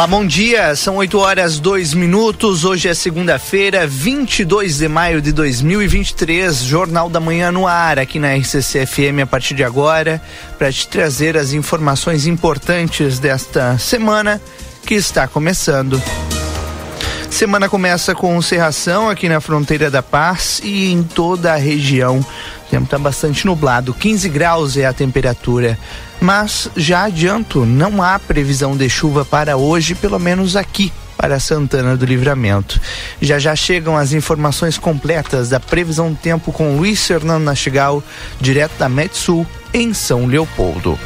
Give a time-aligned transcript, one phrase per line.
[0.00, 0.74] Olá, bom dia.
[0.76, 2.64] São 8 horas 2 minutos.
[2.64, 6.56] Hoje é segunda-feira, 22 de maio de 2023.
[6.62, 10.18] Jornal da Manhã no ar aqui na RCC FM a partir de agora
[10.58, 14.40] para te trazer as informações importantes desta semana
[14.86, 16.02] que está começando.
[17.28, 22.20] Semana começa com cerração aqui na fronteira da Paz e em toda a região.
[22.20, 25.78] O tempo está bastante nublado, 15 graus é a temperatura.
[26.20, 31.96] Mas já adianto, não há previsão de chuva para hoje, pelo menos aqui para Santana
[31.96, 32.80] do Livramento.
[33.20, 38.02] Já já chegam as informações completas da previsão do tempo com Luiz Fernando Nastigal,
[38.40, 40.98] direto da Metsul, em São Leopoldo.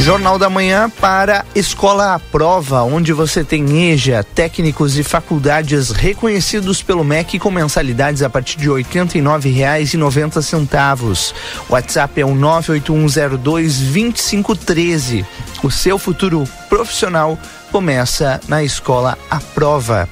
[0.00, 6.82] Jornal da Manhã para Escola à Prova, onde você tem EJA, técnicos e faculdades reconhecidos
[6.82, 11.34] pelo MEC com mensalidades a partir de R$ 89,90.
[11.68, 15.26] WhatsApp é o 981022513.
[15.62, 17.38] O seu futuro profissional
[17.70, 20.08] começa na Escola à Prova.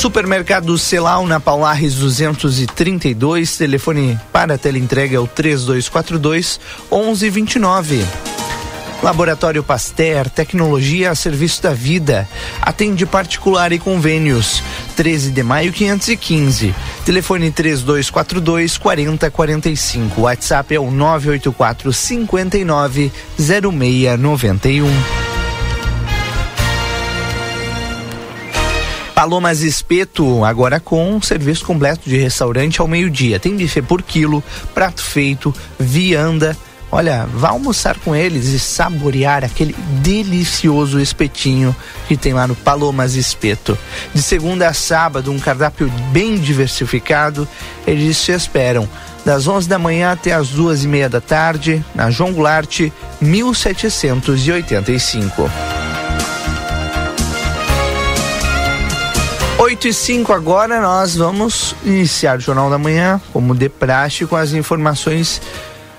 [0.00, 6.58] Supermercado Celal na Paulares 232, telefone para teleentrega é o 3242
[6.90, 8.06] 1129.
[9.02, 12.26] Laboratório Pasteur, tecnologia a serviço da vida.
[12.62, 14.62] Atende particular e convênios.
[14.96, 16.74] 13 de maio 515.
[17.04, 20.22] Telefone 3242 4045.
[20.22, 25.29] WhatsApp é o 984 59 0691.
[29.20, 33.38] Palomas Espeto, agora com serviço completo de restaurante ao meio-dia.
[33.38, 34.42] Tem buffet por quilo,
[34.72, 36.56] prato feito, vianda.
[36.90, 41.76] Olha, vá almoçar com eles e saborear aquele delicioso espetinho
[42.08, 43.76] que tem lá no Palomas Espeto.
[44.14, 47.46] De segunda a sábado, um cardápio bem diversificado.
[47.86, 48.88] Eles te esperam
[49.22, 55.89] das 11 da manhã até as duas e meia da tarde, na João Goulart, 1785.
[59.60, 64.34] 8 e 5 agora nós vamos iniciar o Jornal da Manhã, como de praxe, com
[64.34, 65.38] as informações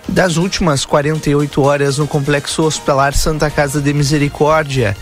[0.10, 4.98] das últimas 48 horas no Complexo Hospitalar Santa Casa de Misericórdia.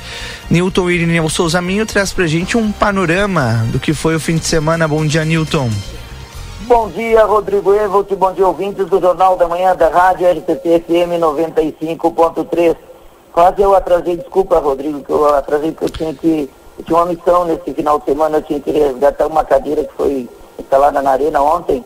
[0.50, 4.46] Newton Irineu Souza Minho traz pra gente um panorama do que foi o fim de
[4.46, 4.90] semana.
[4.90, 5.70] Bom dia, Newton.
[6.64, 11.18] Bom dia, Rodrigo Evolt, bom dia, ouvintes do Jornal da Manhã da Rádio RTC FM
[11.18, 12.76] 95.3.
[13.32, 17.06] Quase eu atrasei, desculpa, Rodrigo, que eu atrasei porque eu tinha que eu tinha uma
[17.06, 20.28] missão nesse final de semana, eu tinha que resgatar uma cadeira que foi
[20.60, 21.84] instalada na arena ontem.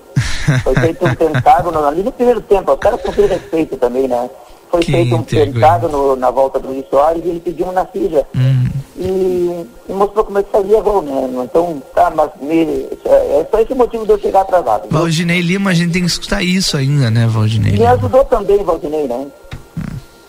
[0.64, 4.30] Foi feito um pentágono ali no primeiro tempo, os caras não têm respeito também, né?
[4.70, 5.54] Foi Que feito um integridade.
[5.54, 8.26] pentágono na volta do Luiz Soares e ele pediu um na filha.
[8.36, 8.68] Hum,
[8.98, 11.30] E, e mostrou como é que fazia gol, né?
[11.44, 14.84] Então, tá, mas me, é só esse o motivo de eu chegar atrasado.
[14.90, 14.98] viu?
[15.00, 17.92] Valdinei Lima, a gente tem que escutar isso ainda, né, Valdinei Me Lima?
[17.92, 19.28] ajudou também, Valdinei, né?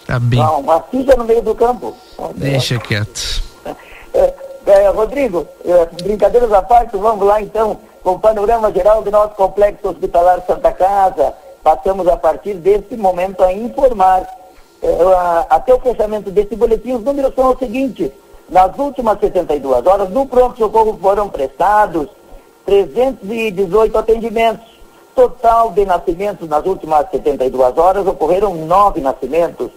[0.06, 0.38] Tá bem.
[0.38, 1.96] Não, uma filha no meio do campo.
[2.36, 3.42] Deixa quieto.
[4.12, 4.32] É,
[4.66, 9.34] é, Rodrigo, é, brincadeiras à parte, vamos lá então com o panorama geral do nosso
[9.34, 11.34] complexo hospitalar Santa Casa.
[11.62, 14.26] Passamos a partir desse momento a informar.
[14.82, 18.10] É, a- até o fechamento desse boletim, os números são os seguintes.
[18.50, 22.08] Nas últimas 72 horas, no pronto-socorro foram prestados
[22.66, 24.66] 318 atendimentos.
[25.14, 29.70] Total de nascimentos nas últimas 72 horas ocorreram nove nascimentos.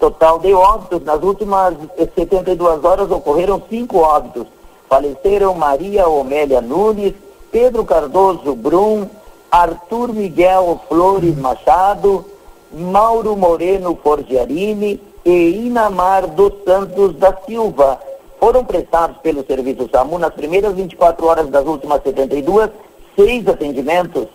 [0.00, 4.46] Total de óbitos nas últimas eh, 72 horas ocorreram cinco óbitos.
[4.88, 7.12] Faleceram Maria Omélia Nunes,
[7.52, 9.06] Pedro Cardoso Brum,
[9.50, 12.24] Arthur Miguel Flores Machado,
[12.72, 18.00] Mauro Moreno Forgiarini e Inamar dos Santos da Silva.
[18.38, 22.70] Foram prestados pelo Serviço SAMU nas primeiras 24 horas das últimas 72,
[23.14, 24.28] seis atendimentos.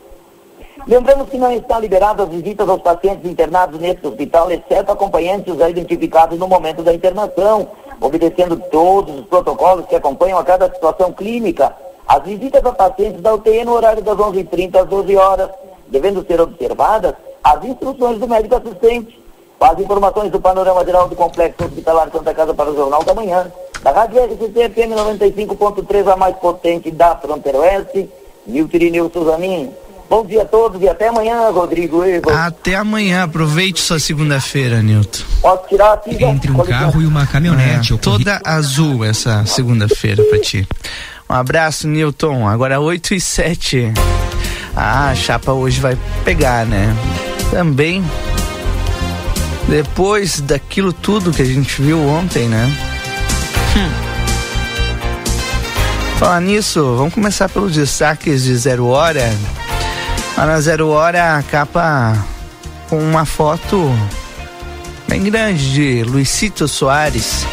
[0.87, 6.37] Lembramos que não estão liberadas visitas aos pacientes internados nesse hospital, exceto acompanhantes já identificados
[6.37, 7.67] no momento da internação,
[7.99, 11.75] obedecendo todos os protocolos que acompanham a cada situação clínica.
[12.07, 15.49] As visitas a pacientes da UTI no horário das 11h30 às 12 horas,
[15.87, 19.19] devendo ser observadas as instruções do médico assistente.
[19.59, 23.51] As informações do panorama geral do Complexo Hospitalar Santa Casa para o Jornal da Manhã,
[23.81, 28.07] da Rádio RCC FM 95.3, a mais potente da fronteira oeste,
[28.45, 29.73] Milton Irineu Suzanin.
[30.09, 32.03] Bom dia a todos e até amanhã, Rodrigo.
[32.31, 33.23] Até amanhã.
[33.23, 35.23] Aproveite sua segunda-feira, Nilton.
[35.41, 36.27] Posso tirar a figa?
[36.27, 37.93] Entre um carro e uma caminhonete.
[37.93, 40.67] É, toda azul essa segunda-feira pra ti.
[41.29, 42.47] Um abraço, Newton.
[42.47, 43.93] Agora 8 e 7.
[44.75, 46.95] Ah, a chapa hoje vai pegar, né?
[47.49, 48.03] Também.
[49.67, 52.71] Depois daquilo tudo que a gente viu ontem, né?
[53.75, 54.05] Hum.
[56.19, 59.33] Falar nisso, vamos começar pelos destaques de Zero Hora.
[60.37, 62.13] Lá na Zero Hora, a capa
[62.89, 63.89] com uma foto
[65.07, 67.45] bem grande de Luicito Soares.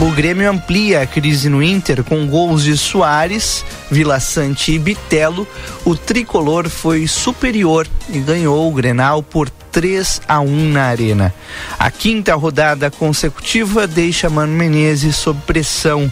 [0.00, 5.46] O Grêmio amplia a crise no Inter com gols de Soares, Vila Sante e Bitelo.
[5.84, 11.34] O tricolor foi superior e ganhou o Grenal por 3 a 1 na Arena.
[11.78, 16.10] A quinta rodada consecutiva deixa Mano Menezes sob pressão.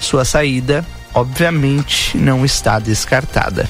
[0.00, 3.68] Sua saída, obviamente, não está descartada.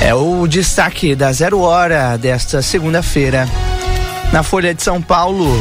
[0.00, 3.48] É o destaque da Zero Hora desta segunda-feira.
[4.32, 5.56] Na Folha de São Paulo,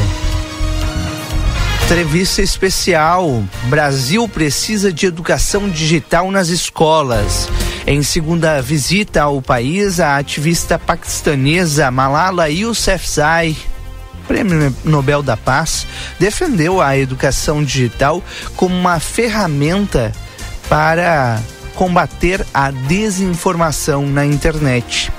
[1.93, 3.43] entrevista especial.
[3.65, 7.47] Brasil precisa de educação digital nas escolas.
[7.85, 13.55] Em segunda visita ao país, a ativista paquistanesa Malala Yousafzai,
[14.27, 15.85] Prêmio Nobel da Paz,
[16.19, 18.23] defendeu a educação digital
[18.55, 20.11] como uma ferramenta
[20.67, 21.39] para
[21.75, 25.11] combater a desinformação na internet.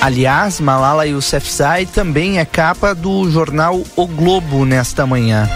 [0.00, 5.48] Aliás, Malala Yousafzai também é capa do jornal O Globo nesta manhã.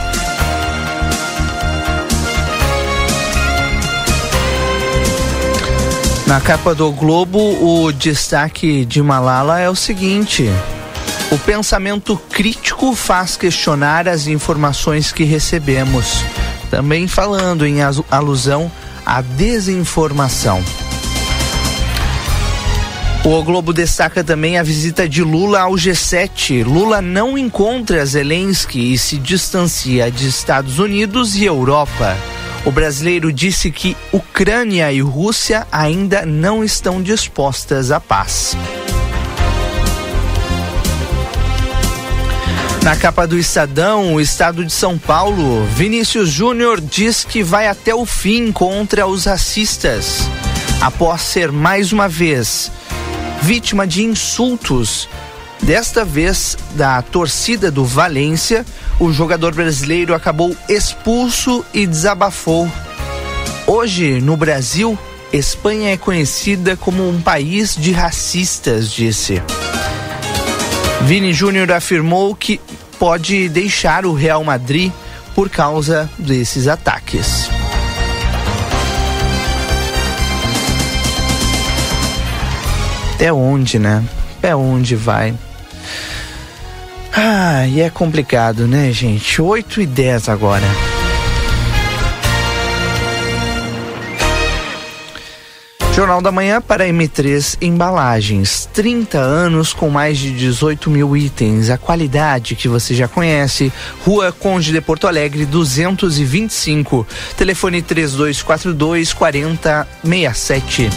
[6.26, 10.50] Na capa do Globo, o destaque de Malala é o seguinte:
[11.30, 16.22] o pensamento crítico faz questionar as informações que recebemos.
[16.70, 17.78] Também falando em
[18.10, 18.70] alusão
[19.08, 20.62] a desinformação.
[23.24, 26.62] O Globo destaca também a visita de Lula ao G7.
[26.62, 32.14] Lula não encontra Zelensky e se distancia de Estados Unidos e Europa.
[32.66, 38.54] O brasileiro disse que Ucrânia e Rússia ainda não estão dispostas à paz.
[42.88, 47.94] Na capa do Estadão, o estado de São Paulo, Vinícius Júnior diz que vai até
[47.94, 50.20] o fim contra os racistas.
[50.80, 52.72] Após ser mais uma vez
[53.42, 55.06] vítima de insultos,
[55.62, 58.64] desta vez da torcida do Valência,
[58.98, 62.72] o jogador brasileiro acabou expulso e desabafou.
[63.66, 64.98] Hoje, no Brasil,
[65.30, 69.42] Espanha é conhecida como um país de racistas, disse.
[71.02, 72.60] Vini Júnior afirmou que
[72.98, 74.92] pode deixar o Real Madrid
[75.34, 77.48] por causa desses ataques.
[83.14, 84.04] Até onde, né?
[84.38, 85.34] Até onde vai?
[87.12, 89.42] Ah, e é complicado, né, gente?
[89.42, 90.66] 8 e 10 agora.
[95.98, 98.68] Jornal da Manhã para M3 Embalagens.
[98.72, 101.70] 30 anos com mais de 18 mil itens.
[101.70, 103.72] A qualidade que você já conhece.
[104.06, 107.04] Rua Conde de Porto Alegre, 225.
[107.36, 110.88] Telefone 3242 4067.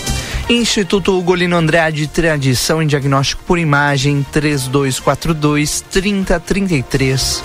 [0.47, 7.41] Instituto Ugolino Andrade, tradição em diagnóstico por imagem, 3242 3033.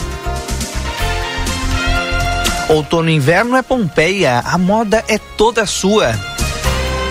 [2.69, 6.36] Outono e inverno é Pompeia, a moda é toda sua.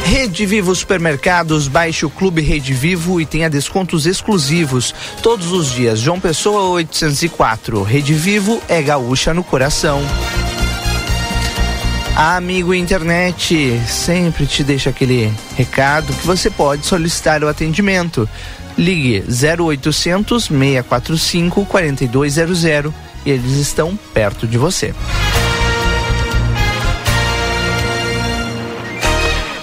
[0.05, 4.93] Rede Vivo Supermercados, baixe o Clube Rede Vivo e tenha descontos exclusivos
[5.23, 5.99] todos os dias.
[5.99, 7.81] João Pessoa 804.
[7.81, 9.99] Rede Vivo é gaúcha no coração.
[12.15, 18.29] Amigo Internet, sempre te deixa aquele recado que você pode solicitar o atendimento.
[18.77, 22.63] Ligue 0800 645 4200
[23.25, 24.93] e eles estão perto de você.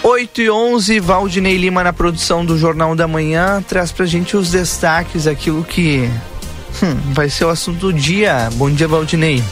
[0.02, 4.50] 8 e 11, Valdinei Lima na produção do Jornal da Manhã traz pra gente os
[4.50, 6.10] destaques, aquilo que
[6.82, 8.50] hum, vai ser o assunto do dia.
[8.54, 9.42] Bom dia, Valdinei.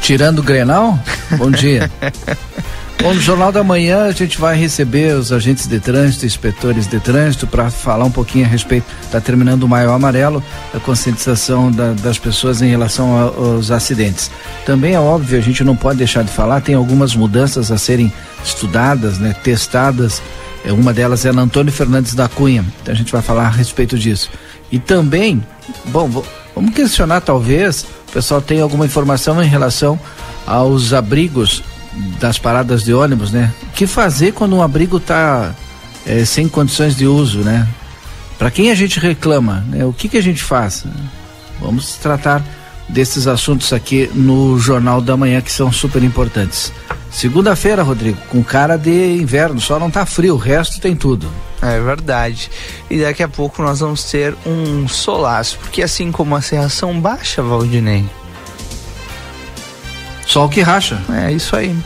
[0.00, 0.98] Tirando o Grenal,
[1.36, 1.90] bom dia.
[3.02, 6.98] Bom, no Jornal da Manhã a gente vai receber os agentes de trânsito, inspetores de
[6.98, 8.86] trânsito, para falar um pouquinho a respeito.
[9.02, 14.30] Está terminando o Maio Amarelo, a conscientização da, das pessoas em relação aos acidentes.
[14.64, 18.10] Também é óbvio, a gente não pode deixar de falar, tem algumas mudanças a serem
[18.42, 20.22] estudadas, né, testadas.
[20.64, 23.50] É, uma delas é na Antônio Fernandes da Cunha, então a gente vai falar a
[23.50, 24.30] respeito disso.
[24.72, 25.44] E também,
[25.86, 26.24] bom,
[26.54, 30.00] vamos questionar talvez, o pessoal tem alguma informação em relação
[30.46, 31.62] aos abrigos
[32.18, 33.52] das paradas de ônibus, né?
[33.62, 35.54] O que fazer quando um abrigo está
[36.06, 37.66] é, sem condições de uso, né?
[38.38, 39.84] Para quem a gente reclama, né?
[39.84, 40.84] O que que a gente faz?
[41.60, 42.42] Vamos tratar
[42.88, 46.72] desses assuntos aqui no Jornal da Manhã que são super importantes.
[47.10, 51.30] Segunda-feira, Rodrigo, com cara de inverno, só não tá frio, o resto tem tudo.
[51.62, 52.50] É verdade.
[52.90, 57.40] E daqui a pouco nós vamos ter um solaço, porque assim como a serração baixa,
[57.40, 58.04] Valdinei.
[60.34, 61.00] Sol que racha.
[61.12, 61.76] É isso aí.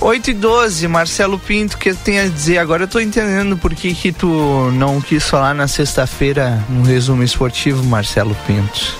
[0.00, 2.58] 8 e 12, Marcelo Pinto, que tem a dizer?
[2.58, 7.22] Agora eu tô entendendo por que, que tu não quis falar na sexta-feira no resumo
[7.22, 8.96] esportivo, Marcelo Pinto.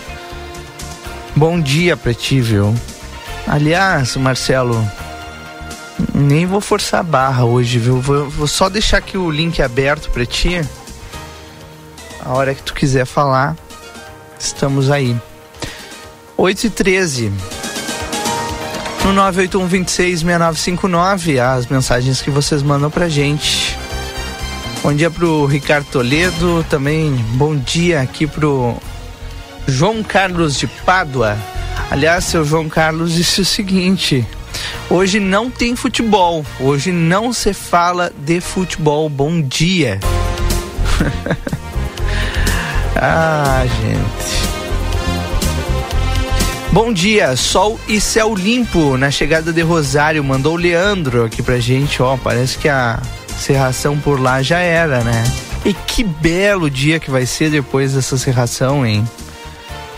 [1.34, 2.72] Bom dia pra ti, viu?
[3.48, 4.88] Aliás, Marcelo,
[6.14, 8.00] nem vou forçar a barra hoje, viu?
[8.00, 10.64] Vou, vou só deixar aqui o link aberto pra ti.
[12.24, 13.56] A hora que tu quiser falar,
[14.38, 15.16] estamos aí.
[16.36, 17.32] 8 e 13
[19.12, 23.78] no 981266959 as mensagens que vocês mandam pra gente.
[24.82, 28.76] Bom dia pro Ricardo Toledo, também bom dia aqui pro
[29.66, 31.38] João Carlos de Pádua.
[31.90, 34.26] Aliás, seu João Carlos disse o seguinte:
[34.90, 39.08] hoje não tem futebol, hoje não se fala de futebol.
[39.08, 39.98] Bom dia.
[42.96, 44.47] ah, gente.
[46.78, 50.22] Bom dia, sol e céu limpo na chegada de Rosário.
[50.22, 52.16] Mandou o Leandro aqui pra gente, ó.
[52.16, 53.02] Parece que a
[53.36, 55.24] serração por lá já era, né?
[55.64, 59.04] E que belo dia que vai ser depois dessa serração, hein?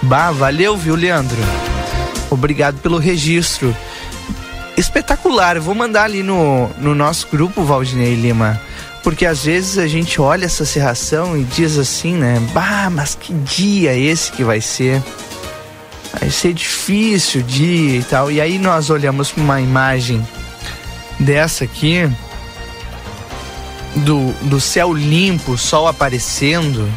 [0.01, 1.37] Bah, valeu, viu, Leandro?
[2.31, 3.77] Obrigado pelo registro.
[4.75, 8.59] Espetacular, vou mandar ali no, no nosso grupo, Valdinei Lima.
[9.03, 12.41] Porque às vezes a gente olha essa serração e diz assim, né?
[12.55, 15.03] Bah, mas que dia esse que vai ser?
[16.19, 18.31] Vai ser difícil de ir e tal.
[18.31, 20.27] E aí nós olhamos para uma imagem
[21.19, 22.11] dessa aqui,
[23.97, 26.89] do, do céu limpo, sol aparecendo,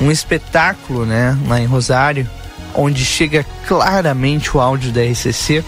[0.00, 2.28] um espetáculo, né, lá em Rosário,
[2.74, 5.64] onde chega claramente o áudio da RCC.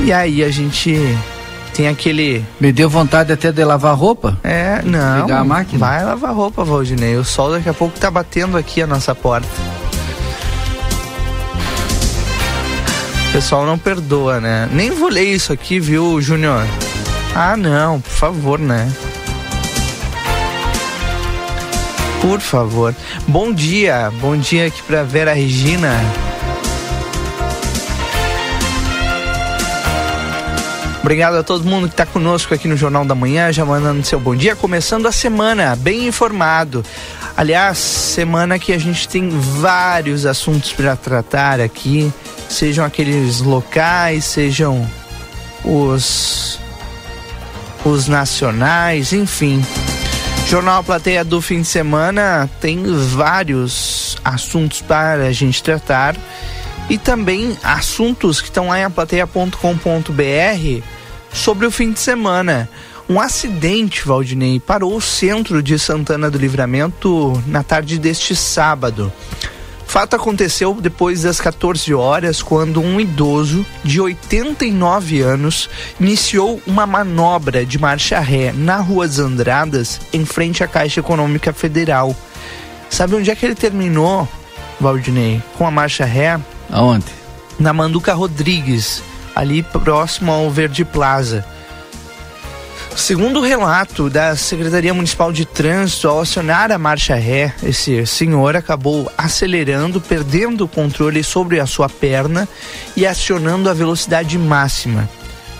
[0.00, 1.16] E aí a gente
[1.74, 2.44] tem aquele.
[2.60, 4.38] Me deu vontade até de lavar roupa?
[4.42, 5.22] É, não.
[5.22, 5.78] Ligar a máquina?
[5.78, 7.16] Vai lavar roupa, Valdinei.
[7.16, 9.48] O sol daqui a pouco tá batendo aqui a nossa porta.
[13.32, 14.68] Pessoal não perdoa, né?
[14.70, 16.66] Nem vou ler isso aqui, viu, Júnior?
[17.34, 18.92] Ah, não, por favor, né?
[22.20, 22.94] Por favor.
[23.26, 25.98] Bom dia, bom dia aqui pra Vera Regina.
[31.00, 34.20] Obrigado a todo mundo que está conosco aqui no Jornal da Manhã, já mandando seu
[34.20, 36.84] bom dia, começando a semana bem informado.
[37.34, 42.12] Aliás, semana que a gente tem vários assuntos para tratar aqui
[42.52, 44.88] sejam aqueles locais, sejam
[45.64, 46.58] os
[47.84, 49.64] os nacionais, enfim.
[50.48, 56.14] Jornal Plateia do fim de semana tem vários assuntos para a gente tratar
[56.88, 60.82] e também assuntos que estão lá em aplateia.com.br
[61.32, 62.68] sobre o fim de semana.
[63.08, 69.12] Um acidente, Valdinei, parou o centro de Santana do Livramento na tarde deste sábado
[69.92, 75.68] fato aconteceu depois das 14 horas, quando um idoso de 89 anos
[76.00, 81.52] iniciou uma manobra de marcha ré na Rua das Andradas, em frente à Caixa Econômica
[81.52, 82.16] Federal.
[82.88, 84.26] Sabe onde é que ele terminou,
[84.80, 85.42] Valdinei?
[85.58, 86.40] Com a marcha ré?
[86.70, 87.04] Aonde?
[87.58, 89.02] Na Manduca Rodrigues,
[89.36, 91.44] ali próximo ao Verde Plaza.
[92.96, 98.54] Segundo o relato da Secretaria Municipal de Trânsito, ao acionar a marcha ré, esse senhor
[98.54, 102.46] acabou acelerando, perdendo o controle sobre a sua perna
[102.96, 105.08] e acionando a velocidade máxima.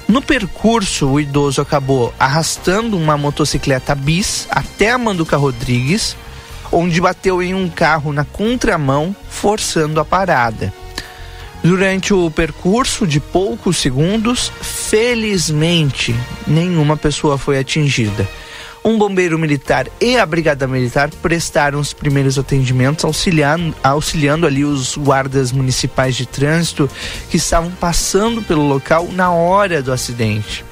[0.06, 6.14] No percurso, o idoso acabou arrastando uma motocicleta bis até a Manduca Rodrigues,
[6.70, 10.72] onde bateu em um carro na contramão, forçando a parada.
[11.62, 16.12] Durante o percurso de poucos segundos, felizmente,
[16.44, 18.28] nenhuma pessoa foi atingida.
[18.84, 24.96] Um bombeiro militar e a brigada militar prestaram os primeiros atendimentos, auxiliando, auxiliando ali os
[24.96, 26.90] guardas municipais de trânsito
[27.30, 30.64] que estavam passando pelo local na hora do acidente.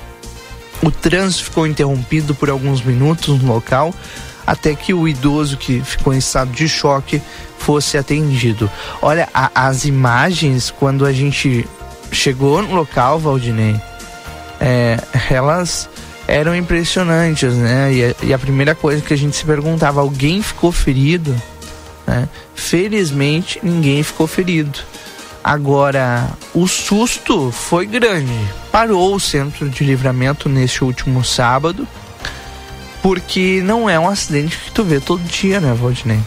[0.82, 3.94] O trânsito ficou interrompido por alguns minutos no local,
[4.44, 7.22] até que o idoso que ficou em estado de choque
[7.60, 8.68] fosse atendido.
[9.00, 11.68] Olha, a, as imagens, quando a gente
[12.10, 13.80] chegou no local, Valdinei,
[14.58, 14.98] é,
[15.30, 15.88] elas
[16.26, 17.92] eram impressionantes, né?
[17.92, 21.34] E a, e a, primeira coisa que a gente se perguntava, alguém ficou ferido?
[22.06, 22.28] Né?
[22.54, 24.78] Felizmente, ninguém ficou ferido.
[25.44, 28.32] Agora, o susto foi grande.
[28.72, 31.86] Parou o centro de livramento neste último sábado,
[33.02, 36.20] porque não é um acidente que tu vê todo dia, né, Valdinei?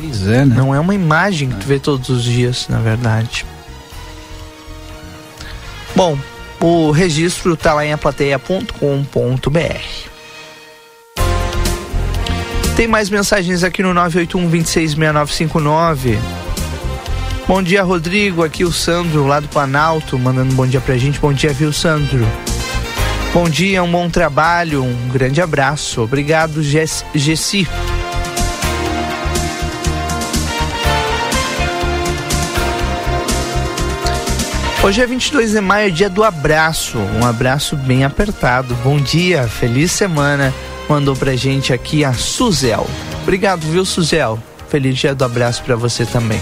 [0.00, 0.54] Pois é, né?
[0.56, 3.44] Não é uma imagem que tu vê todos os dias, na verdade.
[5.96, 6.16] Bom,
[6.60, 8.68] o registro tá lá em aplateia.com.br.
[12.76, 16.16] Tem mais mensagens aqui no 981 266959.
[17.48, 18.44] Bom dia, Rodrigo.
[18.44, 21.18] Aqui o Sandro, lá do Planalto, mandando um bom dia pra gente.
[21.18, 22.24] Bom dia, viu, Sandro?
[23.34, 26.02] Bom dia, um bom trabalho, um grande abraço.
[26.02, 27.66] Obrigado, Gessi.
[34.88, 36.96] Hoje é 22 de maio, dia do abraço.
[36.96, 38.74] Um abraço bem apertado.
[38.76, 40.50] Bom dia, feliz semana.
[40.88, 42.86] Mandou pra gente aqui a Suzel.
[43.22, 44.42] Obrigado, viu, Suzel?
[44.70, 46.40] Feliz dia do abraço pra você também.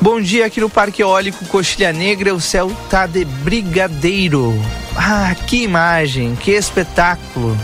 [0.00, 4.52] Bom dia aqui no Parque Eólico Coxilha Negra, o céu tá de brigadeiro.
[4.96, 7.56] Ah, que imagem, que espetáculo.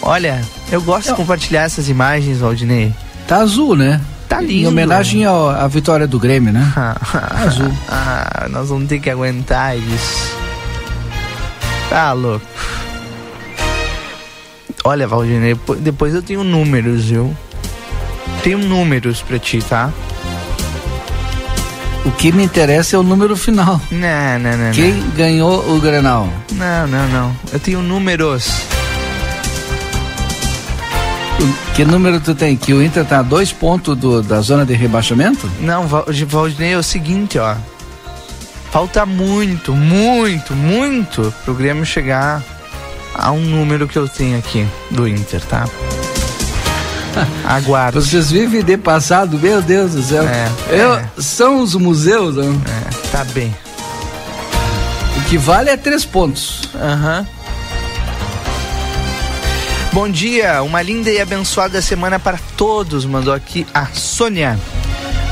[0.00, 2.94] Olha, eu gosto de compartilhar essas imagens, Valdinei.
[3.26, 4.00] Tá azul, né?
[4.28, 4.68] Tá Em lindo.
[4.68, 6.72] homenagem ao- à vitória do Grêmio, né?
[7.46, 7.72] azul.
[7.88, 10.36] Ah, nós vamos ter que aguentar isso.
[11.90, 12.44] Tá louco.
[14.84, 17.34] Olha, Valdinei, depo- depois eu tenho números, viu?
[18.42, 19.90] Tenho números pra ti, tá?
[22.04, 23.80] O que me interessa é o número final.
[23.90, 24.72] Não, não, não.
[24.72, 26.28] Quem ganhou o Grenal?
[26.52, 27.36] Não, não, não.
[27.50, 28.46] Eu tenho números.
[31.74, 32.56] Que número tu tem?
[32.56, 35.50] Que o Inter tá a dois pontos do- da zona de rebaixamento?
[35.60, 37.54] Não, Val- Valdinei, é o seguinte, ó.
[38.70, 42.42] Falta muito, muito, muito pro Grêmio chegar
[43.14, 45.64] a um número que eu tenho aqui do Inter, tá?
[47.46, 48.00] Aguardo.
[48.00, 50.24] Vocês vivem de passado, meu Deus do céu.
[50.24, 51.08] É, Eu- é.
[51.18, 52.44] São os museus, né?
[52.66, 53.54] É, tá bem.
[55.18, 56.68] O que vale é três pontos.
[56.74, 57.26] Aham.
[59.94, 64.58] Bom dia, uma linda e abençoada semana para todos, mandou aqui a Sônia.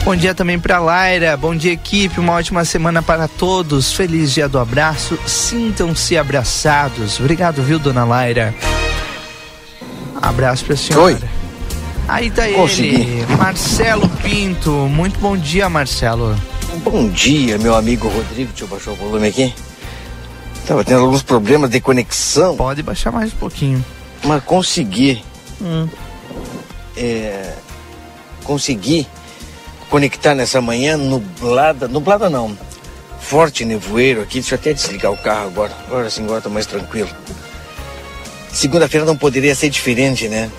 [0.04, 3.92] Bom dia também para Laira, bom dia equipe, uma ótima semana para todos.
[3.92, 7.18] Feliz dia do abraço, sintam-se abraçados.
[7.18, 8.54] Obrigado, viu, dona Laira?
[10.22, 11.06] Abraço pra senhora.
[11.06, 11.18] Oi.
[12.06, 12.94] Aí tá Consegui.
[12.94, 14.70] ele, Marcelo Pinto.
[14.70, 16.36] Muito bom dia, Marcelo.
[16.84, 18.50] Bom dia, meu amigo Rodrigo.
[18.50, 19.52] Deixa eu baixar o volume aqui.
[20.68, 23.84] Tava tendo alguns problemas de conexão, Pode baixar mais um pouquinho.
[24.24, 25.22] Mas consegui.
[25.60, 25.88] Hum.
[26.96, 27.54] é,
[28.44, 29.06] consegui
[29.88, 31.86] conectar nessa manhã nublada.
[31.88, 32.56] Nublada não.
[33.20, 34.40] Forte nevoeiro aqui.
[34.40, 35.72] Deixa eu até desligar o carro agora.
[35.86, 37.10] Agora sim, agora tô mais tranquilo.
[38.52, 40.50] Segunda-feira não poderia ser diferente, né?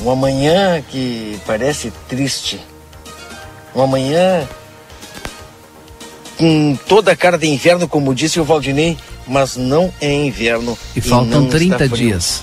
[0.00, 2.60] Uma manhã que parece triste.
[3.74, 4.48] Uma manhã
[6.36, 8.96] com toda a cara de inverno, como disse o Valdinei,
[9.28, 10.76] mas não é inverno.
[10.96, 11.96] E faltam não está 30 frio.
[11.96, 12.42] dias.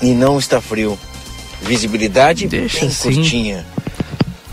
[0.00, 0.98] E não está frio.
[1.60, 3.14] Visibilidade Deixa bem assim.
[3.14, 3.66] curtinha.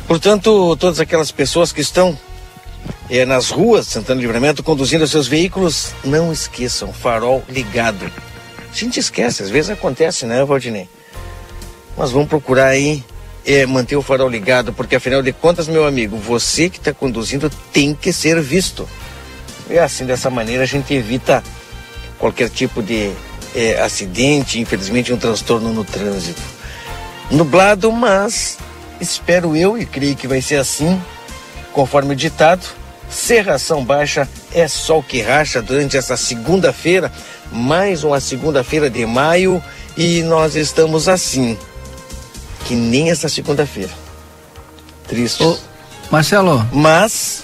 [0.07, 2.17] Portanto, todas aquelas pessoas que estão
[3.09, 8.11] eh, nas ruas de Santana do Livramento conduzindo seus veículos, não esqueçam, farol ligado.
[8.71, 10.89] A gente esquece, às vezes acontece, né, Valdinei?
[11.97, 13.03] Mas vamos procurar aí
[13.45, 17.49] eh, manter o farol ligado, porque afinal de contas, meu amigo, você que está conduzindo
[17.71, 18.87] tem que ser visto.
[19.69, 21.43] E assim, dessa maneira, a gente evita
[22.19, 23.11] qualquer tipo de
[23.55, 26.41] eh, acidente, infelizmente um transtorno no trânsito.
[27.31, 28.57] Nublado, mas
[28.99, 31.01] espero eu e creio que vai ser assim,
[31.71, 32.67] conforme o ditado.
[33.09, 37.11] Serração baixa é sol que racha durante essa segunda-feira,
[37.51, 39.63] mais uma segunda-feira de maio,
[39.95, 41.57] e nós estamos assim,
[42.65, 43.91] que nem essa segunda-feira.
[45.07, 45.45] Tristes.
[45.45, 45.57] Ô,
[46.11, 47.43] Marcelo, Mas,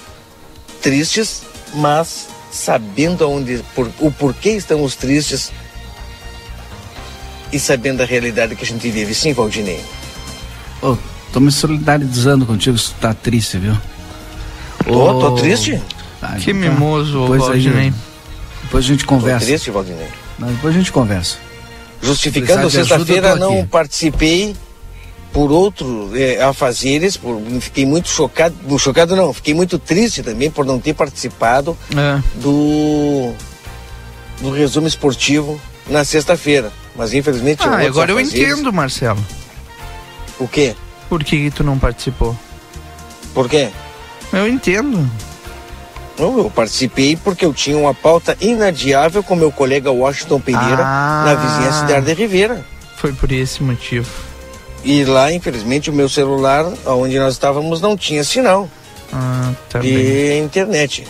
[0.81, 1.43] tristes,
[1.75, 5.51] mas sabendo aonde, por, o porquê estamos tristes
[7.51, 9.13] e sabendo a realidade que a gente vive.
[9.13, 9.81] Sim, Valdinei.
[10.81, 10.95] ô,
[11.33, 13.77] tô me solidarizando contigo se tu tá triste, viu?
[14.85, 15.81] Tô, tô triste?
[16.21, 16.59] Ah, Que tá.
[16.59, 17.93] mimoso, Depois, aí, Valdinei.
[18.63, 19.45] depois a gente Tô conversa.
[19.45, 20.07] triste, Valdinei.
[20.39, 21.37] Não, depois a gente conversa.
[22.01, 23.67] Justificando, sexta-feira eu tô não aqui.
[23.67, 24.55] participei
[25.31, 30.65] por outros eh, afazeres, por, fiquei muito chocado, chocado não, fiquei muito triste também por
[30.65, 32.19] não ter participado É.
[32.41, 33.31] do,
[34.41, 36.71] do resumo esportivo na sexta-feira.
[36.95, 39.23] Mas infelizmente Ah, agora eu entendo, Marcelo.
[40.39, 40.75] O quê?
[41.09, 42.35] Por que, tu não participou?
[43.33, 43.69] Por quê?
[44.33, 45.09] Eu entendo.
[46.17, 51.23] Não, eu participei porque eu tinha uma pauta inadiável com meu colega Washington Pereira Ah.
[51.25, 52.63] na vizinhança de Arde Rivera.
[52.97, 54.09] Foi por esse motivo.
[54.83, 58.69] E lá, infelizmente, o meu celular, onde nós estávamos, não tinha sinal
[59.13, 59.95] Ah, tá bem.
[59.95, 61.07] de internet.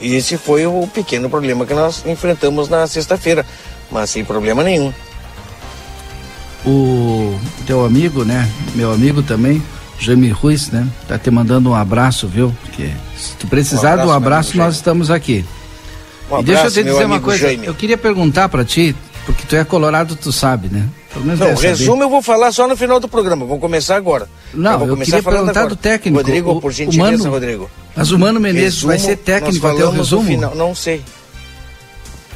[0.00, 3.44] E esse foi o pequeno problema que nós enfrentamos na sexta-feira,
[3.90, 4.92] mas sem problema nenhum.
[6.66, 8.48] O teu amigo, né?
[8.74, 9.62] Meu amigo também,
[9.98, 10.86] Jaime Ruiz, né?
[11.08, 12.54] Tá te mandando um abraço, viu?
[12.62, 15.44] Porque se tu precisar Um abraço, meu abraço, nós estamos aqui.
[16.30, 17.66] Um e deixa eu abraço, te dizer uma coisa, Jaime.
[17.66, 18.94] eu queria perguntar pra ti,
[19.26, 20.86] porque tu é colorado, tu sabe, né?
[21.12, 21.68] Pelo menos Não, deve saber.
[21.70, 23.44] resumo eu vou falar só no final do programa.
[23.44, 24.28] Vamos começar agora.
[24.54, 25.68] Não, vou eu queria perguntar agora.
[25.70, 26.18] do técnico.
[26.18, 27.70] Rodrigo, O- por o gentileza, Mano- Rodrigo.
[27.96, 30.24] Mas o Mano Menezes vai ser técnico até o resumo?
[30.24, 31.02] final- não sei.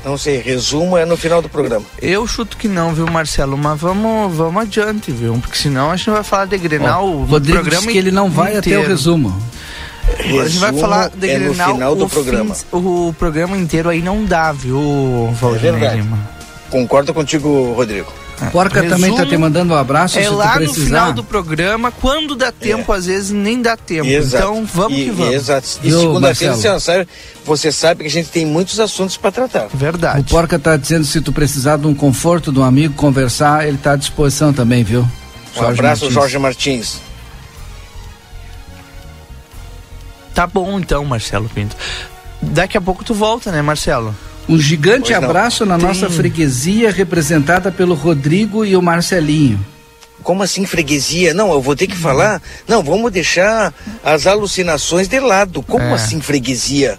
[0.04, 1.84] Não sei, resumo é no final do programa.
[2.00, 3.56] Eu chuto que não, viu, Marcelo?
[3.56, 5.34] Mas vamos, vamos adiante, viu?
[5.40, 8.10] Porque senão a gente vai falar de Grenal Ó, o Rodrigo programa disse que ele
[8.10, 8.88] não vai até o inteiro.
[8.88, 9.42] resumo.
[10.06, 12.54] A gente vai Resumo falar de é no Grenal final do o programa.
[12.54, 15.72] fim- o programa inteiro aí não dá, viu, Valdir.
[15.94, 16.18] Lima?
[16.68, 18.12] Concordo contigo, Rodrigo.
[18.50, 21.22] Porca também tá Resumo te mandando um abraço É se tu lá no final do
[21.22, 24.06] programa, quando dá tempo, às vezes nem dá tempo.
[24.06, 24.44] Exato.
[24.44, 25.34] Então vamos e, que vamos.
[25.34, 25.68] Exato.
[25.82, 26.80] E segunda-feira, Marcelo?
[26.80, 27.08] você sabe,
[27.44, 29.68] você sabe que a gente tem muitos assuntos para tratar.
[29.72, 30.20] Verdade.
[30.20, 33.78] O Porca tá dizendo se tu precisar de um conforto de um amigo conversar, ele
[33.78, 35.06] tá à disposição também, viu?
[35.56, 36.12] Um abraço, Martins.
[36.12, 37.00] Jorge Martins.
[40.34, 41.76] Tá bom então, Marcelo Pinto.
[42.42, 44.14] Daqui a pouco tu volta, né, Marcelo?
[44.48, 45.28] Um gigante Pois não.
[45.30, 49.64] abraço na Tem- nossa freguesia representada pelo Rodrigo e o Marcelinho.
[50.22, 51.32] Como assim freguesia?
[51.34, 52.40] Não, eu vou ter que falar.
[52.68, 55.62] Não, vamos deixar as alucinações de lado.
[55.62, 55.92] Como É.
[55.92, 56.98] assim freguesia?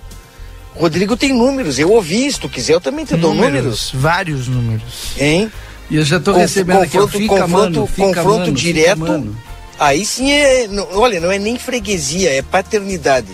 [0.75, 3.91] Rodrigo tem números, eu ouvi, se tu quiser eu também te dou números.
[3.93, 4.83] Vários números.
[5.17, 5.51] Hein?
[5.89, 8.99] E eu já tô Conf- recebendo aqui, confronto- fica confronto- mano, fica confronto mano, direto.
[8.99, 9.37] mano.
[9.79, 10.67] Aí sim é.
[10.67, 13.27] não- olha, não é nem freguesia, é paternidade.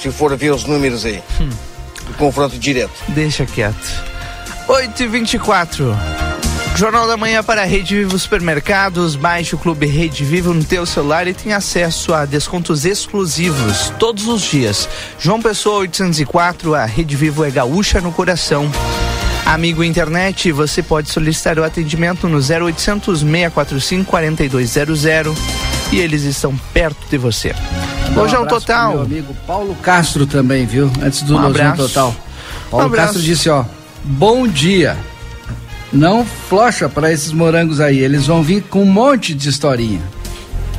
[0.00, 1.22] Se for ver os números aí.
[1.40, 1.48] Hum.
[2.10, 2.92] O confronto direto.
[3.08, 4.12] Deixa quieto.
[4.68, 5.96] 8 e 24
[6.74, 9.14] Jornal da Manhã para Rede Vivo Supermercados.
[9.14, 14.26] Baixe o Clube Rede Vivo no teu celular e tenha acesso a descontos exclusivos todos
[14.26, 14.88] os dias.
[15.18, 18.70] João Pessoa 804, a Rede Vivo é gaúcha no coração.
[19.44, 25.04] Amigo internet, você pode solicitar o atendimento no 0800 645 4200
[25.92, 27.54] e eles estão perto de você.
[28.14, 28.92] É um total.
[28.92, 30.90] Meu amigo Paulo Castro também, viu?
[31.02, 31.88] Antes do Um Lojão abraço.
[31.88, 32.14] Total.
[32.70, 32.90] Paulo Um.
[32.90, 33.64] Castro disse, ó,
[34.04, 34.96] bom dia.
[35.92, 40.00] Não flocha para esses morangos aí, eles vão vir com um monte de historinha.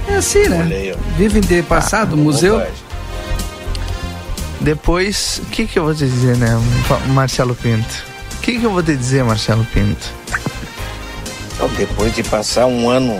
[0.07, 0.95] É assim, né?
[1.17, 2.57] Vivem de passado, museu.
[2.57, 2.67] Opa,
[4.59, 6.59] Depois, o que que eu vou te dizer, né,
[7.09, 8.03] Marcelo Pinto?
[8.37, 10.09] O que que eu vou te dizer, Marcelo Pinto?
[11.55, 13.19] Então, depois de passar um ano,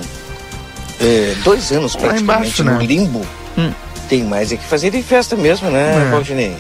[0.99, 2.85] é, dois anos praticamente embaixo, no né?
[2.85, 3.21] limbo,
[3.57, 3.71] Hum.
[4.09, 6.11] Tem mais é que fazer de festa mesmo, né, É.
[6.11, 6.55] Valdinei?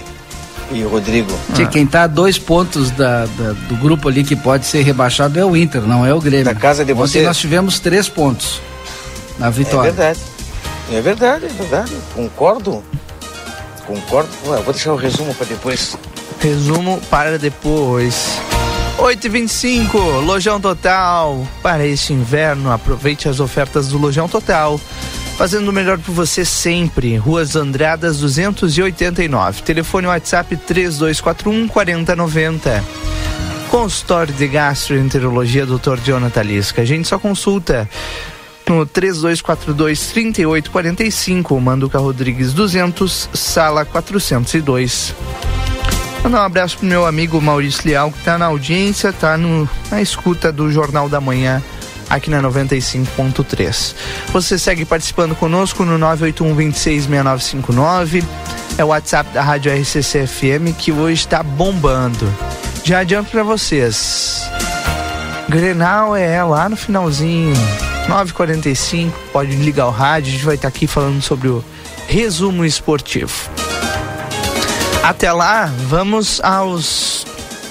[0.71, 1.31] E o Rodrigo?
[1.53, 5.39] Tia, Quem tá a dois pontos da, da- do grupo ali que pode ser rebaixado
[5.39, 6.45] é o Inter, não é o Grêmio.
[6.45, 7.25] Da casa de Ontem vocês.
[7.25, 8.59] nós tivemos três pontos
[9.37, 9.91] na É vitória.
[9.91, 10.19] verdade.
[10.91, 11.91] É verdade, é verdade.
[12.15, 12.83] Concordo.
[13.85, 14.29] Concordo.
[14.47, 15.97] Ué, vou deixar o resumo para depois.
[16.39, 18.39] Resumo para depois.
[18.97, 21.45] 8h25, Lojão Total.
[21.61, 24.79] Para este inverno, aproveite as ofertas do Lojão Total.
[25.37, 27.17] Fazendo o melhor por você sempre.
[27.17, 29.63] Ruas Andradas 289.
[29.63, 32.83] Telefone WhatsApp 3241 4090.
[33.69, 35.99] Consultório de Gastroenterologia Dr.
[36.03, 36.83] Jonathan Lisca.
[36.83, 37.89] A gente só consulta
[38.69, 45.15] no 3242-3845, Manduca Rodrigues 200, sala 402.
[46.23, 50.01] Mandar um abraço pro meu amigo Maurício Leal, que tá na audiência, tá no, na
[50.01, 51.61] escuta do Jornal da Manhã,
[52.15, 53.95] aqui na 95.3.
[54.31, 58.23] Você segue participando conosco no 981-266959.
[58.77, 62.31] É o WhatsApp da Rádio RCC FM, que hoje tá bombando.
[62.83, 64.43] Já adianto pra vocês.
[65.49, 67.53] Grenal é lá no finalzinho,
[68.07, 71.63] 9h45, pode ligar o rádio, a gente vai estar aqui falando sobre o
[72.07, 73.49] resumo esportivo.
[75.03, 77.27] Até lá, vamos aos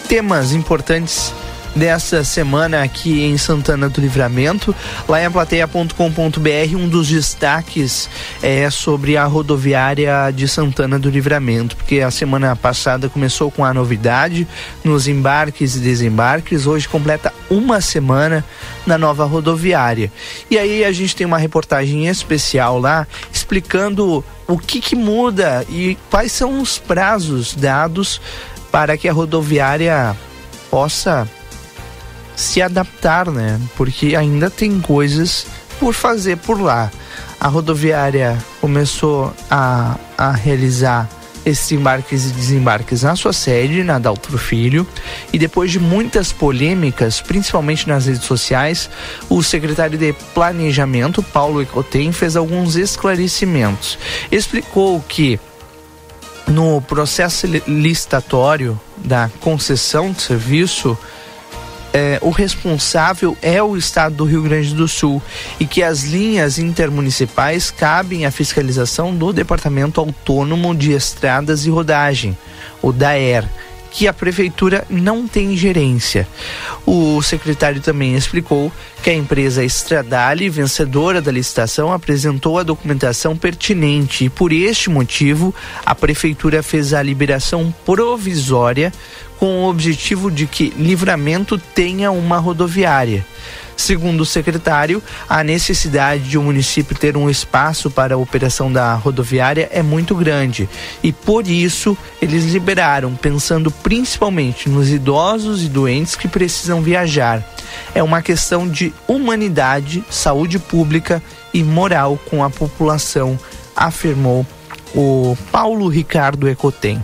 [0.06, 1.32] temas importantes
[1.74, 4.74] dessa semana aqui em Santana do Livramento.
[5.08, 8.08] Lá em aplateia.com.br, um dos destaques
[8.42, 13.72] é sobre a rodoviária de Santana do Livramento, porque a semana passada começou com a
[13.72, 14.46] novidade
[14.84, 18.44] nos embarques e desembarques, hoje completa uma semana
[18.86, 20.12] na nova rodoviária.
[20.50, 25.96] E aí a gente tem uma reportagem especial lá explicando o que, que muda e
[26.10, 28.20] quais são os prazos dados
[28.70, 30.16] para que a rodoviária
[30.70, 31.28] possa
[32.36, 33.60] se adaptar, né?
[33.76, 35.46] Porque ainda tem coisas
[35.78, 36.90] por fazer por lá.
[37.40, 41.08] A rodoviária começou a, a realizar
[41.44, 44.86] esses embarques e desembarques na sua sede, na Daltro Filho,
[45.32, 48.88] e depois de muitas polêmicas, principalmente nas redes sociais,
[49.28, 53.98] o secretário de Planejamento, Paulo Ecotem, fez alguns esclarecimentos.
[54.30, 55.40] Explicou que
[56.46, 60.96] no processo licitatório da concessão de serviço,
[61.92, 65.22] é, o responsável é o estado do Rio Grande do Sul
[65.60, 72.36] e que as linhas intermunicipais cabem à fiscalização do Departamento Autônomo de Estradas e Rodagem,
[72.80, 73.48] o DAER
[73.92, 76.26] que a prefeitura não tem gerência.
[76.86, 84.24] O secretário também explicou que a empresa Estradale, vencedora da licitação, apresentou a documentação pertinente
[84.24, 88.92] e por este motivo a prefeitura fez a liberação provisória
[89.42, 93.26] com o objetivo de que Livramento tenha uma rodoviária.
[93.76, 98.72] Segundo o secretário, a necessidade de o um município ter um espaço para a operação
[98.72, 100.68] da rodoviária é muito grande
[101.02, 107.44] e por isso eles liberaram, pensando principalmente nos idosos e doentes que precisam viajar.
[107.96, 111.20] É uma questão de humanidade, saúde pública
[111.52, 113.36] e moral com a população,
[113.74, 114.46] afirmou
[114.94, 117.02] o Paulo Ricardo Ecotem.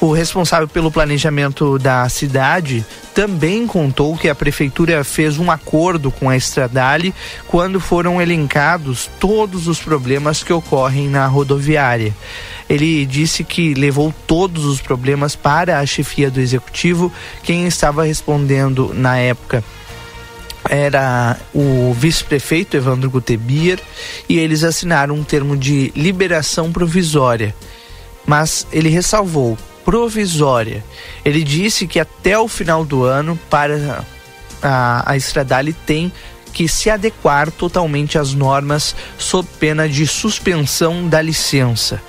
[0.00, 6.30] O responsável pelo planejamento da cidade também contou que a prefeitura fez um acordo com
[6.30, 7.12] a Estradale
[7.48, 12.14] quando foram elencados todos os problemas que ocorrem na rodoviária.
[12.70, 17.12] Ele disse que levou todos os problemas para a chefia do executivo.
[17.42, 19.64] Quem estava respondendo na época
[20.70, 23.80] era o vice-prefeito Evandro Gutebier
[24.28, 27.52] e eles assinaram um termo de liberação provisória.
[28.24, 30.84] Mas ele ressalvou provisória.
[31.24, 34.04] Ele disse que até o final do ano, para
[34.62, 36.12] a, a Estradale tem
[36.52, 42.02] que se adequar totalmente às normas sob pena de suspensão da licença.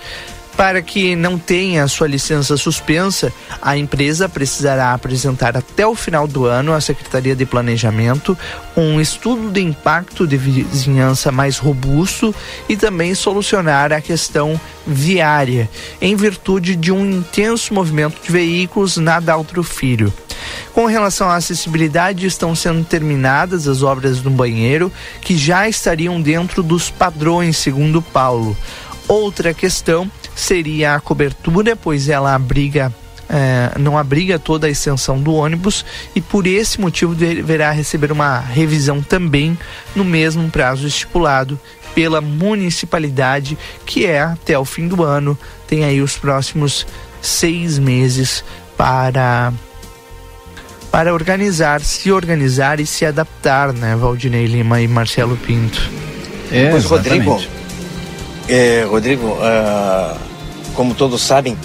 [0.59, 6.43] Para que não tenha sua licença suspensa, a empresa precisará apresentar até o final do
[6.43, 8.37] ano à Secretaria de Planejamento
[8.75, 12.35] um estudo de impacto de vizinhança mais robusto
[12.67, 15.69] e também solucionar a questão viária,
[16.01, 20.13] em virtude de um intenso movimento de veículos na Daltro Filho.
[20.73, 24.91] Com relação à acessibilidade, estão sendo terminadas as obras do banheiro,
[25.21, 28.57] que já estariam dentro dos padrões, segundo Paulo.
[29.07, 32.93] Outra questão seria a cobertura, pois ela abriga
[33.29, 38.39] é, não abriga toda a extensão do ônibus e por esse motivo deverá receber uma
[38.39, 39.55] revisão também
[39.95, 41.59] no mesmo prazo estipulado
[41.93, 45.37] pela municipalidade, que é até o fim do ano.
[45.67, 46.87] Tem aí os próximos
[47.21, 48.43] seis meses
[48.75, 49.53] para
[50.91, 55.79] para organizar, se organizar e se adaptar, né, Valdinei Lima e Marcelo Pinto.
[56.51, 57.39] É, pois, Rodrigo,
[58.47, 60.28] é, Rodrigo, uh,
[60.75, 61.57] como todos sabem,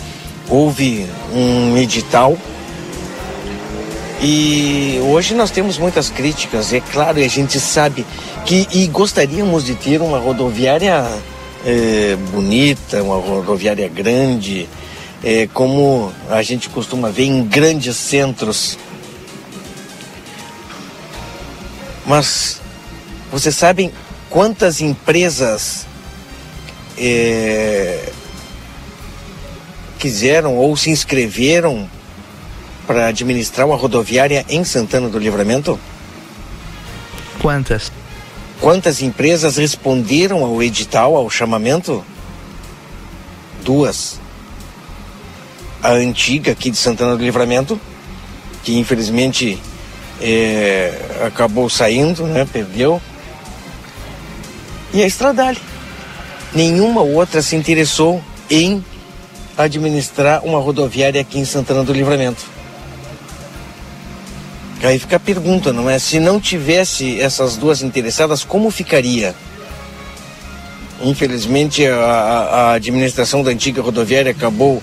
[0.49, 2.37] houve um edital
[4.27, 8.07] e hoje nós temos muitas críticas, é claro, e a gente sabe
[8.47, 11.07] que e gostaríamos de ter uma rodoviária
[11.65, 14.67] é, bonita, uma rodoviária grande,
[15.23, 18.79] é, como a gente costuma ver em grandes centros.
[22.07, 22.63] Mas
[23.31, 23.93] vocês sabem
[24.31, 25.87] quantas empresas
[26.97, 28.11] é,
[30.05, 31.89] quiseram ou se inscreveram
[32.87, 35.81] para administrar uma rodoviária em Santana do Livramento?
[37.41, 37.91] Quantas?
[38.61, 42.05] Quantas empresas responderam ao edital, ao chamamento?
[43.65, 44.21] Duas.
[45.83, 47.81] A antiga aqui de Santana do Livramento,
[48.63, 49.59] que infelizmente
[50.21, 52.47] é, acabou saindo, né?
[52.53, 53.01] Perdeu.
[54.93, 55.59] E a Estradale.
[56.55, 58.85] Nenhuma outra se interessou em
[59.57, 62.45] administrar uma rodoviária aqui em Santana do Livramento.
[64.83, 65.99] Aí fica a pergunta, não é?
[65.99, 69.35] Se não tivesse essas duas interessadas, como ficaria?
[71.03, 74.83] Infelizmente, a, a administração da antiga rodoviária acabou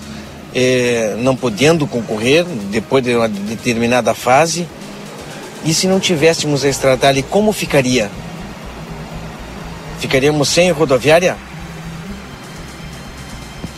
[0.54, 4.66] é, não podendo concorrer depois de uma determinada fase.
[5.64, 8.10] E se não tivéssemos a estrada como ficaria?
[10.00, 11.36] Ficaríamos sem rodoviária?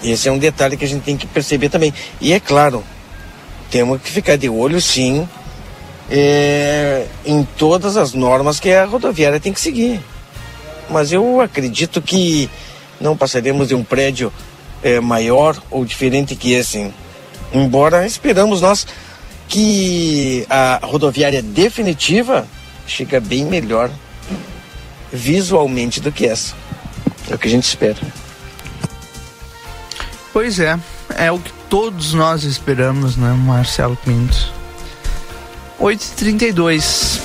[0.05, 1.93] Esse é um detalhe que a gente tem que perceber também.
[2.21, 2.85] E é claro,
[3.71, 5.27] temos que ficar de olho sim
[6.11, 10.01] é, em todas as normas que a rodoviária tem que seguir.
[10.91, 12.51] Mas eu acredito que
[13.01, 14.31] não passaremos de um prédio
[14.83, 16.93] é, maior ou diferente que esse.
[17.53, 18.87] Embora esperamos nós
[19.49, 22.47] que a rodoviária definitiva
[22.87, 23.91] chega bem melhor
[25.11, 26.55] visualmente do que essa.
[27.31, 28.24] É o que a gente espera.
[30.35, 30.77] Pois é.
[31.17, 34.53] É o que todos nós esperamos, né, Marcelo Pinto?
[35.81, 37.21] 8h32.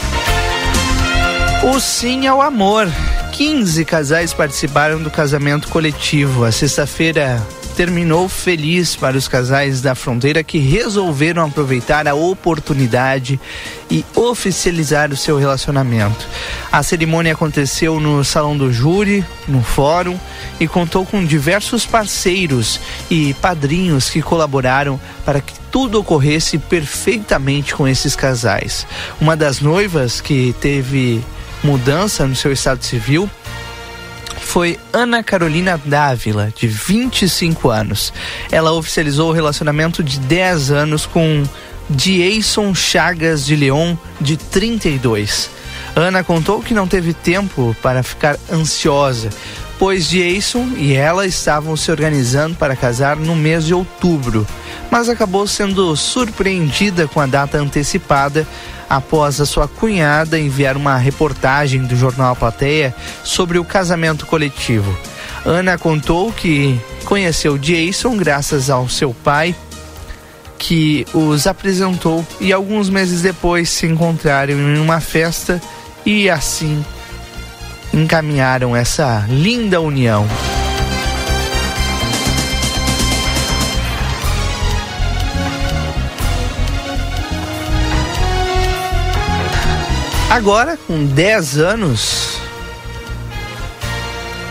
[1.74, 2.88] O sim ao amor.
[3.32, 6.44] 15 casais participaram do casamento coletivo.
[6.46, 7.42] A sexta-feira
[7.80, 13.40] terminou feliz para os casais da fronteira que resolveram aproveitar a oportunidade
[13.90, 16.28] e oficializar o seu relacionamento.
[16.70, 20.20] A cerimônia aconteceu no Salão do Júri, no Fórum,
[20.60, 27.88] e contou com diversos parceiros e padrinhos que colaboraram para que tudo ocorresse perfeitamente com
[27.88, 28.86] esses casais.
[29.22, 31.24] Uma das noivas que teve
[31.64, 33.30] mudança no seu estado civil
[34.42, 38.12] foi Ana Carolina Dávila, de 25 anos.
[38.52, 41.44] Ela oficializou o relacionamento de 10 anos com
[41.90, 45.50] Jason Chagas de Leon, de 32.
[45.96, 49.30] Ana contou que não teve tempo para ficar ansiosa,
[49.78, 54.46] pois Jason e ela estavam se organizando para casar no mês de outubro,
[54.92, 58.48] mas acabou sendo surpreendida com a data antecipada
[58.90, 64.98] após a sua cunhada enviar uma reportagem do jornal A Plateia sobre o casamento coletivo.
[65.46, 69.56] Ana contou que conheceu Jason graças ao seu pai,
[70.58, 75.62] que os apresentou e alguns meses depois se encontraram em uma festa
[76.06, 76.84] e assim
[77.94, 80.28] encaminharam essa linda união.
[90.30, 92.38] Agora, com 10 anos,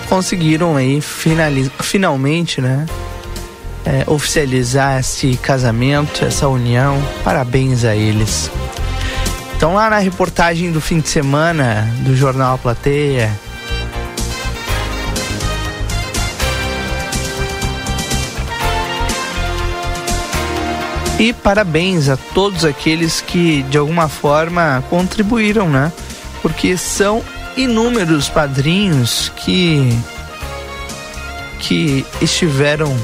[0.08, 2.84] conseguiram aí finalmente, né?
[3.84, 7.00] É, oficializar esse casamento, essa união.
[7.22, 8.50] Parabéns a eles.
[9.56, 13.30] Então lá na reportagem do fim de semana do jornal Plateia,
[21.18, 25.92] E parabéns a todos aqueles que de alguma forma contribuíram, né?
[26.40, 27.22] Porque são
[27.57, 29.98] inúmeros padrinhos que
[31.59, 32.96] que estiveram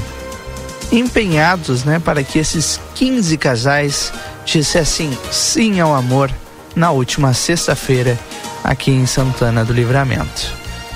[0.91, 4.13] empenhados, né, para que esses 15 casais
[4.45, 6.31] dissessem sim ao amor
[6.73, 8.17] na última sexta-feira
[8.63, 10.53] aqui em Santana do Livramento.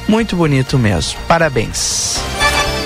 [0.08, 1.20] Muito bonito mesmo.
[1.28, 2.29] Parabéns.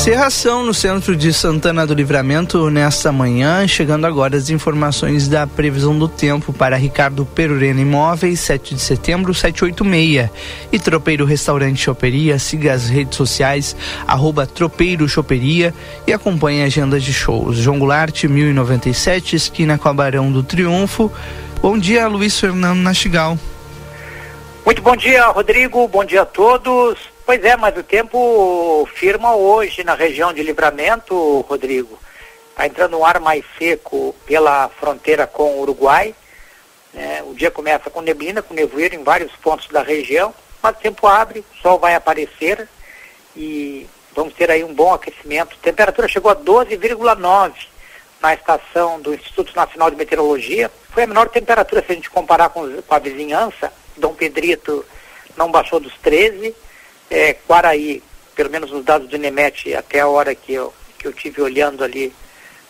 [0.00, 5.96] Cerração no centro de Santana do Livramento nesta manhã, chegando agora as informações da previsão
[5.96, 10.30] do tempo para Ricardo Perurena Imóveis, 7 de setembro, 786.
[10.72, 15.74] E Tropeiro Restaurante Choperia, siga as redes sociais, arroba Tropeiro Choperia
[16.06, 17.58] e acompanhe a agenda de shows.
[17.58, 21.12] João Goulart, 1097, esquina com Barão do Triunfo.
[21.60, 23.38] Bom dia, Luiz Fernando Nastigal.
[24.64, 25.86] Muito bom dia, Rodrigo.
[25.88, 27.09] Bom dia a todos.
[27.30, 31.96] Pois é, mas o tempo firma hoje na região de Livramento, Rodrigo.
[32.48, 36.12] Está entrando um ar mais seco pela fronteira com o Uruguai.
[36.92, 37.22] Né?
[37.24, 41.06] O dia começa com neblina, com nevoeiro em vários pontos da região, mas o tempo
[41.06, 42.68] abre, o sol vai aparecer
[43.36, 45.54] e vamos ter aí um bom aquecimento.
[45.54, 47.52] A temperatura chegou a 12,9
[48.20, 50.68] na estação do Instituto Nacional de Meteorologia.
[50.92, 53.72] Foi a menor temperatura se a gente comparar com, com a vizinhança.
[53.96, 54.84] Dom Pedrito
[55.36, 56.56] não baixou dos 13
[57.10, 58.02] é, Quaraí,
[58.34, 61.82] pelo menos nos dados do INEMET, até a hora que eu, que eu tive olhando
[61.82, 62.14] ali,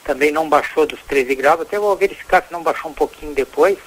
[0.05, 3.79] também não baixou dos 13 graus, até vou verificar se não baixou um pouquinho depois.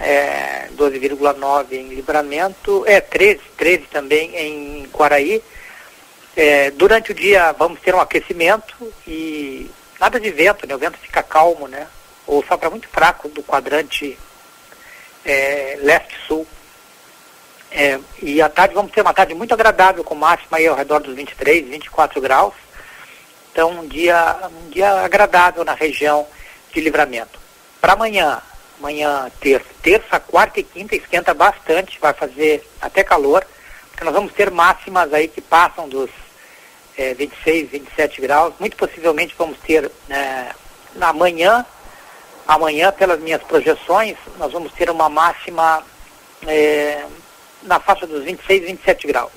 [0.00, 5.42] É, 12,9 em Livramento, é 13, 13 também em Quaraí.
[6.36, 10.74] É, durante o dia vamos ter um aquecimento e nada de vento, né?
[10.74, 11.86] O vento fica calmo, né?
[12.26, 14.18] Ou sopra muito fraco do quadrante
[15.24, 16.46] é, leste-sul.
[17.76, 21.00] É, e à tarde vamos ter uma tarde muito agradável, com máxima aí ao redor
[21.00, 22.54] dos 23, 24 graus.
[23.50, 26.24] Então, um dia, um dia agradável na região
[26.72, 27.36] de livramento.
[27.80, 28.40] Para amanhã,
[28.78, 33.44] amanhã, terça, terça, quarta e quinta, esquenta bastante, vai fazer até calor,
[33.90, 36.10] porque nós vamos ter máximas aí que passam dos
[36.96, 38.54] é, 26, 27 graus.
[38.60, 40.52] Muito possivelmente vamos ter né,
[40.94, 41.66] na manhã,
[42.46, 45.82] amanhã, pelas minhas projeções, nós vamos ter uma máxima.
[47.64, 49.32] Na faixa dos 26, 27 graus.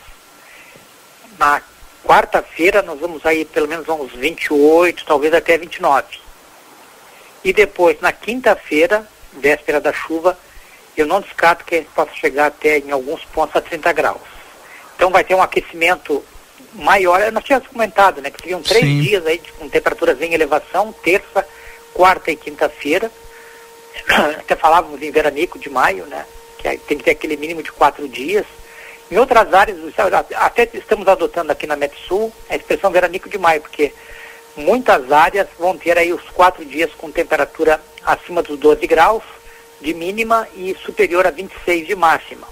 [1.39, 1.61] Na
[2.03, 6.19] quarta-feira nós vamos aí pelo menos uns 28, talvez até 29.
[7.43, 10.37] E depois, na quinta-feira, véspera da chuva,
[10.95, 14.21] eu não descarto que a gente possa chegar até em alguns pontos a 30 graus.
[14.95, 16.23] Então vai ter um aquecimento
[16.73, 17.31] maior.
[17.31, 19.01] Nós tínhamos comentado, né, que seriam três Sim.
[19.01, 21.47] dias aí com temperaturas em elevação, terça,
[21.93, 23.11] quarta e quinta-feira.
[24.39, 26.25] Até falávamos em veranico de maio, né?
[26.57, 28.45] Que tem que ter aquele mínimo de quatro dias.
[29.09, 29.77] Em outras áreas,
[30.35, 33.93] até estamos adotando aqui na Metsul a expressão veranico de maio, porque
[34.55, 39.23] muitas áreas vão ter aí os quatro dias com temperatura acima dos 12 graus
[39.79, 42.47] de mínima e superior a 26 de máxima.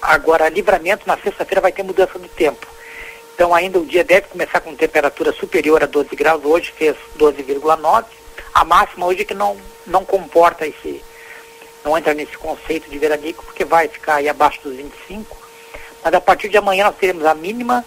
[0.00, 2.66] Agora, livramento na sexta-feira vai ter mudança do tempo.
[3.34, 8.04] Então ainda o dia deve começar com temperatura superior a 12 graus, hoje fez 12,9.
[8.52, 11.02] A máxima hoje é que não, não comporta esse,
[11.84, 15.36] não entra nesse conceito de veranico, porque vai ficar aí abaixo dos 25.
[16.02, 17.84] Mas a partir de amanhã nós teremos a mínima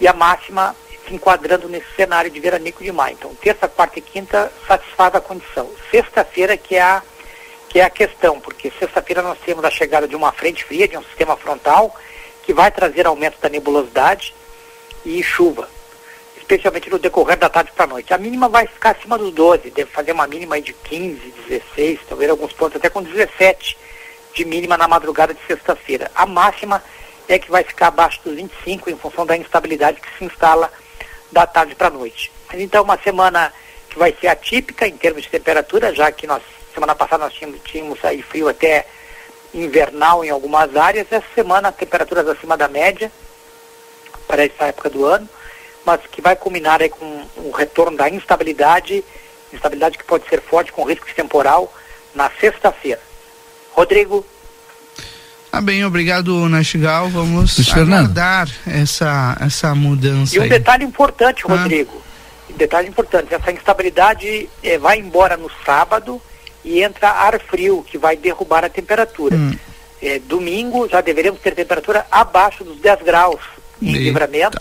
[0.00, 0.74] e a máxima
[1.06, 3.16] se enquadrando nesse cenário de veranico de maio.
[3.18, 5.70] Então, terça, quarta e quinta satisfaz a condição.
[5.90, 7.02] Sexta-feira que é a
[7.68, 10.96] que é a questão, porque sexta-feira nós temos a chegada de uma frente fria, de
[10.96, 11.94] um sistema frontal,
[12.42, 14.32] que vai trazer aumento da nebulosidade
[15.04, 15.68] e chuva,
[16.46, 18.14] especialmente no decorrer da tarde para a noite.
[18.14, 22.30] A mínima vai ficar acima dos 12, deve fazer uma mínima de 15, 16, talvez
[22.30, 23.76] alguns pontos até com 17
[24.32, 26.10] de mínima na madrugada de sexta-feira.
[26.14, 26.82] A máxima
[27.28, 30.72] é que vai ficar abaixo dos 25 em função da instabilidade que se instala
[31.32, 32.30] da tarde para a noite.
[32.54, 33.52] Então uma semana
[33.90, 36.42] que vai ser atípica em termos de temperatura, já que nós
[36.72, 38.86] semana passada nós tínhamos, tínhamos aí frio até
[39.52, 43.10] invernal em algumas áreas, essa semana temperaturas acima da média
[44.28, 45.28] para essa época do ano,
[45.86, 49.04] mas que vai culminar aí com o retorno da instabilidade,
[49.52, 51.72] instabilidade que pode ser forte com risco de temporal
[52.12, 53.00] na sexta-feira.
[53.70, 54.26] Rodrigo.
[55.52, 57.08] Ah, bem, obrigado, Nastigal.
[57.08, 60.34] Vamos aguardar essa, essa mudança.
[60.34, 60.48] E um aí.
[60.48, 61.54] detalhe importante, ah.
[61.54, 62.02] Rodrigo.
[62.02, 62.52] Ah.
[62.52, 66.20] Um detalhe importante, essa instabilidade eh, vai embora no sábado
[66.64, 69.36] e entra ar frio, que vai derrubar a temperatura.
[69.36, 69.56] Hum.
[70.02, 73.40] É, domingo já deveremos ter temperatura abaixo dos 10 graus
[73.80, 73.98] em Eita.
[74.00, 74.58] livramento.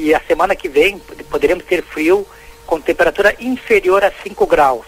[0.00, 0.98] E a semana que vem
[1.28, 2.26] poderemos ter frio
[2.66, 4.86] com temperatura inferior a 5 graus.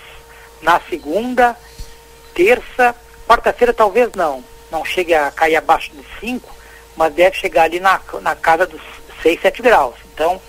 [0.62, 1.54] Na segunda,
[2.34, 2.96] terça,
[3.28, 4.42] quarta-feira talvez não.
[4.70, 6.48] Não chegue a cair abaixo dos 5,
[6.96, 8.80] mas deve chegar ali na, na casa dos
[9.22, 9.96] 6, 7 graus.
[10.14, 10.40] Então,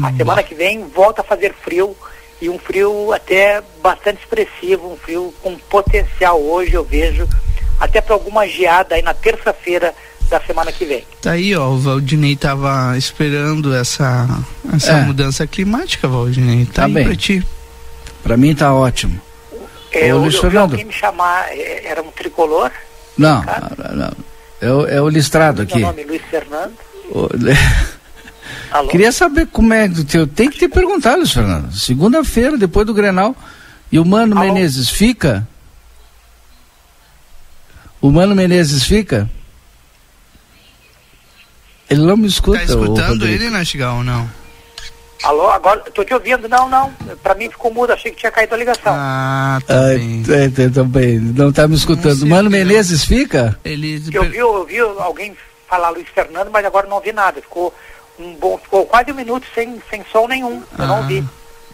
[0.00, 0.16] a hum.
[0.16, 1.96] semana que vem volta a fazer frio
[2.40, 7.28] e um frio até bastante expressivo, um frio com potencial hoje, eu vejo,
[7.80, 9.92] até para alguma geada aí na terça-feira
[10.34, 11.04] da semana que vem.
[11.22, 14.26] Tá aí, ó, o Valdinei tava esperando essa,
[14.74, 15.02] essa é.
[15.02, 16.66] mudança climática, Valdinei.
[16.66, 17.04] Tá, tá bem.
[17.04, 17.46] pra ti.
[18.22, 19.20] Pra mim tá ótimo.
[19.92, 20.76] É, eu, Luiz eu Fernando.
[20.76, 22.72] me chamar, é, era um tricolor?
[23.16, 23.44] Não,
[23.78, 24.12] não, não.
[24.60, 25.78] É o, é o listrado aqui.
[25.78, 26.74] Meu nome Luiz Fernando.
[27.10, 27.28] O...
[28.72, 28.88] Alô?
[28.88, 31.72] Queria saber como é que eu tenho que te perguntar, Luiz Fernando.
[31.72, 33.36] Segunda-feira, depois do Grenal,
[33.92, 34.52] e o Mano Alô?
[34.52, 35.46] Menezes fica?
[38.00, 39.30] O Mano Menezes fica?
[41.88, 42.58] Ele não me escuta.
[42.58, 44.28] Tá escutando ele, Nastigal, ou não?
[45.22, 48.54] Alô, agora, tô te ouvindo, não, não, pra mim ficou mudo, achei que tinha caído
[48.54, 48.92] a ligação.
[48.94, 50.22] Ah, tá ah, bem.
[50.28, 52.26] É, também, não tá me escutando.
[52.26, 53.58] Mano Menezes fica?
[53.64, 54.02] Ele...
[54.12, 55.34] Eu vi, eu vi alguém
[55.66, 57.72] falar Luiz Fernando, mas agora não ouvi nada, ficou
[58.18, 60.56] um bom, ficou quase um minuto sem, sem som nenhum.
[60.56, 60.86] Eu ah.
[60.86, 61.24] não ouvi.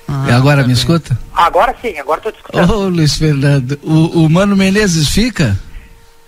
[0.07, 0.83] Ah, e agora tá me bem.
[0.83, 1.19] escuta?
[1.35, 2.73] Agora sim, agora estou te escutando.
[2.73, 5.59] Ô, Luiz Fernando, o, o Mano Menezes fica?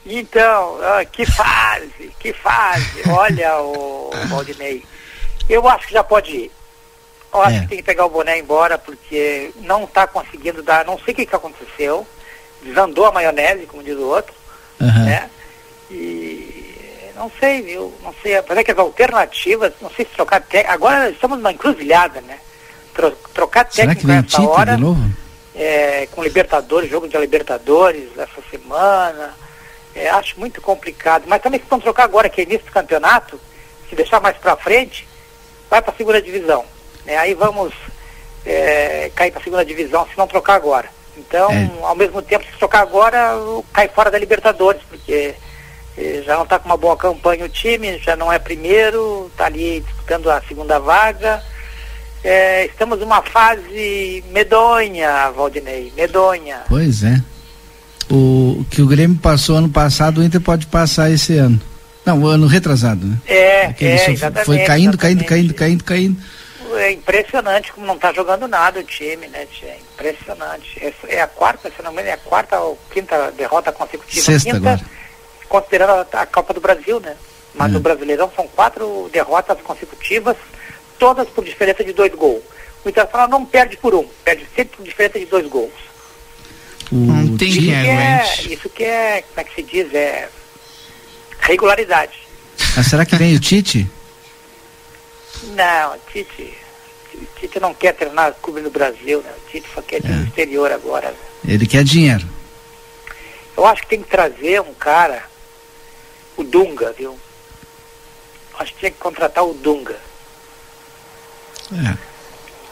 [0.04, 3.02] Então, ah, que fase, que fase.
[3.08, 4.84] Olha, o Valdinei.
[5.48, 6.52] Eu acho que já pode ir.
[7.32, 7.60] Eu acho é.
[7.60, 11.16] que tem que pegar o boné embora, porque não está conseguindo dar, não sei o
[11.16, 12.06] que, que aconteceu.
[12.62, 14.34] Desandou a maionese, como diz o outro.
[14.80, 15.04] Uhum.
[15.04, 15.30] Né?
[15.90, 16.62] E
[17.14, 17.94] não sei, viu?
[18.02, 18.36] Não sei.
[18.36, 20.72] Apesar que as alternativas, não sei se trocar técnico.
[20.72, 22.38] Agora estamos numa encruzilhada, né?
[22.92, 24.76] Tro trocar técnico nessa hora.
[25.54, 29.34] É, com Libertadores, jogo de Libertadores essa semana.
[29.94, 31.24] É, acho muito complicado.
[31.26, 33.40] Mas também se vão trocar agora, que é início do campeonato,
[33.88, 35.06] se deixar mais para frente,
[35.68, 36.64] vai para a segunda divisão.
[37.04, 37.16] Né?
[37.16, 37.72] Aí vamos
[38.44, 40.88] é, cair para a segunda divisão se não trocar agora.
[41.16, 41.70] Então, é.
[41.82, 43.32] ao mesmo tempo, se trocar agora,
[43.72, 45.34] cai fora da Libertadores, porque
[46.24, 49.80] já não está com uma boa campanha o time, já não é primeiro, está ali
[49.80, 51.42] disputando a segunda vaga.
[52.24, 56.62] É, estamos numa fase medonha, Valdinei, medonha.
[56.68, 57.20] Pois é.
[58.10, 61.60] O que o Grêmio passou ano passado, o Inter pode passar esse ano.
[62.04, 63.16] Não, o ano retrasado, né?
[63.26, 64.46] É, Aquele é exatamente.
[64.46, 66.16] Foi caindo, caindo, caindo, caindo, caindo.
[66.74, 69.46] É impressionante como não está jogando nada o time, né?
[69.62, 70.78] É impressionante.
[70.80, 74.24] É, é a quarta, se não me engano, é a quarta ou quinta derrota consecutiva.
[74.24, 74.80] Sexta quinta, agora
[75.52, 77.14] considerando a, a Copa do Brasil, né?
[77.54, 77.82] Mas no hum.
[77.82, 80.36] Brasileirão são quatro derrotas consecutivas,
[80.98, 82.42] todas por diferença de dois gols.
[82.82, 85.91] O Internacional não perde por um, perde sempre por diferença de dois gols.
[86.92, 90.28] Não tem isso que é, Isso que é, como é que se diz, é
[91.40, 92.12] regularidade.
[92.76, 93.88] Mas será que vem o Tite?
[95.56, 96.54] Não, Tite,
[97.14, 99.32] o Tite não quer treinar clube no Brasil, né?
[99.36, 101.08] O Tite só quer ir no exterior agora.
[101.10, 101.16] né?
[101.48, 102.26] Ele quer dinheiro.
[103.56, 105.24] Eu acho que tem que trazer um cara,
[106.36, 107.18] o Dunga, viu?
[108.58, 109.96] Acho que tinha que contratar o Dunga.
[111.72, 111.96] É.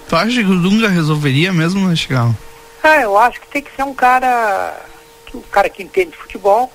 [0.08, 2.34] Tu acha que o Dunga resolveria mesmo, né, Chigal?
[2.82, 4.80] Ah, eu acho que tem que ser um cara,
[5.26, 6.70] que um cara que entende de futebol,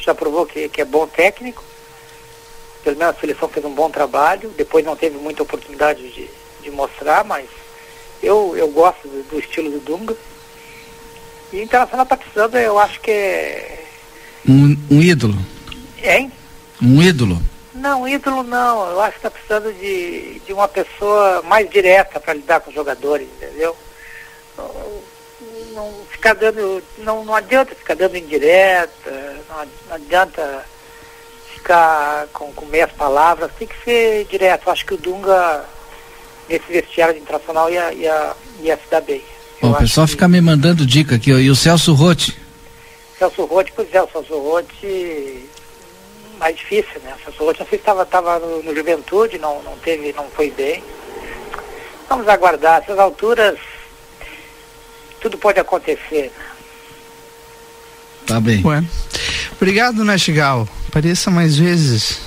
[0.00, 1.62] já provou que, que é bom técnico.
[2.82, 6.30] Pelo menos a seleção fez um bom trabalho, depois não teve muita oportunidade de,
[6.62, 7.48] de mostrar, mas
[8.22, 10.16] eu, eu gosto do, do estilo do Dunga.
[11.52, 13.84] E Internacional tá precisando, eu acho que é.
[14.48, 15.38] Um, um ídolo.
[16.02, 16.32] Hein?
[16.80, 17.42] Um ídolo.
[17.74, 18.90] Não, ídolo não.
[18.90, 22.74] Eu acho que está precisando de, de uma pessoa mais direta para lidar com os
[22.74, 23.76] jogadores, entendeu?
[25.78, 26.82] Não, ficar dando.
[26.98, 28.90] Não, não adianta ficar dando indireta,
[29.48, 30.64] não, ad- não adianta
[31.54, 34.68] ficar com, com meias palavras, tem que ser direto.
[34.68, 35.64] Acho que o Dunga,
[36.48, 39.22] nesse vestiário de internacional, ia, ia, ia se dar bem.
[39.62, 41.38] Ó, o pessoal fica me mandando dica aqui, ó.
[41.38, 42.36] E o Celso Rotti?
[43.16, 45.48] Celso Rotti, pois é, o Celso Rotti
[46.38, 47.14] mais difícil, né?
[47.20, 50.28] O Celso Rotti, não sei se estava tava no, no Juventude, não, não teve, não
[50.30, 50.82] foi bem.
[52.08, 53.56] Vamos aguardar, essas alturas
[55.20, 56.32] tudo pode acontecer.
[58.26, 58.64] Tá bem.
[58.64, 58.84] Ué.
[59.56, 60.68] Obrigado, né, Chigal?
[60.88, 62.20] Apareça mais vezes.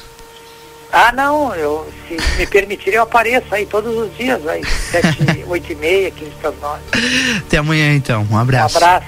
[0.93, 5.17] Ah não, eu se me permitirem eu apareço aí todos os dias, aí, sete,
[5.47, 6.81] oito e meia, quinze para nove.
[7.37, 8.27] Até amanhã, então.
[8.29, 8.75] Um Um abraço.
[8.77, 9.05] abraço.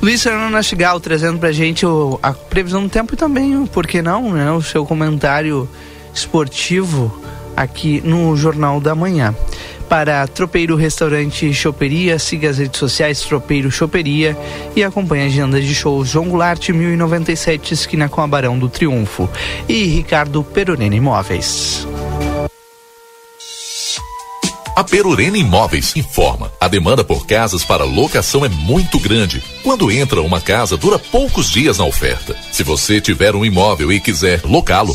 [0.00, 3.88] Luiz Fernando Nastigal trazendo pra gente o- a previsão do tempo e também, o- por
[3.88, 4.52] que não, né?
[4.52, 5.68] O seu comentário
[6.14, 7.20] esportivo
[7.56, 9.34] aqui no Jornal da Manhã.
[9.88, 14.36] Para Tropeiro Restaurante Choperia, siga as redes sociais Tropeiro Choperia
[14.74, 19.28] e acompanhe a agenda de shows João Goulart 1097, esquina com a Barão do Triunfo.
[19.68, 21.86] E Ricardo Perurena Imóveis.
[24.76, 26.52] A Perurena Imóveis informa.
[26.60, 29.42] A demanda por casas para locação é muito grande.
[29.62, 32.36] Quando entra uma casa, dura poucos dias na oferta.
[32.52, 34.94] Se você tiver um imóvel e quiser locá-lo,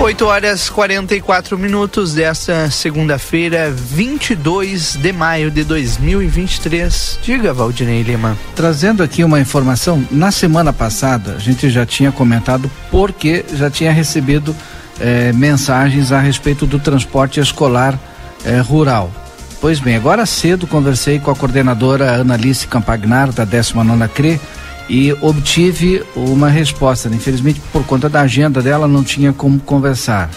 [0.00, 7.18] 8 horas 44 minutos desta segunda-feira, 22 de maio de 2023.
[7.22, 8.34] Diga, Valdinei Lima.
[8.56, 13.92] Trazendo aqui uma informação, na semana passada a gente já tinha comentado porque já tinha
[13.92, 14.56] recebido
[14.98, 17.98] eh, mensagens a respeito do transporte escolar
[18.46, 19.12] eh, rural.
[19.60, 24.40] Pois bem, agora cedo conversei com a coordenadora Analice Campagnar, da 19 CRE,
[24.90, 27.08] e obtive uma resposta.
[27.08, 30.28] Infelizmente, por conta da agenda dela, não tinha como conversar.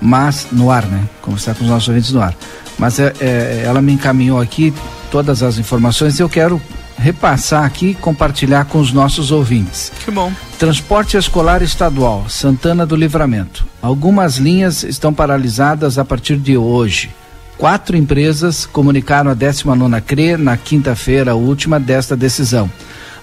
[0.00, 1.08] Mas, no ar, né?
[1.22, 2.36] Conversar com os nossos ouvintes no ar.
[2.78, 4.74] Mas é, é, ela me encaminhou aqui
[5.10, 6.60] todas as informações e eu quero
[6.98, 9.90] repassar aqui e compartilhar com os nossos ouvintes.
[10.04, 10.30] Que bom.
[10.58, 13.64] Transporte escolar estadual, Santana do Livramento.
[13.80, 17.10] Algumas linhas estão paralisadas a partir de hoje.
[17.56, 22.70] Quatro empresas comunicaram a 19 CRE na quinta-feira última desta decisão.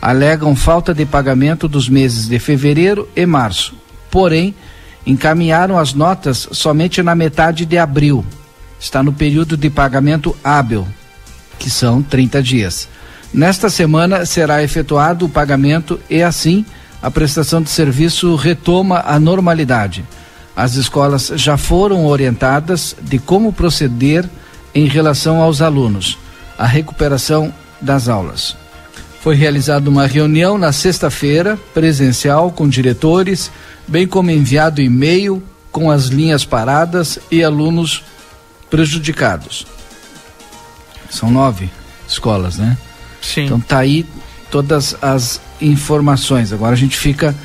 [0.01, 3.75] Alegam falta de pagamento dos meses de fevereiro e março.
[4.09, 4.55] Porém,
[5.05, 8.25] encaminharam as notas somente na metade de abril.
[8.79, 10.87] Está no período de pagamento hábil,
[11.59, 12.89] que são 30 dias.
[13.31, 16.65] Nesta semana será efetuado o pagamento e assim
[17.01, 20.03] a prestação de serviço retoma a normalidade.
[20.55, 24.29] As escolas já foram orientadas de como proceder
[24.75, 26.17] em relação aos alunos,
[26.57, 28.60] a recuperação das aulas.
[29.21, 33.51] Foi realizada uma reunião na sexta-feira, presencial, com diretores,
[33.87, 38.03] bem como enviado e-mail com as linhas paradas e alunos
[38.69, 39.65] prejudicados.
[41.09, 41.69] São nove
[42.07, 42.77] escolas, né?
[43.21, 43.45] Sim.
[43.45, 44.05] Então tá aí
[44.49, 46.51] todas as informações.
[46.51, 47.35] Agora a gente fica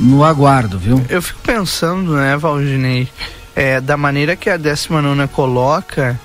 [0.00, 1.04] no aguardo, viu?
[1.08, 3.08] Eu fico pensando, né, Valdinei,
[3.54, 6.18] é, da maneira que a 19 coloca,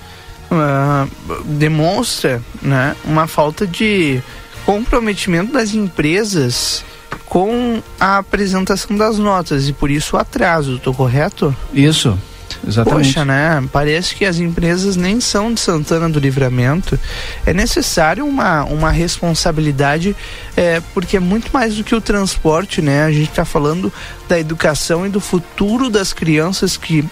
[0.50, 1.06] ah,
[1.44, 4.22] demonstra né, uma falta de
[4.64, 6.84] comprometimento das empresas
[7.26, 11.54] com a apresentação das notas e por isso o atraso, tô correto?
[11.72, 12.18] Isso,
[12.66, 13.08] exatamente.
[13.08, 13.62] Poxa, né?
[13.72, 16.98] Parece que as empresas nem são de Santana do Livramento.
[17.44, 20.14] É necessário uma, uma responsabilidade,
[20.56, 23.04] é, porque é muito mais do que o transporte, né?
[23.04, 23.92] A gente está falando
[24.28, 27.04] da educação e do futuro das crianças que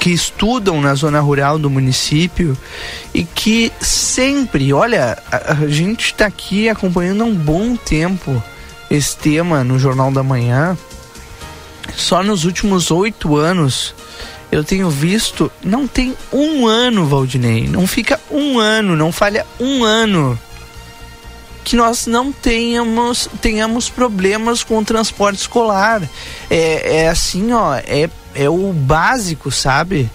[0.00, 2.56] que estudam na zona rural do município
[3.12, 8.42] e que sempre, olha, a, a gente está aqui acompanhando há um bom tempo
[8.90, 10.76] esse tema no Jornal da Manhã.
[11.96, 13.94] Só nos últimos oito anos
[14.50, 19.84] eu tenho visto, não tem um ano, Valdinei, não fica um ano, não falha um
[19.84, 20.38] ano
[21.68, 26.00] que nós não tenhamos, tenhamos problemas com o transporte escolar.
[26.48, 28.08] É, é assim, ó, é,
[28.38, 30.08] é o básico, sabe?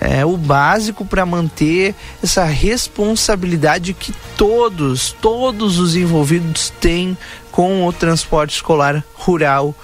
[0.00, 7.16] É o básico para manter essa responsabilidade que todos, todos os envolvidos têm
[7.52, 9.74] com o transporte escolar rural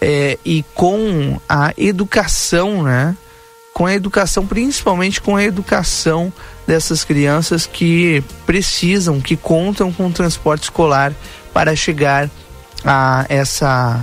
[0.00, 3.14] é, e com a educação, né?
[3.74, 6.32] Com a educação, principalmente com a educação
[6.66, 11.12] dessas crianças que precisam, que contam com o transporte escolar
[11.52, 12.30] para chegar
[12.82, 14.02] a essa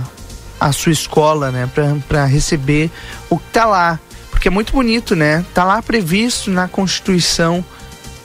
[0.64, 1.68] a sua escola, né,
[2.08, 2.90] para receber
[3.28, 4.00] o que tá lá,
[4.30, 5.44] porque é muito bonito, né?
[5.52, 7.62] Tá lá previsto na Constituição,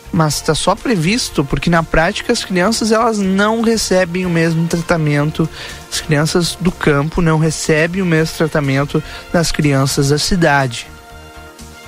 [0.10, 5.50] mas está só previsto porque na prática as crianças elas não recebem o mesmo tratamento.
[5.92, 10.88] As crianças do campo não recebem o mesmo tratamento das crianças da cidade.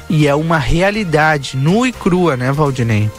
[0.09, 3.09] E é uma realidade nua e crua, né, Valdinei?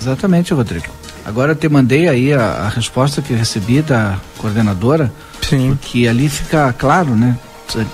[0.00, 0.88] Exatamente, Rodrigo.
[1.24, 5.12] Agora eu te mandei aí a, a resposta que recebi da coordenadora.
[5.42, 5.78] Sim.
[5.80, 7.36] Que ali fica claro, né?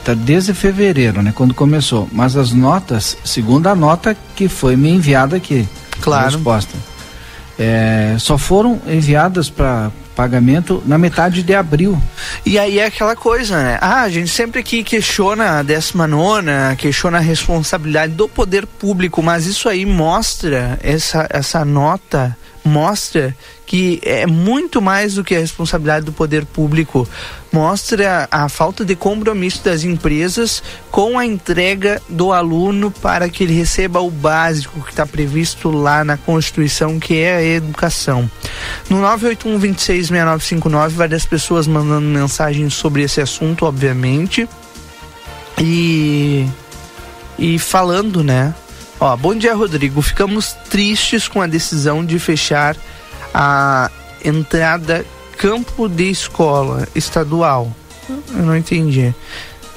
[0.05, 1.33] Tá desde fevereiro, né?
[1.35, 2.09] Quando começou.
[2.13, 5.69] Mas as notas, segundo a nota que foi me enviada aqui.
[6.01, 6.37] Claro.
[6.37, 6.77] Resposta.
[7.59, 12.01] É, só foram enviadas para pagamento na metade de abril.
[12.47, 13.79] E aí é aquela coisa, né?
[13.81, 16.47] Ah, a gente sempre aqui questiona a 19,
[16.79, 23.37] questiona a responsabilidade do poder público, mas isso aí mostra, essa, essa nota mostra
[23.67, 27.09] que é muito mais do que a responsabilidade do poder público.
[27.53, 33.55] Mostra a falta de compromisso das empresas com a entrega do aluno para que ele
[33.55, 38.31] receba o básico que está previsto lá na Constituição, que é a educação.
[38.89, 44.49] No 981 266959, várias pessoas mandando mensagens sobre esse assunto, obviamente.
[45.59, 46.47] E.
[47.37, 48.55] E falando, né?
[49.05, 50.01] Ó, bom dia, Rodrigo.
[50.01, 52.75] Ficamos tristes com a decisão de fechar
[53.35, 53.91] a
[54.25, 55.05] entrada
[55.37, 57.71] campo de escola estadual.
[58.09, 59.15] Eu não entendi.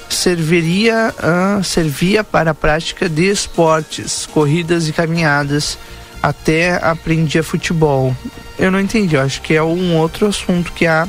[0.07, 5.78] Serviria, uh, servia para a prática de esportes, corridas e caminhadas.
[6.23, 8.15] Até aprendia futebol.
[8.57, 9.15] Eu não entendi.
[9.15, 11.05] Eu acho que é um outro assunto que a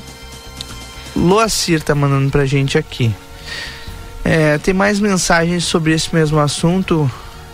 [1.14, 3.14] Loacir tá mandando pra gente aqui.
[4.24, 7.08] É, tem mais mensagens sobre esse mesmo assunto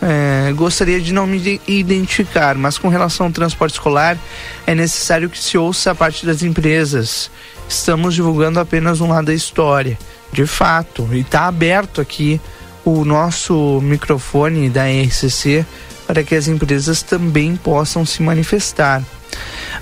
[0.06, 4.18] é, gostaria de não me identificar, mas com relação ao transporte escolar,
[4.66, 7.30] é necessário que se ouça a parte das empresas.
[7.66, 9.98] Estamos divulgando apenas um lado da história,
[10.30, 12.38] de fato, e está aberto aqui
[12.84, 15.64] o nosso microfone da RCC
[16.06, 19.02] para que as empresas também possam se manifestar.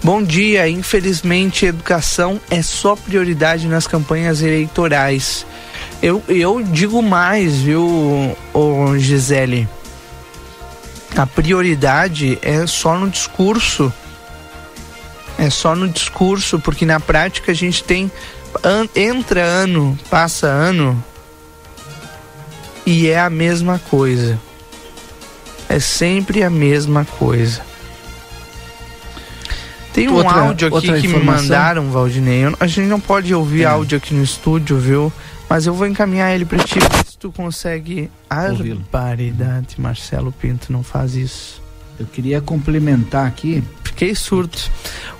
[0.04, 5.44] Bom dia, infelizmente, educação é só prioridade nas campanhas eleitorais.
[6.00, 8.36] Eu, eu digo mais, viu,
[8.98, 9.68] Gisele?
[11.16, 13.92] A prioridade é só no discurso.
[15.38, 18.10] É só no discurso, porque na prática a gente tem
[18.62, 21.02] an, entra ano, passa ano
[22.86, 24.38] e é a mesma coisa.
[25.68, 27.62] É sempre a mesma coisa.
[29.92, 32.44] Tem um outra, áudio aqui que me mandaram, Valdinei.
[32.58, 33.66] A gente não pode ouvir é.
[33.66, 35.12] áudio aqui no estúdio, viu?
[35.48, 36.78] Mas eu vou encaminhar ele para ti,
[37.22, 38.10] tu consegue.
[38.90, 41.62] Barbaridade, Marcelo Pinto, não faz isso.
[41.98, 43.62] Eu queria complementar aqui.
[43.84, 44.68] Fiquei surto.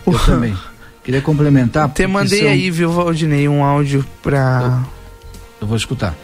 [0.05, 0.57] Eu também.
[1.05, 1.89] Queria complementar.
[1.91, 2.49] Te mandei são...
[2.49, 4.83] aí, viu, Valdinei, um áudio para.
[5.33, 6.17] Eu, eu, vou escutar.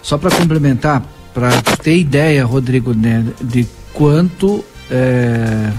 [0.00, 1.02] Só para complementar,
[1.34, 1.50] para
[1.82, 5.72] ter ideia, Rodrigo, né, de quanto é,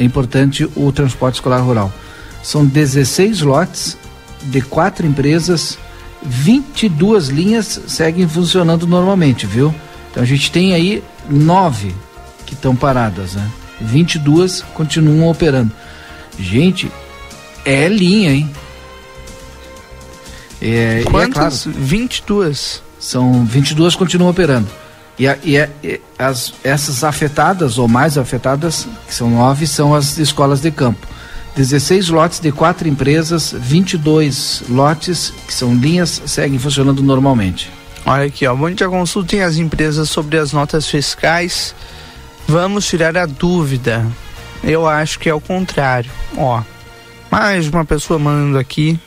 [0.00, 1.92] é importante o transporte escolar rural.
[2.42, 3.96] São 16 lotes
[4.42, 5.78] de quatro empresas
[6.24, 9.74] 22 linhas seguem funcionando normalmente, viu?
[10.10, 11.94] Então a gente tem aí nove
[12.46, 13.48] que estão paradas, né?
[13.80, 15.72] 22 continuam operando.
[16.38, 16.90] Gente,
[17.64, 18.50] é linha, hein?
[20.60, 21.66] É, Quantas?
[21.66, 22.82] É claro, 22.
[22.98, 24.68] São 22 continuam operando.
[25.18, 29.94] E, a, e, a, e as, essas afetadas, ou mais afetadas, que são nove, são
[29.94, 31.06] as escolas de campo.
[31.56, 37.70] 16 lotes de quatro empresas, 22 lotes, que são linhas, seguem funcionando normalmente.
[38.06, 38.54] Olha aqui, ó.
[38.54, 41.74] Bom dia, consultem as empresas sobre as notas fiscais.
[42.48, 44.06] Vamos tirar a dúvida.
[44.64, 46.10] Eu acho que é o contrário.
[46.36, 46.62] Ó,
[47.30, 48.98] mais uma pessoa mandando aqui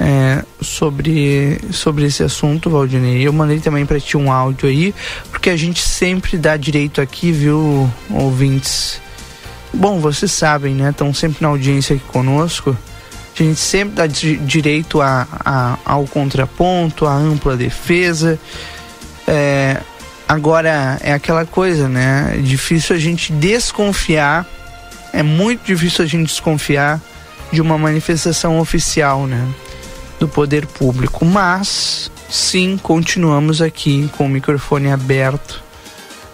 [0.00, 3.26] é, sobre, sobre esse assunto, Valdinei.
[3.26, 4.94] Eu mandei também para ti um áudio aí,
[5.30, 9.00] porque a gente sempre dá direito aqui, viu, ouvintes?
[9.74, 10.90] Bom, vocês sabem, né?
[10.90, 12.76] Estão sempre na audiência aqui conosco.
[13.34, 18.38] A gente sempre dá direito a, a, ao contraponto, à ampla defesa.
[19.26, 19.80] É,
[20.28, 22.34] agora, é aquela coisa, né?
[22.34, 24.46] É difícil a gente desconfiar,
[25.10, 27.00] é muito difícil a gente desconfiar
[27.50, 29.48] de uma manifestação oficial, né?
[30.20, 31.24] Do poder público.
[31.24, 35.62] Mas, sim, continuamos aqui com o microfone aberto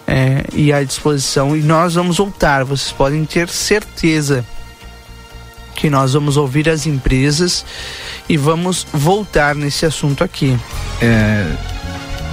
[0.09, 1.55] é, e à disposição.
[1.55, 4.43] E nós vamos voltar, vocês podem ter certeza
[5.75, 7.63] que nós vamos ouvir as empresas
[8.27, 10.57] e vamos voltar nesse assunto aqui.
[10.99, 11.45] É,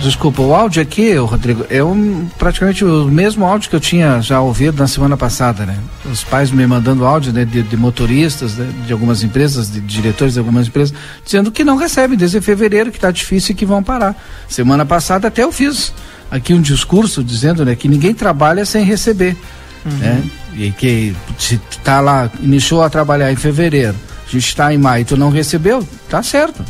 [0.00, 4.40] desculpa, o áudio aqui, Rodrigo, é um, praticamente o mesmo áudio que eu tinha já
[4.40, 5.78] ouvido na semana passada, né?
[6.10, 10.32] Os pais me mandando áudio né, de, de motoristas né, de algumas empresas, de diretores
[10.32, 13.82] de algumas empresas, dizendo que não recebem desde fevereiro, que está difícil e que vão
[13.82, 14.16] parar.
[14.48, 15.92] Semana passada até eu fiz
[16.30, 19.36] aqui um discurso dizendo né, que ninguém trabalha sem receber.
[19.84, 19.92] Uhum.
[19.92, 20.24] Né?
[20.54, 23.94] E que se tá lá, iniciou a trabalhar em fevereiro,
[24.26, 26.64] a gente está em maio, tu não recebeu, tá certo.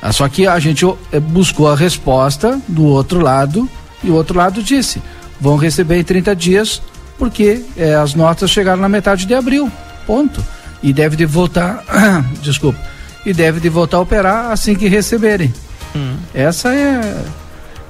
[0.00, 3.68] Ah, só que a gente eh, buscou a resposta do outro lado
[4.02, 5.02] e o outro lado disse:
[5.40, 6.82] vão receber em 30 dias
[7.18, 9.70] porque eh, as notas chegaram na metade de abril.
[10.06, 10.44] Ponto.
[10.82, 11.82] E deve de voltar,
[12.42, 12.78] desculpa,
[13.24, 15.52] e deve de voltar a operar assim que receberem.
[15.96, 16.16] Hum.
[16.34, 17.24] Essa é,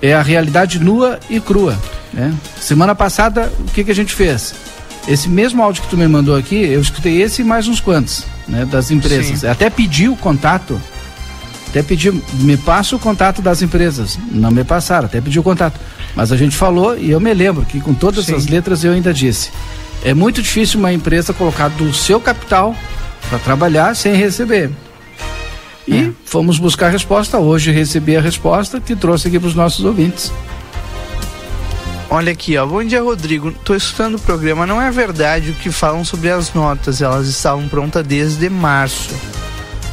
[0.00, 1.78] é a realidade nua e crua.
[2.12, 2.32] Né?
[2.60, 4.54] Semana passada, o que, que a gente fez?
[5.06, 8.24] Esse mesmo áudio que tu me mandou aqui, eu escutei esse e mais uns quantos,
[8.48, 9.40] né, das empresas.
[9.40, 9.46] Sim.
[9.46, 10.80] Até pedi o contato,
[11.68, 14.18] até pedi, me passa o contato das empresas.
[14.30, 15.78] Não me passaram, até pedi o contato.
[16.14, 18.36] Mas a gente falou e eu me lembro que com todas Sim.
[18.36, 19.50] as letras eu ainda disse.
[20.04, 22.76] É muito difícil uma empresa colocar do seu capital
[23.28, 24.70] para trabalhar sem receber.
[25.86, 26.10] E é.
[26.24, 27.38] fomos buscar a resposta.
[27.38, 30.32] Hoje recebi a resposta que trouxe aqui para os nossos ouvintes.
[32.10, 32.64] Olha aqui, ó.
[32.64, 33.50] Bom dia, Rodrigo.
[33.64, 34.66] Tô escutando o programa.
[34.66, 37.02] Não é verdade o que falam sobre as notas.
[37.02, 39.14] Elas estavam prontas desde março.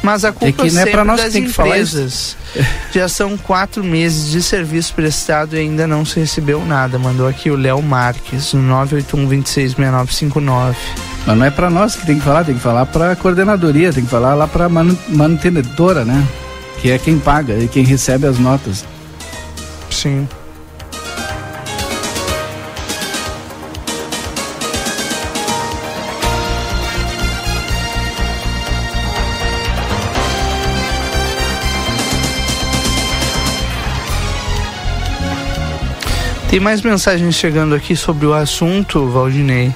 [0.02, 2.36] Mas a culpa é que não é para nós das empresas.
[2.92, 6.98] Já são quatro meses de serviço prestado e ainda não se recebeu nada.
[6.98, 9.28] Mandou aqui o Léo Marques, no 981
[11.26, 13.92] Mas não é para nós que tem que falar, tem que falar para a coordenadoria,
[13.92, 16.26] tem que falar lá para a mantenedora, né?
[16.80, 18.84] Que é quem paga e quem recebe as notas.
[19.88, 20.26] Sim.
[36.50, 39.72] Tem mais mensagens chegando aqui sobre o assunto, Valdinei.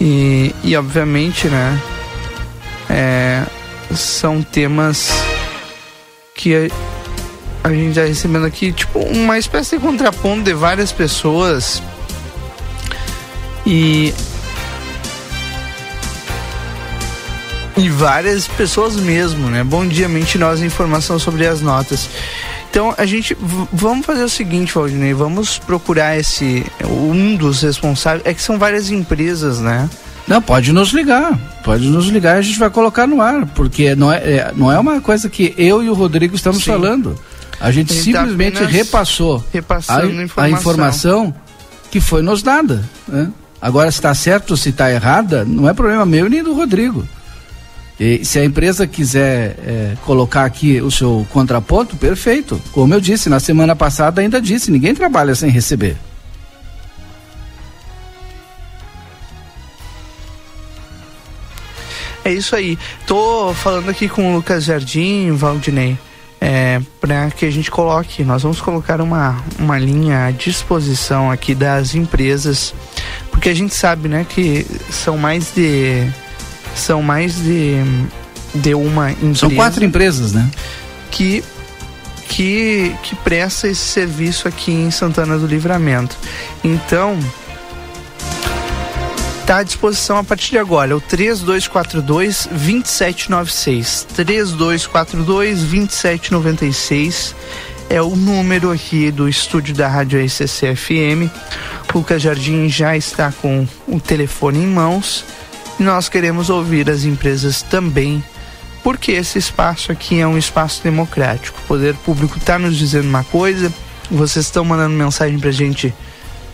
[0.00, 1.80] E, e obviamente, né?
[2.88, 3.42] É,
[3.94, 5.10] são temas
[6.34, 11.82] que a, a gente está recebendo aqui, tipo, uma espécie de contraponto de várias pessoas.
[13.66, 14.14] E.
[17.76, 19.62] E várias pessoas mesmo, né?
[19.62, 22.08] Bom dia, mente nós informação sobre as notas.
[22.70, 23.36] Então a gente
[23.72, 28.90] vamos fazer o seguinte, Valdinei, vamos procurar esse um dos responsáveis, é que são várias
[28.90, 29.88] empresas, né?
[30.26, 34.12] Não, pode nos ligar, pode nos ligar, a gente vai colocar no ar, porque não
[34.12, 36.72] é, é não é uma coisa que eu e o Rodrigo estamos Sim.
[36.72, 37.16] falando.
[37.60, 40.44] A gente tá simplesmente tá repassou a, informação.
[40.44, 41.34] a, informação.
[41.90, 42.84] que foi nos dada.
[43.08, 43.30] Né?
[43.60, 47.06] Agora, se está certo ou se está errada, não é problema meu nem do Rodrigo.
[47.98, 52.60] E se a empresa quiser é, colocar aqui o seu contraponto, perfeito.
[52.72, 55.96] Como eu disse, na semana passada ainda disse, ninguém trabalha sem receber.
[62.22, 62.76] É isso aí.
[63.06, 65.96] Tô falando aqui com o Lucas Jardim, Valdinei,
[66.40, 71.54] é, para que a gente coloque, nós vamos colocar uma, uma linha à disposição aqui
[71.54, 72.74] das empresas,
[73.30, 76.12] porque a gente sabe, né, que são mais de
[76.76, 77.76] são mais de,
[78.54, 79.34] de uma empresa.
[79.34, 80.48] São quatro empresas, né?
[81.10, 81.42] Que,
[82.28, 86.16] que, que presta esse serviço aqui em Santana do Livramento.
[86.62, 87.18] Então,
[89.40, 94.06] está à disposição a partir de agora, o 3242 2796.
[94.14, 97.34] 3242 2796
[97.88, 101.30] é o número aqui do estúdio da Rádio RCC FM.
[101.94, 105.24] Lucas Jardim já está com o telefone em mãos
[105.78, 108.22] nós queremos ouvir as empresas também,
[108.82, 111.58] porque esse espaço aqui é um espaço democrático.
[111.60, 113.72] O poder público está nos dizendo uma coisa,
[114.10, 115.94] vocês estão mandando mensagem para a gente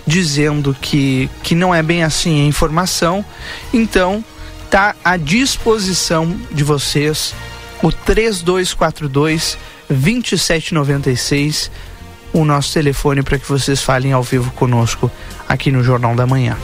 [0.07, 3.25] dizendo que, que não é bem assim a informação,
[3.73, 4.25] então
[4.69, 7.35] tá à disposição de vocês
[7.83, 9.59] o 3242
[9.89, 11.71] 2796,
[12.33, 15.11] o nosso telefone para que vocês falem ao vivo conosco
[15.49, 16.57] aqui no Jornal da Manhã.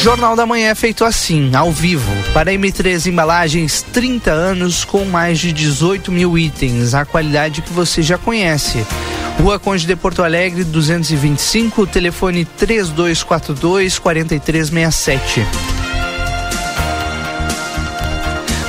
[0.00, 5.40] Jornal da Manhã é feito assim, ao vivo, para M3 Embalagens 30 anos com mais
[5.40, 8.86] de 18 mil itens, a qualidade que você já conhece.
[9.40, 15.44] Rua Conde de Porto Alegre 225, telefone 3242 4367.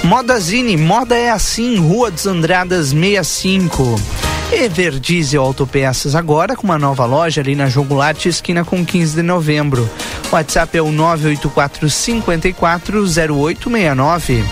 [0.04, 4.29] Modazine, moda é assim, Rua dos Andradas 65.
[4.52, 9.18] Ever Diesel Autopeças agora com uma nova loja ali na João Goulart, esquina com 15
[9.18, 9.88] de novembro.
[10.32, 14.44] WhatsApp é o 984 54 0869.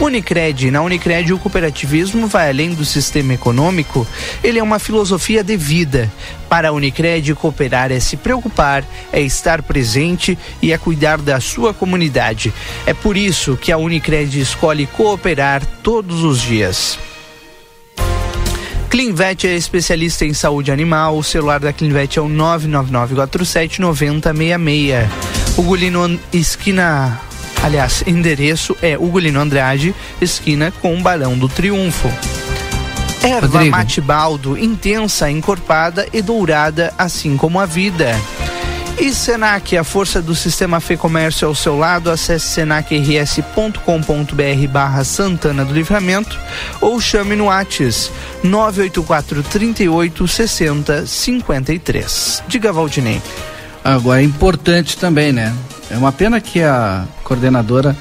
[0.00, 0.70] Unicred.
[0.70, 4.06] Na Unicred, o cooperativismo vai além do sistema econômico,
[4.42, 6.10] ele é uma filosofia de vida.
[6.48, 11.74] Para a Unicred, cooperar é se preocupar, é estar presente e é cuidar da sua
[11.74, 12.52] comunidade.
[12.86, 16.98] É por isso que a Unicred escolhe cooperar todos os dias.
[18.94, 21.18] Clinvet é especialista em saúde animal.
[21.18, 25.08] O celular da Clinvet é o 999479066.
[25.58, 27.20] Ugolino esquina,
[27.60, 32.08] aliás, endereço é Ugolino Andrade, esquina com o Barão do Triunfo.
[33.20, 33.76] Erva Rodrigo.
[33.76, 38.16] mate baldo, intensa, encorpada e dourada, assim como a vida.
[38.96, 45.64] E Senac, a força do sistema Fê Comércio ao seu lado, acesse senacrs.com.br barra Santana
[45.64, 46.38] do Livramento
[46.80, 48.10] ou chame no Whats
[48.42, 52.42] 984 38 60 53.
[52.46, 53.20] Diga Valdinei.
[53.82, 55.52] Agora é importante também, né?
[55.90, 57.96] É uma pena que a coordenadora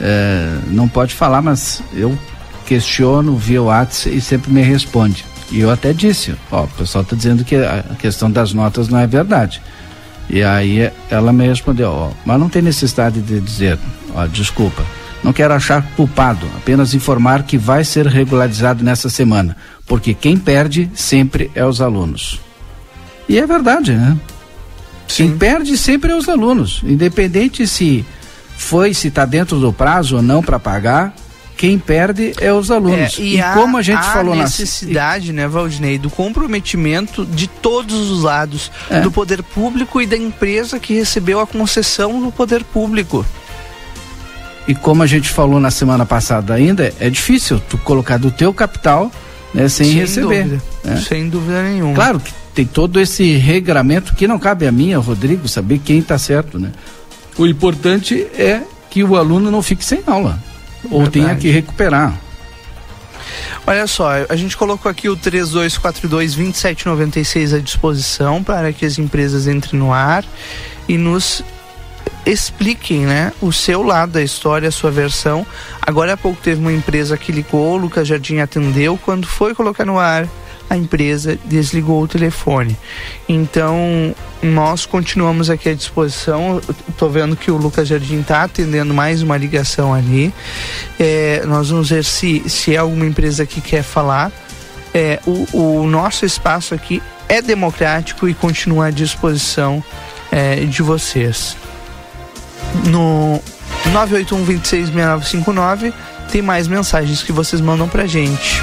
[0.00, 2.18] eh, não pode falar, mas eu
[2.66, 5.24] questiono via WhatsApp e sempre me responde.
[5.50, 8.98] E eu até disse, ó, o pessoal está dizendo que a questão das notas não
[8.98, 9.62] é verdade.
[10.28, 13.78] E aí ela me respondeu, ó, mas não tem necessidade de dizer,
[14.14, 14.84] ó, desculpa.
[15.22, 19.56] Não quero achar culpado, apenas informar que vai ser regularizado nessa semana,
[19.86, 22.40] porque quem perde sempre é os alunos.
[23.28, 24.16] E é verdade, né?
[25.08, 28.04] Quem perde sempre é os alunos, independente se
[28.56, 31.14] foi, se está dentro do prazo ou não para pagar,
[31.58, 33.18] quem perde é os alunos.
[33.18, 37.48] É, e há- como a gente há falou na necessidade, né, Valdinei, do comprometimento de
[37.48, 39.00] todos os lados, É.
[39.00, 43.26] do poder público e da empresa que recebeu a concessão do poder público.
[44.68, 48.54] E como a gente falou na semana passada ainda, é difícil tu colocar do teu
[48.54, 49.10] capital
[49.52, 50.44] né, sem, receber.
[50.44, 51.02] Dúvida, né?
[51.08, 51.94] Sem dúvida nenhuma.
[51.94, 55.98] Claro que tem todo esse regramento que não cabe a mim, ao Rodrigo, saber quem
[55.98, 56.70] está certo, né?
[57.36, 60.38] O importante é que o aluno não fique sem aula.
[60.84, 61.10] Ou Verdade.
[61.10, 62.18] tenha que recuperar.
[63.66, 69.78] Olha só, a gente colocou aqui o 3242-2796 à disposição para que as empresas entrem
[69.78, 70.24] no ar
[70.88, 71.44] e nos
[72.24, 75.46] expliquem, né, o seu lado da história, a sua versão.
[75.80, 79.84] Agora há pouco teve uma empresa que ligou, o Lucas Jardim atendeu, quando foi colocar
[79.84, 80.26] no ar,
[80.68, 82.76] a empresa desligou o telefone.
[83.28, 86.60] Então, nós continuamos aqui à disposição.
[86.96, 90.32] Tô vendo que o Lucas Jardim está atendendo mais uma ligação ali.
[90.98, 94.30] É, nós vamos ver se, se é alguma empresa que quer falar.
[94.92, 99.82] É, o, o nosso espaço aqui é democrático e continua à disposição
[100.30, 101.56] é, de vocês.
[102.86, 103.40] No
[103.92, 105.92] 981 26 6959
[106.30, 108.62] tem mais mensagens que vocês mandam pra gente.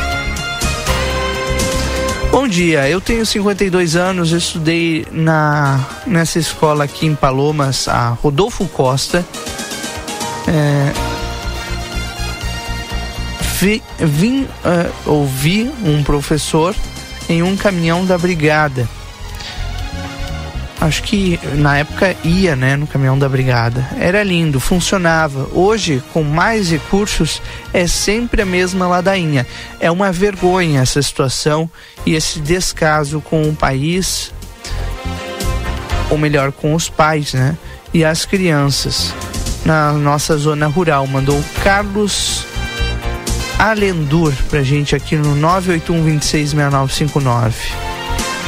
[2.36, 8.68] Bom dia, eu tenho 52 anos, estudei na, nessa escola aqui em Palomas, a Rodolfo
[8.68, 9.26] Costa.
[10.46, 10.92] É,
[13.58, 16.76] vi, vim eh, ouvir um professor
[17.30, 18.86] em um caminhão da brigada.
[20.80, 23.88] Acho que na época ia, né, no caminhão da brigada.
[23.98, 25.48] Era lindo, funcionava.
[25.54, 27.42] Hoje, com mais recursos,
[27.74, 29.48] é sempre a mesma ladainha.
[29.80, 31.70] É uma vergonha essa situação
[32.06, 34.32] e esse descaso com o país,
[36.10, 37.58] ou melhor, com os pais, né,
[37.94, 39.14] e as crianças.
[39.64, 42.46] Na nossa zona rural, mandou Carlos
[43.58, 47.95] Alendur pra gente aqui no 981 266959.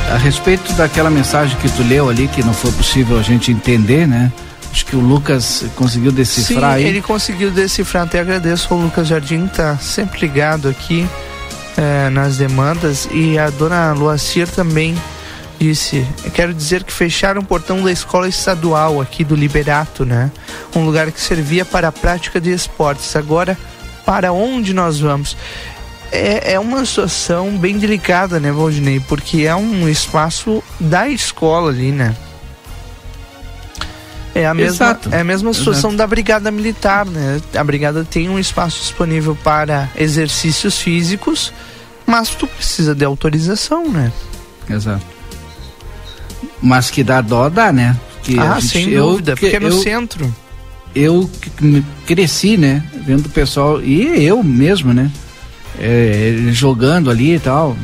[0.10, 4.08] A respeito daquela mensagem que tu leu ali, que não foi possível a gente entender,
[4.08, 4.32] né?
[4.72, 6.86] Acho que o Lucas conseguiu decifrar Sim, aí.
[6.86, 8.04] ele conseguiu decifrar.
[8.04, 11.08] Até agradeço ao Lucas Jardim, que tá sempre ligado aqui
[11.76, 13.08] eh, nas demandas.
[13.12, 14.96] E a dona Luacir também
[15.60, 20.32] disse: "Eu Quero dizer que fecharam o portão da escola estadual aqui do Liberato, né?
[20.76, 23.16] Um lugar que servia para a prática de esportes.
[23.16, 23.58] Agora,
[24.06, 25.36] para onde nós vamos?
[26.12, 29.00] É, é uma situação bem delicada, né, Valdinei?
[29.00, 32.16] Porque é um espaço da escola ali, né?
[34.34, 35.10] É a mesma, Exato.
[35.12, 35.98] é a mesma situação Exato.
[35.98, 37.42] da Brigada Militar, né?
[37.56, 41.52] A Brigada tem um espaço disponível para exercícios físicos,
[42.06, 44.12] mas tu precisa de autorização, né?
[44.70, 45.04] Exato.
[46.62, 47.98] Mas que dá dó, dá, né?
[48.24, 50.36] Que ah, gente- sem eu- dúvida, que porque é no eu- centro.
[50.96, 51.30] eu
[52.06, 52.84] cresci, né?
[53.06, 55.12] Vendo o pessoal, e eu mesmo, né?
[55.80, 57.78] É, jogando ali e tal.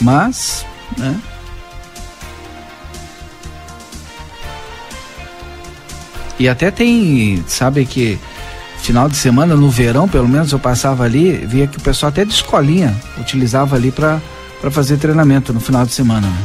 [0.00, 0.64] Mas,
[0.96, 1.18] né?
[6.38, 8.18] E até tem, sabe que
[8.78, 12.24] final de semana, no verão, pelo menos eu passava ali, via que o pessoal até
[12.24, 14.20] de escolinha utilizava ali para
[14.60, 16.26] para fazer treinamento no final de semana.
[16.26, 16.42] Né?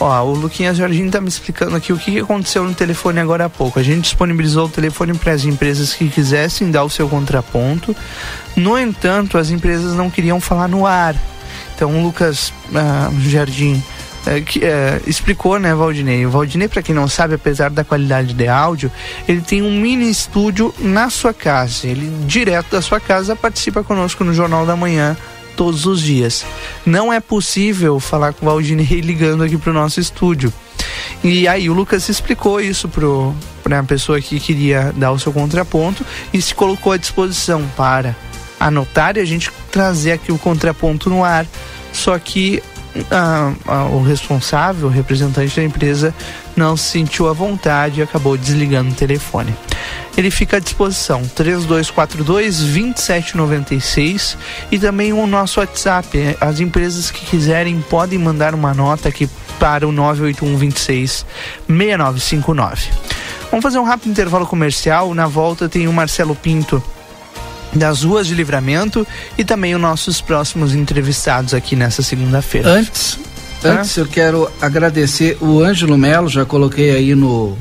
[0.00, 3.46] Ó, o Luquinhas Jardim tá me explicando aqui o que que aconteceu no telefone agora
[3.46, 3.78] há pouco.
[3.78, 7.96] A gente disponibilizou o telefone para as empresas que quisessem dar o seu contraponto.
[8.56, 11.16] No entanto, as empresas não queriam falar no ar.
[11.74, 13.82] Então, o Lucas ah, Jardim
[14.26, 16.26] eh, que, eh, explicou, né, Valdinei?
[16.26, 18.90] O Valdinei, para quem não sabe, apesar da qualidade de áudio,
[19.26, 21.86] ele tem um mini estúdio na sua casa.
[21.86, 25.16] Ele, direto da sua casa, participa conosco no Jornal da Manhã
[25.58, 26.46] todos os dias.
[26.86, 30.52] Não é possível falar com o Valdinei ligando aqui pro nosso estúdio.
[31.24, 33.34] E aí o Lucas explicou isso pro
[33.64, 38.16] para a pessoa que queria dar o seu contraponto e se colocou à disposição para
[38.58, 41.44] anotar e a gente trazer aqui o contraponto no ar.
[41.92, 42.62] Só que
[43.10, 46.14] ah, ah, o responsável, o representante da empresa,
[46.56, 49.54] não se sentiu à vontade e acabou desligando o telefone.
[50.16, 54.36] Ele fica à disposição 3242 2796
[54.70, 56.36] e também o nosso WhatsApp.
[56.40, 59.28] As empresas que quiserem podem mandar uma nota aqui
[59.60, 61.24] para o 98126
[61.68, 62.88] 6959.
[63.50, 65.14] Vamos fazer um rápido intervalo comercial.
[65.14, 66.82] Na volta tem o Marcelo Pinto
[67.72, 69.06] das ruas de livramento
[69.36, 72.70] e também os nossos próximos entrevistados aqui nessa segunda-feira.
[72.70, 73.18] Antes,
[73.64, 77.56] antes eu quero agradecer o Ângelo Melo, já coloquei aí no,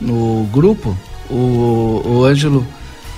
[0.00, 0.96] no grupo.
[1.28, 2.66] O, o Ângelo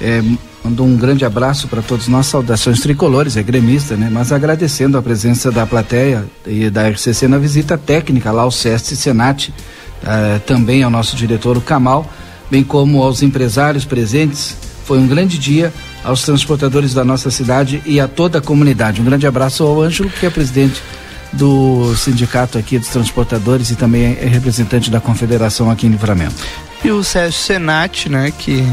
[0.01, 0.22] é,
[0.64, 4.09] mandou um grande abraço para todos nós, saudações tricolores, é gremista, né?
[4.11, 8.95] Mas agradecendo a presença da plateia e da RCC na visita técnica lá ao SEST
[8.97, 9.53] Senat,
[10.05, 12.11] eh, também ao nosso diretor, o Kamal,
[12.51, 14.57] bem como aos empresários presentes.
[14.84, 15.72] Foi um grande dia
[16.05, 19.01] aos transportadores da nossa cidade e a toda a comunidade.
[19.01, 20.83] Um grande abraço ao Ângelo, que é presidente
[21.33, 26.35] do sindicato aqui dos transportadores e também é representante da confederação aqui em Livramento.
[26.85, 28.65] E o Sérgio Senat, né, que,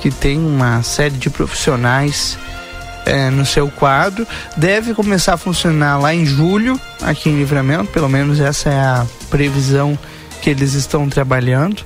[0.00, 2.38] que tem uma série de profissionais
[3.04, 4.26] é, no seu quadro,
[4.56, 9.06] deve começar a funcionar lá em julho, aqui em Livramento, pelo menos essa é a
[9.30, 9.98] previsão
[10.48, 11.84] que eles estão trabalhando.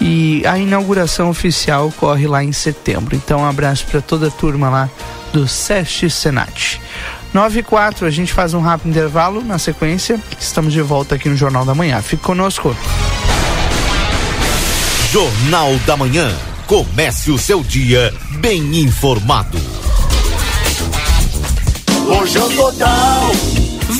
[0.00, 3.16] E a inauguração oficial ocorre lá em setembro.
[3.16, 4.88] Então, um abraço para toda a turma lá
[5.32, 6.80] do SESC Senat.
[7.32, 9.42] 9 e 4, a gente faz um rápido intervalo.
[9.42, 12.00] Na sequência, estamos de volta aqui no Jornal da Manhã.
[12.00, 12.76] Fique conosco.
[15.10, 16.32] Jornal da Manhã.
[16.68, 19.58] Comece o seu dia bem informado.
[22.06, 23.53] Lojão Total.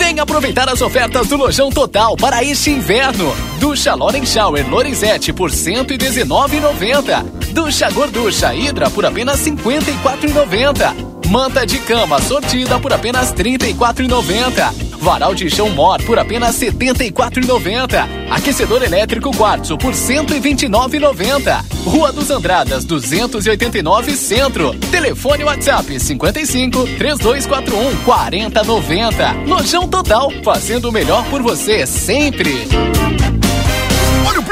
[0.04, 3.34] Vem aproveitar as ofertas do Lojão Total para este inverno.
[3.58, 7.24] Ducha Loren Shower Lorenzetti por R$ 119,90.
[7.54, 11.30] Ducha Gorducha Hidra por apenas R$ 54,90.
[11.30, 14.93] Manta de cama sortida por apenas R$ 34,90.
[15.04, 18.08] Varal de chão Mor por apenas R$ 74,90.
[18.30, 21.62] Aquecedor elétrico Quartzo por R$ 129,90.
[21.84, 24.72] Rua dos Andradas 289 Centro.
[24.90, 29.32] Telefone WhatsApp 55 3241 4090.
[29.46, 32.66] Lojão Total, fazendo o melhor por você sempre.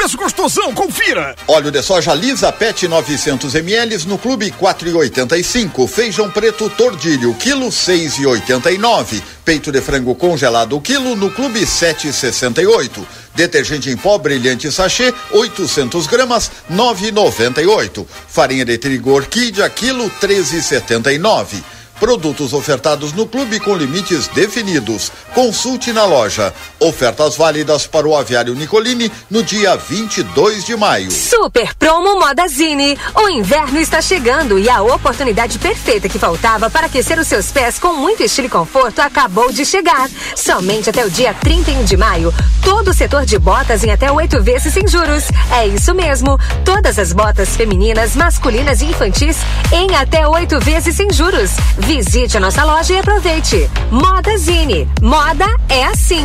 [0.03, 1.37] Preço gostosão, confira!
[1.47, 5.87] Óleo de soja lisa PET 900 ml no clube 4,85.
[5.87, 9.23] Feijão preto tordilho, quilo 6,89.
[9.45, 13.07] Peito de frango congelado, quilo no clube 7,68.
[13.37, 18.05] Detergente em pó brilhante sachê, 800 gramas, 9,98.
[18.27, 21.63] Farinha de trigo orquídea, quilo 13,79.
[22.03, 25.13] Produtos ofertados no clube com limites definidos.
[25.33, 26.53] Consulte na loja.
[26.81, 31.13] Ofertas válidas para o aviário Nicolini no dia 22 de maio.
[31.13, 32.99] Super Promo Modazine.
[33.15, 37.79] O inverno está chegando e a oportunidade perfeita que faltava para aquecer os seus pés
[37.79, 40.11] com muito estilo e conforto acabou de chegar.
[40.35, 42.35] Somente até o dia 31 de maio,
[42.65, 45.29] todo o setor de botas em até oito vezes sem juros.
[45.53, 46.37] É isso mesmo.
[46.65, 49.37] Todas as botas femininas, masculinas e infantis
[49.73, 51.53] em até oito vezes sem juros.
[51.95, 53.70] Visite a nossa loja e aproveite.
[53.90, 54.88] Modazine.
[55.03, 56.24] Moda é assim.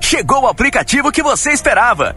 [0.00, 2.16] Chegou o aplicativo que você esperava.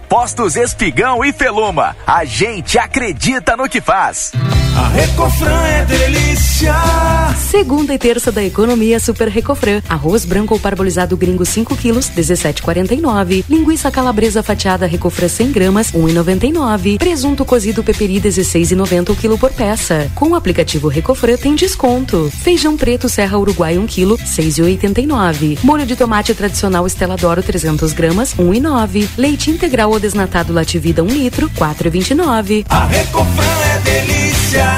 [0.11, 1.95] Postos Espigão e Feluma.
[2.05, 4.33] A gente acredita no que faz.
[4.75, 6.73] A Recofran é delícia.
[7.37, 9.81] Segunda e terça da economia Super Recofran.
[9.87, 13.45] Arroz branco ou parbolizado gringo 5 quilos, 17,49.
[13.49, 16.97] Linguiça calabresa fatiada Recofran 100 gramas, 1,99.
[16.97, 20.09] Presunto cozido peperi 16,90 o quilo por peça.
[20.15, 22.31] Com o aplicativo Recofran tem desconto.
[22.41, 25.59] Feijão preto Serra Uruguai 1 quilo, 6,89.
[25.63, 29.07] Molho de tomate tradicional Estela Doro 300 gramas, 1,9.
[29.17, 32.65] Leite integral desnatado Lativida 1 litro, 4,29.
[32.67, 33.45] A Recofran
[33.75, 34.77] é delícia.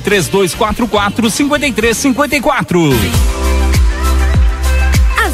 [0.00, 3.65] 3244 5354.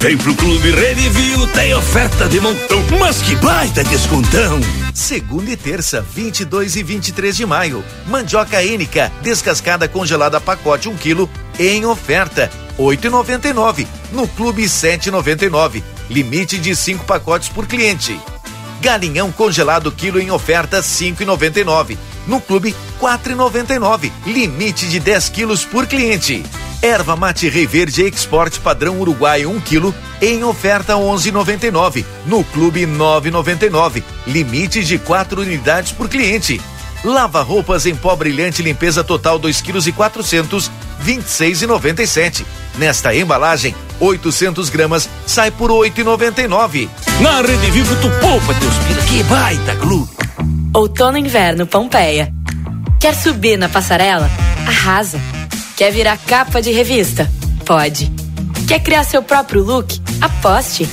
[0.00, 4.58] Vem pro Clube Redivio, tem oferta de montão, mas que baita descontão!
[4.92, 7.84] Segunda e terça, 22 e 23 de maio.
[8.08, 13.86] Mandioca Ênica, descascada congelada pacote 1 kg, em oferta, 8,99.
[14.10, 15.80] No Clube 7,99.
[16.10, 18.20] Limite de 5 pacotes por cliente.
[18.80, 21.96] Galinhão congelado quilo em oferta 5,99.
[22.26, 24.10] No Clube 4,99.
[24.26, 26.42] Limite de 10 quilos por cliente.
[26.82, 32.04] Erva mate Rei Verde Export padrão Uruguai 1 kg em oferta 11,99.
[32.26, 34.02] No Clube 9,99.
[34.26, 36.60] Limite de 4 unidades por cliente.
[37.04, 40.70] Lava roupas em pó brilhante limpeza total 2 kg e 400
[41.04, 42.44] 26,97.
[42.76, 46.88] Nesta embalagem, 800 gramas sai por 8,99.
[47.20, 50.10] Na Rede Vivo tu poupa teus pila, que baita clube.
[50.74, 52.32] Outono e inverno Pompeia.
[52.98, 54.28] Quer subir na passarela?
[54.66, 55.20] Arrasa.
[55.82, 57.28] Quer virar capa de revista?
[57.66, 58.08] Pode.
[58.68, 60.00] Quer criar seu próprio look?
[60.20, 60.88] Aposte.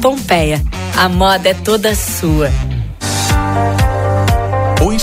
[0.00, 0.58] Pompeia.
[0.96, 2.48] A moda é toda sua.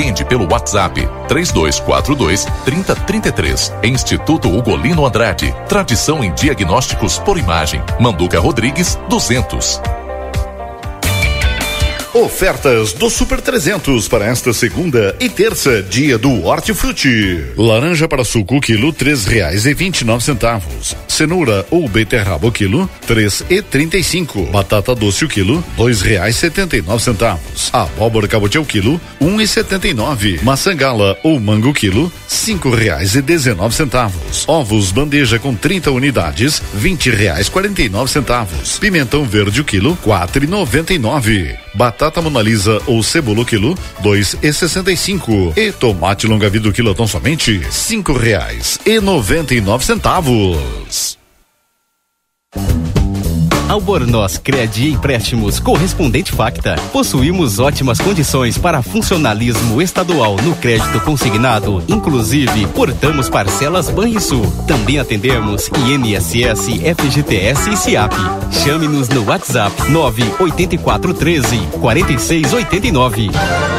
[0.00, 3.72] entende pelo WhatsApp 3242 3033.
[3.84, 5.54] Instituto Ugolino Andrade.
[5.68, 7.82] Tradição em diagnósticos por imagem.
[8.00, 9.99] Manduca Rodrigues 200.
[12.12, 17.44] Ofertas do Super 300 para esta segunda e terça, dia do Hortifruti.
[17.56, 20.96] Laranja para suco quilo três reais e vinte e nove centavos.
[21.06, 24.42] Cenoura ou beterraba quilo três e trinta e cinco.
[24.46, 27.70] Batata doce o quilo dois reais setenta e nove centavos.
[27.72, 30.40] Abóbora cabotiá o quilo um e setenta e nove.
[30.42, 34.44] Maçã gala ou mango quilo cinco reais e dezenove centavos.
[34.48, 38.80] Ovos bandeja com 30 unidades vinte reais quarenta e nove centavos.
[38.80, 41.56] Pimentão verde o quilo quatro e noventa e nove.
[41.72, 45.52] Batata monalisa ou cebola quilo dois e sessenta e cinco.
[45.54, 51.19] E tomate longa vida o quilo tão somente cinco reais e noventa e nove centavos.
[53.70, 56.74] Albornoz Crédito Empréstimos Correspondente Facta.
[56.92, 64.44] Possuímos ótimas condições para funcionalismo estadual no crédito consignado, inclusive portamos parcelas Banrisul.
[64.66, 68.12] Também atendemos INSS, FGTS e SIAP.
[68.50, 73.30] Chame-nos no WhatsApp 98413 4689.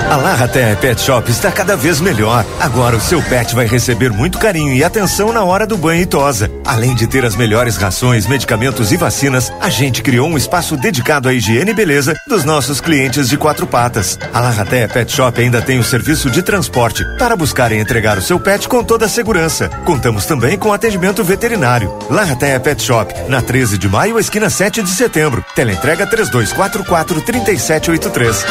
[0.09, 2.45] A Larraté Pet Shop está cada vez melhor.
[2.61, 6.05] Agora o seu pet vai receber muito carinho e atenção na hora do banho e
[6.05, 6.49] tosa.
[6.65, 11.27] Além de ter as melhores rações, medicamentos e vacinas, a gente criou um espaço dedicado
[11.29, 14.19] à higiene e beleza dos nossos clientes de quatro patas.
[14.33, 18.21] A Larraté Pet Shop ainda tem o serviço de transporte para buscar e entregar o
[18.21, 19.69] seu pet com toda a segurança.
[19.85, 21.91] Contamos também com atendimento veterinário.
[22.09, 25.43] Larraté Pet Shop, na 13 de maio, esquina 7 de setembro.
[25.55, 28.45] Teleentrega 3244 3783.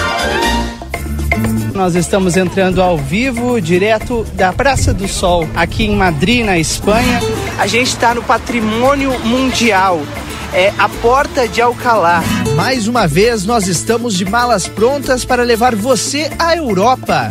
[1.74, 7.20] Nós estamos entrando ao vivo, direto da Praça do Sol, aqui em Madrid, na Espanha.
[7.58, 10.00] A gente está no Patrimônio Mundial.
[10.52, 12.22] É a Porta de Alcalá.
[12.56, 17.30] Mais uma vez, nós estamos de malas prontas para levar você à Europa.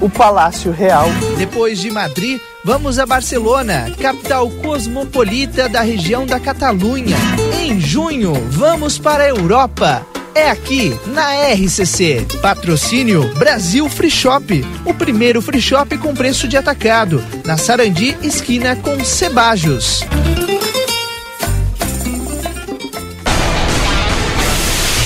[0.00, 1.08] O Palácio Real.
[1.36, 7.16] Depois de Madrid, vamos a Barcelona, capital cosmopolita da região da Catalunha.
[7.60, 10.06] Em junho, vamos para a Europa.
[10.34, 12.26] É aqui, na RCC.
[12.42, 14.66] Patrocínio Brasil Free Shop.
[14.84, 17.24] O primeiro free shop com preço de atacado.
[17.44, 20.02] Na Sarandi, esquina com Cebajos.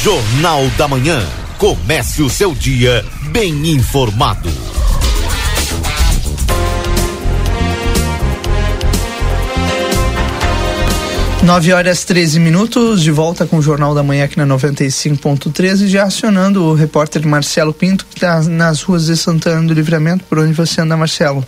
[0.03, 1.23] Jornal da Manhã.
[1.59, 4.68] Comece o seu dia bem informado.
[11.45, 16.03] Nove horas 13 minutos, de volta com o Jornal da Manhã aqui na 95.13, já
[16.03, 20.25] acionando o repórter Marcelo Pinto, que está nas ruas de Santana do Livramento.
[20.25, 21.47] Por onde você anda, Marcelo?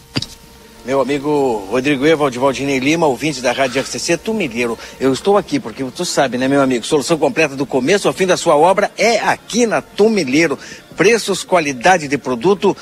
[0.87, 4.79] Meu amigo Rodrigo Evald, Valdinei Lima, ouvinte da Rádio RCC Tumilheiro.
[4.99, 6.87] Eu estou aqui porque tu sabe, né, meu amigo?
[6.87, 10.59] Solução completa do começo ao fim da sua obra é aqui na Tumilheiro.
[10.97, 12.75] Preços, qualidade de produto,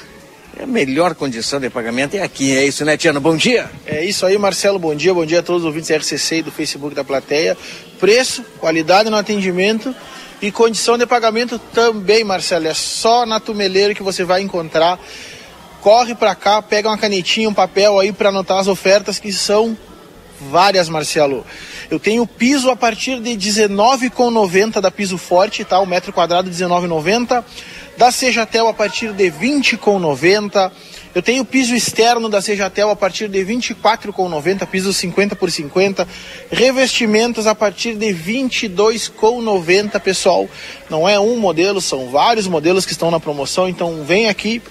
[0.63, 2.57] a melhor condição de pagamento é aqui.
[2.57, 3.21] É isso, né, Tiano?
[3.21, 3.71] Bom dia.
[3.87, 4.79] É isso aí, Marcelo.
[4.79, 5.15] Bom dia.
[5.15, 7.57] Bom dia a todos os ouvintes da RCC e do Facebook da plateia.
[8.01, 9.95] Preço, qualidade no atendimento
[10.43, 12.67] e condição de pagamento também, Marcelo.
[12.67, 14.99] É só na Tumeleiro que você vai encontrar.
[15.81, 19.77] Corre para cá, pega uma canetinha, um papel aí para anotar as ofertas que são
[20.51, 21.47] várias, Marcelo.
[21.91, 25.79] Eu tenho piso a partir de 19,90 da piso forte, tá?
[25.79, 27.45] O metro quadrado 19,90.
[27.99, 30.71] Da Sejatel a partir de 20,90.
[31.13, 36.07] Eu tenho piso externo da Sejatel a partir de 24,90, piso 50 por 50.
[36.49, 40.49] Revestimentos a partir de 22,90, pessoal.
[40.89, 44.63] Não é um modelo, são vários modelos que estão na promoção, então vem aqui,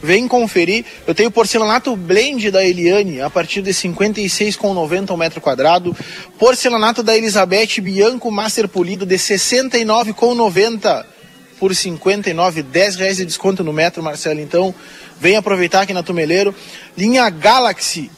[0.00, 0.84] vem conferir.
[1.08, 5.96] Eu tenho porcelanato blend da Eliane a partir de 56,90 o metro quadrado.
[6.38, 11.15] Porcelanato da Elizabeth Bianco Master Polido de 69,90
[11.58, 14.40] por 59, 10 reais de desconto no metro, Marcelo.
[14.40, 14.74] Então,
[15.18, 16.54] vem aproveitar aqui na Tumeleiro.
[16.96, 18.10] Linha Galaxy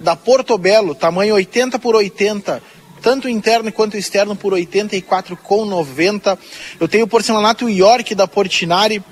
[0.00, 2.62] da Portobello, tamanho 80 por 80,
[3.02, 6.38] tanto interno quanto externo por 84,90.
[6.80, 9.02] Eu tenho o porcelanato York da Portinari,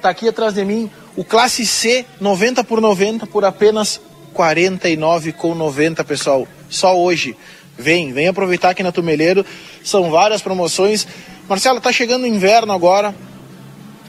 [0.00, 4.00] tá aqui atrás de mim, o classe C 90 por 90 por apenas
[4.34, 6.46] 49,90, pessoal.
[6.68, 7.36] Só hoje.
[7.78, 9.44] Vem, vem aproveitar aqui na Tumeleiro.
[9.84, 11.06] São várias promoções.
[11.48, 13.14] Marcelo, tá chegando o inverno agora.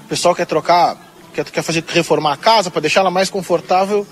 [0.06, 0.98] O pessoal quer trocar,
[1.36, 4.08] quer, quer fazer reformar a casa para deixá-la mais confortável.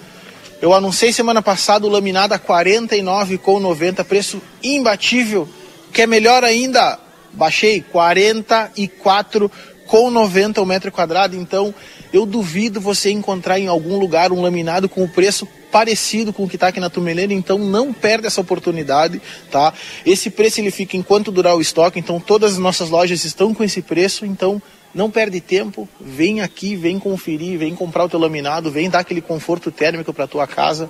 [0.61, 5.49] Eu anunciei semana passada o laminado a 49,90, preço imbatível.
[5.91, 6.99] Quer melhor ainda?
[7.33, 11.35] Baixei 44,90 o metro quadrado.
[11.35, 11.73] Então,
[12.15, 16.49] eu duvido você encontrar em algum lugar um laminado com o preço parecido com o
[16.49, 19.21] que está aqui na Tumeleira, então não perde essa oportunidade,
[19.51, 19.73] tá?
[20.05, 23.61] Esse preço ele fica enquanto durar o estoque, então todas as nossas lojas estão com
[23.61, 24.61] esse preço, então
[24.93, 29.19] não perde tempo, vem aqui, vem conferir, vem comprar o teu laminado, vem dar aquele
[29.19, 30.89] conforto térmico para tua casa.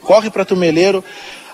[0.00, 1.04] Corre para Tumeleiro.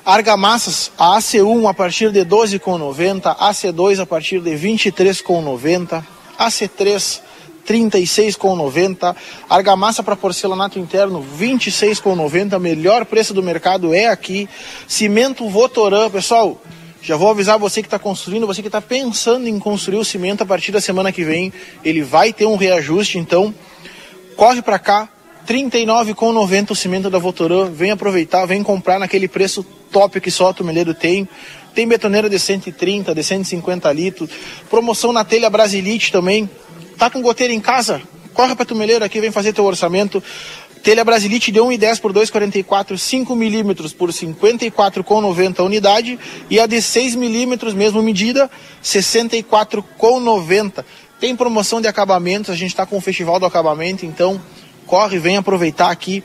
[0.07, 6.03] Argamassas, a AC1 a partir de 12,90, AC2 a partir de 23,90,
[6.39, 7.26] AC3
[7.67, 9.15] 36,90.
[9.49, 12.59] Argamassa para porcelanato interno, 26,90.
[12.59, 14.49] Melhor preço do mercado é aqui.
[14.87, 16.61] Cimento Votoran, pessoal.
[17.03, 20.43] Já vou avisar você que está construindo, você que está pensando em construir o cimento
[20.43, 21.53] a partir da semana que vem,
[21.85, 23.55] ele vai ter um reajuste, então
[24.37, 25.09] corre para cá.
[25.47, 27.71] 39,90 o cimento da Votoran.
[27.71, 31.29] Vem aproveitar, vem comprar naquele preço top que só o Tumeleiro tem.
[31.75, 34.31] Tem betoneira de 130, de 150 litros.
[34.69, 36.51] Promoção na telha Brasilite também.
[36.99, 38.03] Tá com goteira em casa?
[38.37, 40.23] corre para Tumeleiro aqui, vem fazer teu orçamento.
[40.83, 46.19] Telha Brasilite de 1,10 por 2,44, 5 milímetros por 54,90 unidade.
[46.51, 48.51] E a de 6 milímetros, mesma medida,
[48.85, 50.85] 64,90.
[51.19, 54.39] Tem promoção de acabamentos, a gente está com o Festival do Acabamento, então
[54.87, 56.23] corre, vem aproveitar aqui.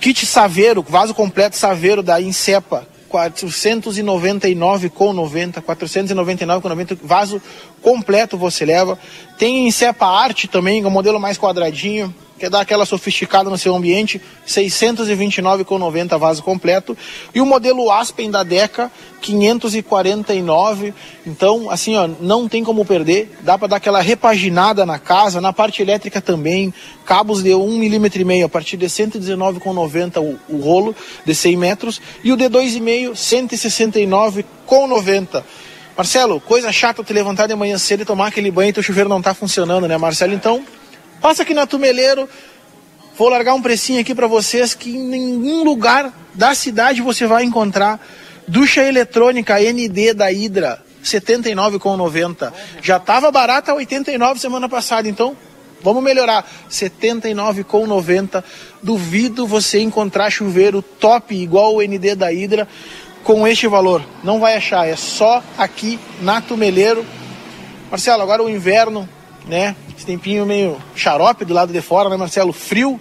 [0.00, 7.40] Kit Saveiro, vaso completo Saveiro da Incepa, 499 com 90, 499 com 90, vaso
[7.80, 8.98] completo você leva.
[9.38, 13.74] Tem Incepa Arte também, é um modelo mais quadradinho, quer dar aquela sofisticada no seu
[13.74, 16.96] ambiente, 629,90 vaso completo.
[17.34, 20.92] E o modelo Aspen da Deca, 549.
[21.26, 23.34] Então, assim, ó, não tem como perder.
[23.40, 26.74] Dá para dar aquela repaginada na casa, na parte elétrica também.
[27.04, 30.94] Cabos de 1,5 mm a partir de 119,90 o, o rolo
[31.24, 32.00] de 100 metros.
[32.22, 35.42] E o de 2,5, 169,90.
[35.96, 39.08] Marcelo, coisa chata te levantar de manhã cedo e tomar aquele banho e teu chuveiro
[39.08, 40.34] não tá funcionando, né, Marcelo?
[40.34, 40.62] Então,
[41.26, 42.28] Passa aqui na Tumeleiro,
[43.18, 47.42] vou largar um precinho aqui para vocês que em nenhum lugar da cidade você vai
[47.42, 48.00] encontrar
[48.46, 52.52] ducha eletrônica ND da Hidra, 79,90.
[52.80, 55.36] Já estava barata 89 semana passada, então
[55.82, 56.48] vamos melhorar.
[56.70, 58.44] 79,90.
[58.80, 62.68] Duvido você encontrar chuveiro top igual o ND da Hidra
[63.24, 64.00] com este valor.
[64.22, 67.04] Não vai achar, é só aqui na Tumeleiro.
[67.90, 69.08] Marcelo, agora o inverno,
[69.48, 69.74] né?
[70.06, 72.52] Tempinho meio xarope do lado de fora, né, Marcelo?
[72.52, 73.00] Frio.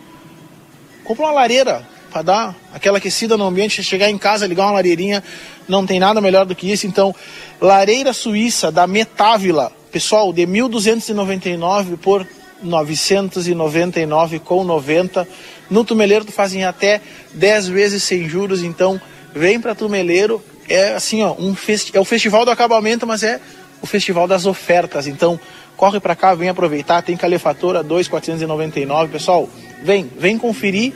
[1.03, 3.83] Compra uma lareira para dar aquela aquecida no ambiente.
[3.83, 5.23] Chegar em casa, ligar uma lareirinha,
[5.67, 6.87] não tem nada melhor do que isso.
[6.87, 7.13] Então,
[7.61, 12.25] lareira suíça da Metávila, pessoal, de 1.299 por
[12.63, 15.27] 999 com 90.
[15.69, 17.01] No Tumeleiro tu fazem até
[17.33, 18.99] 10 vezes sem juros, então
[19.33, 20.43] vem para Tumeleiro.
[20.67, 23.39] É assim, ó, um festi é o festival do acabamento, mas é
[23.79, 25.05] o festival das ofertas.
[25.05, 25.39] Então,
[25.75, 29.49] corre para cá, vem aproveitar, tem calefatora 2,499, pessoal,
[29.83, 30.93] vem, vem conferir,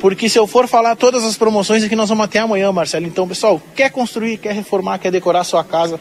[0.00, 3.06] porque se eu for falar todas as promoções aqui nós vamos até amanhã, Marcelo.
[3.06, 6.00] Então, pessoal, quer construir, quer reformar, quer decorar sua casa,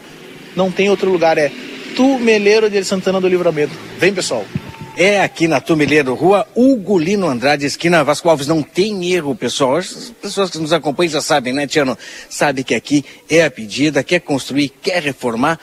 [0.55, 1.51] não tem outro lugar, é
[1.95, 3.73] Tumeleiro de Santana do Livramento.
[3.97, 4.45] Vem, pessoal.
[4.95, 8.47] É aqui na Tumeleiro, rua Hugo Lino Andrade, esquina Vasco Alves.
[8.47, 9.77] Não tem erro, pessoal.
[9.77, 11.97] As pessoas que nos acompanham já sabem, né, Tiano?
[12.29, 15.57] Sabe que aqui é a pedida, quer construir, quer reformar.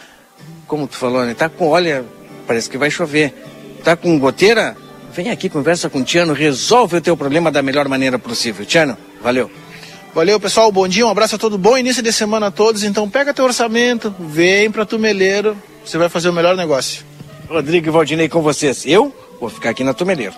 [0.67, 1.35] Como tu falou, né?
[1.35, 2.05] Tá com, olha,
[2.47, 3.35] parece que vai chover.
[3.83, 4.77] Tá com goteira?
[5.13, 8.67] Vem aqui, conversa com o Tiano, resolve o teu problema da melhor maneira possível.
[8.67, 9.51] Tiano, valeu.
[10.15, 10.73] Valeu, pessoal.
[10.73, 11.59] Bom dia, um abraço a todos.
[11.59, 12.83] Bom início de semana a todos.
[12.83, 17.05] Então pega teu orçamento, vem para Tumeleiro, você vai fazer o melhor negócio.
[17.49, 18.85] Rodrigo e Valdinei com vocês.
[18.87, 20.35] Eu vou ficar aqui na Tumeleiro.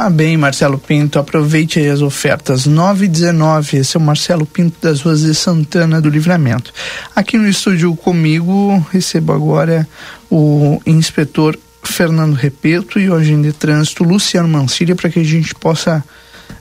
[0.00, 1.18] Tá bem, Marcelo Pinto.
[1.18, 3.76] Aproveite aí as ofertas 9 e 19.
[3.76, 6.72] Esse é o Marcelo Pinto das Ruas de Santana do Livramento.
[7.14, 9.86] Aqui no estúdio comigo, recebo agora
[10.30, 15.54] o inspetor Fernando Repeto e o agente de trânsito Luciano Mancilha para que a gente
[15.54, 16.02] possa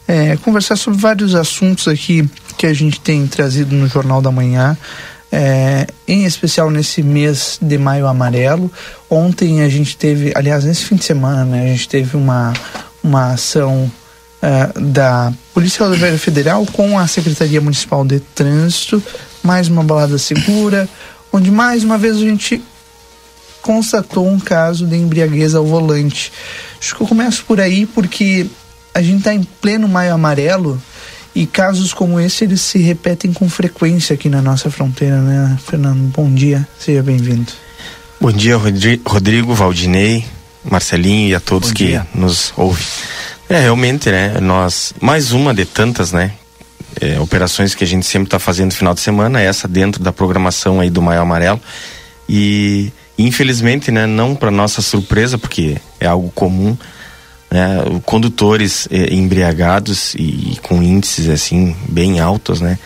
[0.06, 4.78] é, conversar sobre vários assuntos aqui que a gente tem trazido no Jornal da Manhã.
[5.32, 8.70] É, em especial nesse mês de maio amarelo.
[9.10, 12.52] Ontem a gente teve, aliás, nesse fim de semana, né, a gente teve uma,
[13.10, 13.92] uma ação
[14.42, 19.04] uh, da Polícia Rodoviária Federal com a Secretaria Municipal de Trânsito,
[19.44, 20.88] mais uma balada segura,
[21.34, 22.62] onde mais uma vez a gente
[23.62, 26.32] constatou um caso de embriaguez ao volante.
[26.80, 28.48] Acho que eu começo por aí porque
[28.94, 30.82] a gente está em pleno maio amarelo
[31.36, 36.12] e casos como esse eles se repetem com frequência aqui na nossa fronteira, né, Fernando?
[36.16, 37.52] Bom dia, seja bem-vindo.
[38.22, 38.58] Bom dia,
[39.06, 40.26] Rodrigo, Valdinei,
[40.64, 42.84] Marcelinho e a todos que nos ouvem.
[43.50, 44.40] É, realmente, né?
[44.40, 46.34] Nós, mais uma de tantas, né?
[47.00, 50.12] É, operações que a gente sempre está fazendo no final de semana, essa dentro da
[50.12, 51.62] programação aí do Maio Amarelo.
[52.28, 56.78] E infelizmente, né, não para nossa surpresa, porque é algo comum,
[57.52, 62.80] né, condutores eh, embriagados e, e, com índices assim bem altos, né?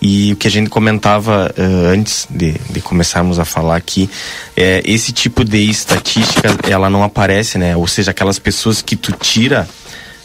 [0.00, 4.08] E o que a gente comentava uh, antes de, de, começarmos a falar aqui,
[4.56, 7.76] é esse tipo de estatística ela não aparece, né?
[7.76, 9.68] Ou seja, aquelas pessoas que tu tira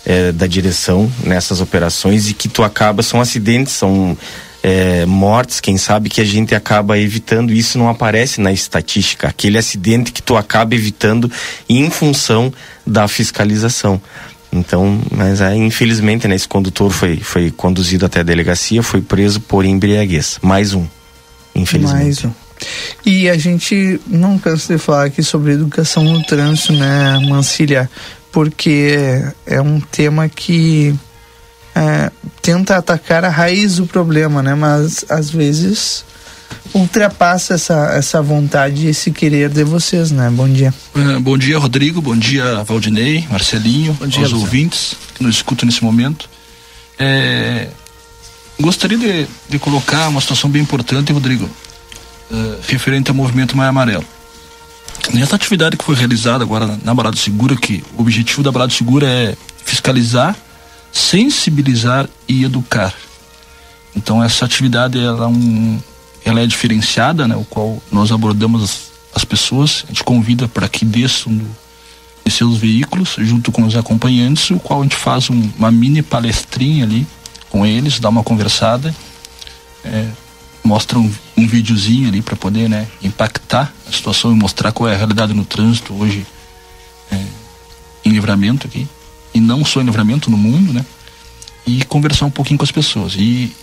[0.06, 4.18] é, da direção nessas operações e que tu acaba são acidentes, são
[4.64, 9.58] é, mortes, quem sabe que a gente acaba evitando, isso não aparece na estatística, aquele
[9.58, 11.32] acidente que tu acaba evitando
[11.68, 12.54] em função
[12.86, 14.02] da fiscalização.
[14.56, 19.40] Então, mas aí, infelizmente, né, esse condutor foi, foi conduzido até a delegacia, foi preso
[19.42, 20.40] por embriaguez.
[20.42, 20.86] Mais um,
[21.54, 22.04] infelizmente.
[22.04, 22.32] Mais um.
[23.06, 27.90] E a gente não cansa de falar aqui sobre educação no trânsito, né, Mancília?
[28.32, 30.96] Porque é um tema que
[31.76, 32.10] é,
[32.42, 34.56] tenta atacar a raiz do problema, né?
[34.56, 36.06] Mas às vezes
[36.76, 40.30] ultrapassa essa, essa vontade e esse querer de vocês, né?
[40.30, 40.74] Bom dia.
[40.94, 42.02] Uh, bom dia, Rodrigo.
[42.02, 44.42] Bom dia, Valdinei, Marcelinho, bom dia, aos Luciano.
[44.42, 46.30] ouvintes que nos escutam nesse momento.
[47.00, 47.70] É,
[48.60, 51.46] gostaria de, de, colocar uma situação bem importante, Rodrigo,
[52.30, 54.06] uh, referente ao movimento Maia Amarelo.
[55.14, 58.74] Nessa atividade que foi realizada agora na, na Balada Segura, que o objetivo da Balada
[58.74, 60.36] Segura é fiscalizar,
[60.92, 62.94] sensibilizar e educar.
[63.96, 65.80] Então essa atividade ela é, um,
[66.26, 70.68] ela é diferenciada, né, o qual nós abordamos as, as pessoas, a gente convida para
[70.68, 71.40] que desçam
[72.26, 76.02] de seus veículos junto com os acompanhantes, o qual a gente faz um, uma mini
[76.02, 77.08] palestrinha ali
[77.50, 78.94] com eles, dá uma conversada,
[79.84, 80.08] é,
[80.64, 84.96] mostra um, um videozinho ali para poder né, impactar a situação e mostrar qual é
[84.96, 86.26] a realidade no trânsito hoje
[87.12, 87.24] é,
[88.04, 88.88] em livramento aqui
[89.36, 90.86] e não só em livramento no mundo, né?
[91.68, 93.16] E conversar um pouquinho com as pessoas.
[93.16, 93.54] E,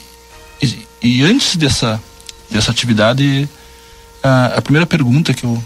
[0.60, 2.00] e, e antes dessa,
[2.52, 3.48] dessa atividade,
[4.22, 5.62] a, a, primeira pergunta que eu,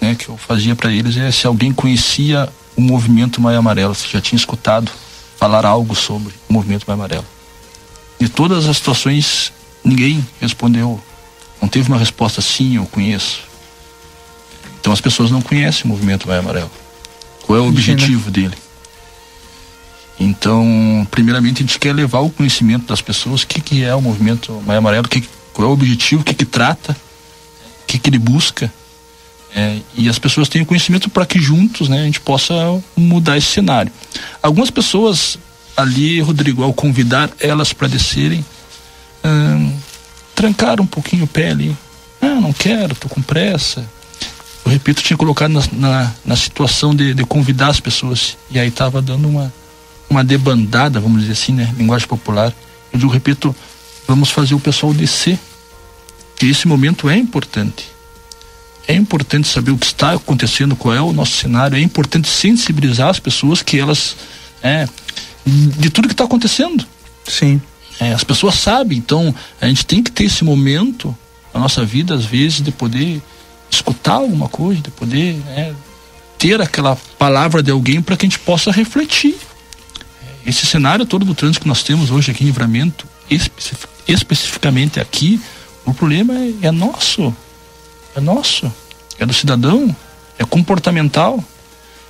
[0.00, 4.08] né, que eu fazia para eles é se alguém conhecia o movimento Maia Amarelo, se
[4.08, 4.90] já tinha escutado
[5.36, 7.26] falar algo sobre o movimento Maia Amarelo.
[8.18, 9.52] De todas as situações,
[9.84, 11.00] ninguém respondeu,
[11.60, 13.40] não teve uma resposta sim, eu conheço.
[14.80, 16.70] Então as pessoas não conhecem o movimento Maia Amarelo.
[17.42, 18.54] Qual é o objetivo dele?
[20.18, 24.00] Então, primeiramente, a gente quer levar o conhecimento das pessoas, o que, que é o
[24.00, 26.92] movimento Maia Amarelo, que, qual é o objetivo, o que, que trata,
[27.82, 28.70] o que, que ele busca.
[29.54, 32.54] É, e as pessoas tenham conhecimento para que juntos né, a gente possa
[32.94, 33.90] mudar esse cenário.
[34.42, 35.38] Algumas pessoas
[35.74, 38.44] ali, Rodrigo, ao convidar elas para descerem,
[39.24, 39.72] hum,
[40.34, 41.74] trancaram um pouquinho o pé ali.
[42.20, 43.88] Ah, não quero, estou com pressa.
[44.62, 48.36] Eu repito, tinha colocado na, na, na situação de, de, convidar as pessoas.
[48.50, 49.50] E aí estava dando uma,
[50.10, 51.72] uma debandada, vamos dizer assim, né?
[51.78, 52.52] Linguagem popular.
[52.92, 53.56] Eu repito,
[54.06, 55.38] vamos fazer o pessoal descer.
[56.36, 57.88] Que esse momento é importante.
[58.86, 61.76] É importante saber o que está acontecendo, qual é o nosso cenário.
[61.76, 64.16] É importante sensibilizar as pessoas que elas.
[64.62, 64.86] É,
[65.44, 66.84] de tudo que está acontecendo.
[67.26, 67.60] Sim.
[67.98, 71.16] É, as pessoas sabem, então a gente tem que ter esse momento
[71.54, 73.22] na nossa vida, às vezes, de poder
[73.70, 75.72] escutar alguma coisa, de poder é,
[76.38, 79.36] ter aquela palavra de alguém para que a gente possa refletir
[80.46, 85.40] esse cenário todo do trânsito que nós temos hoje aqui em Livramento, especific, especificamente aqui,
[85.84, 87.34] o problema é, é nosso.
[88.14, 88.72] É nosso.
[89.18, 89.94] É do cidadão.
[90.38, 91.42] É comportamental.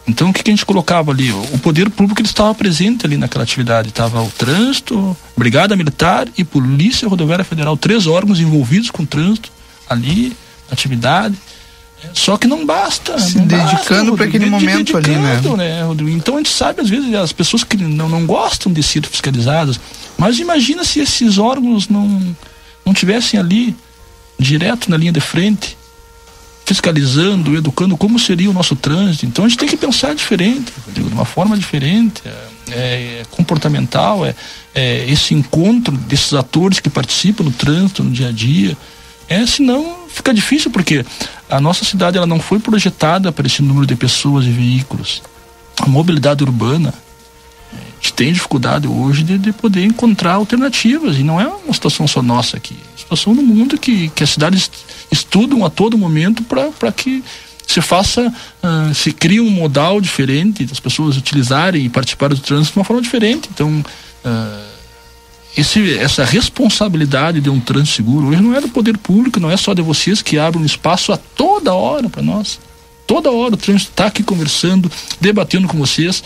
[0.08, 1.32] Então o que, que, a gente colocava ali?
[1.32, 3.88] O poder público ele estava presente ali naquela atividade.
[3.88, 9.50] Estava o trânsito, Brigada Militar e Polícia Rodoviária Federal, três órgãos envolvidos com o trânsito
[9.88, 10.36] ali,
[10.70, 11.36] atividade.
[12.12, 13.18] Só que não basta.
[13.18, 15.40] Se não dedicando para aquele momento ali, né?
[15.56, 19.04] né então a gente sabe, às vezes, as pessoas que não, não gostam de ser
[19.06, 19.80] fiscalizadas,
[20.16, 22.36] mas imagina se esses órgãos não,
[22.84, 23.76] não tivessem ali,
[24.38, 25.76] direto na linha de frente,
[26.64, 29.24] fiscalizando, educando como seria o nosso trânsito.
[29.24, 34.34] Então a gente tem que pensar diferente, de uma forma diferente, é, é comportamental, é,
[34.74, 38.76] é esse encontro desses atores que participam do trânsito no dia a dia.
[39.28, 41.04] É, senão fica difícil porque
[41.48, 45.22] a nossa cidade ela não foi projetada para esse número de pessoas e veículos.
[45.78, 46.92] A mobilidade urbana
[47.76, 52.06] a gente tem dificuldade hoje de, de poder encontrar alternativas e não é uma situação
[52.06, 54.70] só nossa aqui, é situação no mundo que, que as cidades
[55.10, 57.22] estudam a todo momento para que
[57.66, 58.32] se faça,
[58.62, 62.84] uh, se cria um modal diferente, das pessoas utilizarem e participarem do trânsito de uma
[62.84, 63.48] forma diferente.
[63.52, 63.84] Então,
[64.24, 64.76] uh,
[65.56, 69.56] esse, essa responsabilidade de um trânsito seguro hoje não é do poder público, não é
[69.56, 72.60] só de vocês que abrem um espaço a toda hora para nós.
[73.06, 74.90] Toda hora o trânsito está aqui conversando,
[75.20, 76.22] debatendo com vocês.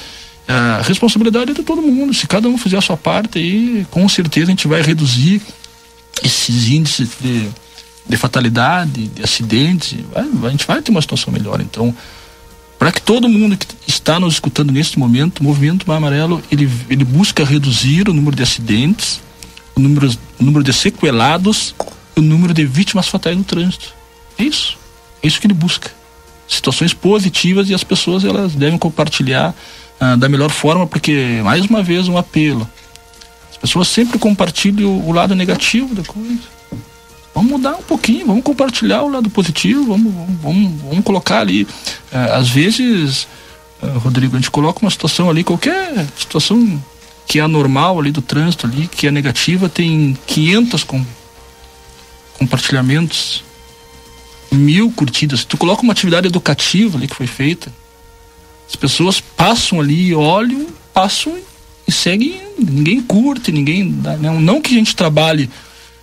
[0.48, 2.12] A responsabilidade é de todo mundo.
[2.12, 5.40] Se cada um fizer a sua parte, aí com certeza a gente vai reduzir
[6.22, 7.48] esses índices de,
[8.08, 9.98] de fatalidade, de acidentes.
[10.12, 11.60] Vai, a gente vai ter uma situação melhor.
[11.60, 11.94] Então,
[12.78, 16.68] para que todo mundo que está nos escutando neste momento, o movimento Mar Amarelo ele,
[16.88, 19.20] ele busca reduzir o número de acidentes,
[19.76, 21.74] o número, o número de sequelados,
[22.16, 23.94] o número de vítimas fatais no trânsito.
[24.38, 24.78] É isso.
[25.22, 25.90] É isso que ele busca.
[26.48, 29.54] Situações positivas e as pessoas elas devem compartilhar
[30.00, 32.66] ah, da melhor forma, porque mais uma vez um apelo.
[33.50, 36.40] As pessoas sempre compartilham o, lado negativo da coisa.
[37.34, 40.12] Vamos mudar um pouquinho, vamos compartilhar o lado positivo, vamos,
[40.42, 41.68] vamos, vamos, colocar ali.
[42.10, 43.28] É, às vezes,
[43.82, 46.82] é, Rodrigo, a gente coloca uma situação ali, qualquer situação
[47.26, 51.04] que é anormal ali do trânsito ali, que é negativa, tem 500 com,
[52.38, 53.44] compartilhamentos,
[54.50, 55.44] mil curtidas.
[55.44, 57.70] Tu coloca uma atividade educativa ali que foi feita,
[58.70, 61.36] as pessoas passam ali, olham, passam
[61.86, 62.40] e seguem.
[62.56, 63.84] Ninguém curte, ninguém.
[64.20, 65.50] Não, não que a gente trabalhe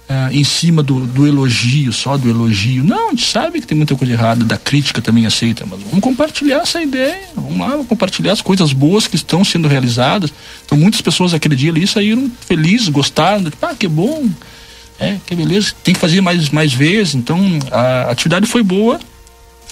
[0.09, 2.83] ah, em cima do, do elogio, só do elogio.
[2.83, 6.01] Não, a gente sabe que tem muita coisa errada, da crítica também aceita, mas vamos
[6.01, 10.33] compartilhar essa ideia, vamos lá, vamos compartilhar as coisas boas que estão sendo realizadas.
[10.65, 14.29] Então muitas pessoas aquele dia ali saíram felizes, gostaram, tipo, ah, que bom,
[14.99, 17.15] é, que beleza, tem que fazer mais, mais vezes.
[17.15, 17.39] Então
[17.71, 18.99] a atividade foi boa,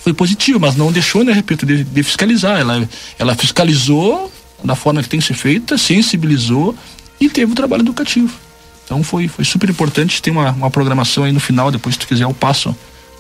[0.06, 2.60] foi positiva, mas não deixou, né, repito, de, de fiscalizar.
[2.60, 2.88] Ela,
[3.18, 4.32] ela fiscalizou
[4.64, 6.76] da forma que tem que ser feita, sensibilizou
[7.20, 8.32] e teve o trabalho educativo.
[8.84, 12.08] Então foi, foi super importante ter uma, uma programação aí no final, depois se tu
[12.08, 12.76] quiser eu passo as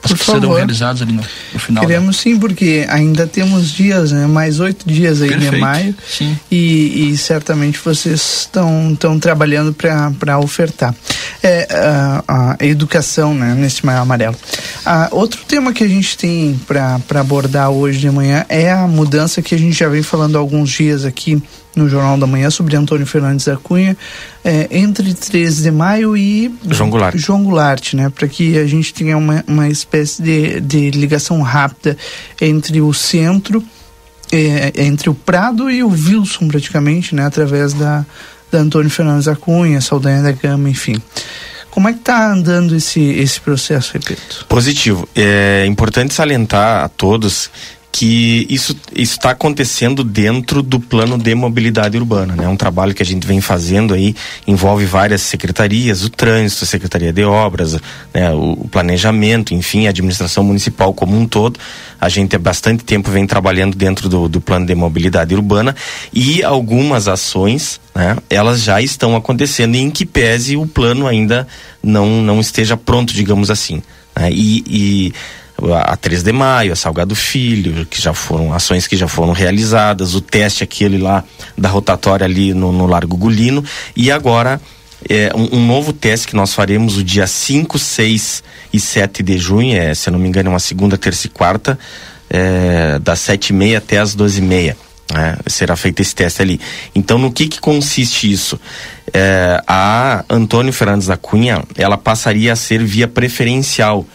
[0.10, 0.56] Por que serão favor.
[0.57, 1.23] realizadas ali no,
[1.53, 1.84] no final.
[1.84, 1.88] né?
[1.88, 4.26] Queremos sim, porque ainda temos dias, né?
[4.27, 5.95] Mais oito dias aí de Perfeito, maio.
[6.07, 6.38] sim.
[6.52, 10.94] E, e certamente vocês estão estão trabalhando para ofertar.
[11.44, 11.68] É,
[12.27, 13.53] a, a educação, né?
[13.56, 14.36] Nesse maio amarelo.
[14.86, 19.41] Ah, outro tema que a gente tem para abordar hoje de manhã é a mudança
[19.41, 21.41] que a gente já vem falando há alguns dias aqui
[21.76, 23.97] no Jornal da Manhã sobre Antônio Fernandes da Cunha,
[24.43, 27.18] é, entre 13 de maio e João Goulart.
[27.18, 28.10] João Goulart, né?
[28.10, 31.97] Para que a gente tenha uma, uma espécie de, de ligação rápida
[32.41, 33.64] entre o centro,
[34.31, 37.26] é, entre o Prado e o Wilson, praticamente, né?
[37.26, 38.06] Através da,
[38.52, 41.02] da Antônio Fernandes da Cunha, Saldanha da Gama, enfim.
[41.76, 44.45] Como é que tá andando esse, esse processo, repito?
[44.47, 45.10] Positivo.
[45.14, 47.49] É importante salientar a todos
[47.98, 52.46] que isso está acontecendo dentro do plano de mobilidade urbana, né?
[52.46, 54.14] Um trabalho que a gente vem fazendo aí,
[54.46, 57.80] envolve várias secretarias, o trânsito, a secretaria de obras,
[58.14, 58.34] né?
[58.34, 61.58] o, o planejamento, enfim, a administração municipal como um todo.
[61.98, 65.74] A gente há bastante tempo vem trabalhando dentro do, do plano de mobilidade urbana
[66.12, 68.18] e algumas ações, né?
[68.30, 71.48] Elas já estão acontecendo em que pese o plano ainda
[71.82, 73.82] não, não esteja pronto, digamos assim.
[74.14, 74.30] né?
[74.34, 75.14] E, e
[75.74, 80.14] a 3 de maio, a Salgado Filho, que já foram ações que já foram realizadas,
[80.14, 81.24] o teste aquele lá
[81.58, 83.64] da rotatória ali no, no Largo Gulino
[83.96, 84.62] e agora
[85.10, 88.44] é, um, um novo teste que nós faremos o dia 5, 6
[88.74, 91.30] e 7 de junho, é, se eu não me engano, é uma segunda, terça e
[91.30, 91.78] quarta,
[92.30, 94.78] é, das 7 e meia até as 12 e meia.
[95.14, 95.38] né?
[95.48, 96.60] será feito esse teste ali.
[96.94, 98.60] Então, no que que consiste isso?
[99.14, 104.06] É, a Antônio Fernandes da Cunha, ela passaria a ser via preferencial,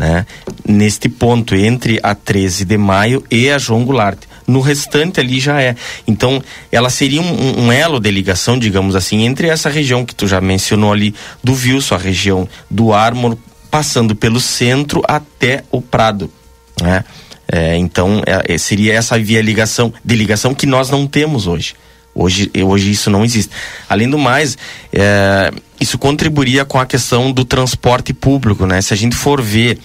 [0.00, 0.24] né?
[0.66, 4.18] Neste ponto, entre a 13 de maio e a João Goulart.
[4.46, 5.76] No restante ali já é.
[6.08, 10.26] Então, ela seria um, um elo de ligação, digamos assim, entre essa região que tu
[10.26, 11.14] já mencionou ali,
[11.44, 13.36] do Wilson, a região do Ármor,
[13.70, 16.32] passando pelo centro até o Prado,
[16.80, 17.04] né?
[17.52, 21.74] É, então, é, é, seria essa via ligação, de ligação que nós não temos hoje.
[22.20, 23.50] Hoje, hoje isso não existe.
[23.88, 24.58] Além do mais,
[24.92, 28.82] é, isso contribuiria com a questão do transporte público, né?
[28.82, 29.78] Se a gente for ver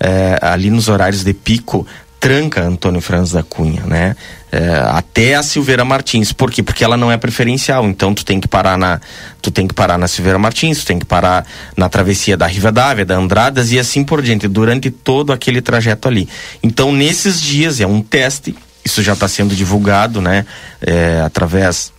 [0.00, 1.86] é, ali nos horários de pico,
[2.18, 4.16] tranca Antônio Franz da Cunha, né?
[4.50, 6.32] É, até a Silveira Martins.
[6.32, 6.62] Por quê?
[6.62, 7.84] Porque ela não é preferencial.
[7.84, 8.98] Então tu tem que parar na,
[9.42, 11.44] tu tem que parar na Silveira Martins, tu tem que parar
[11.76, 16.26] na travessia da Rivadavia, da Andradas e assim por diante, durante todo aquele trajeto ali.
[16.62, 18.56] Então nesses dias é um teste.
[18.84, 20.44] Isso já está sendo divulgado, né?
[20.80, 21.92] É, através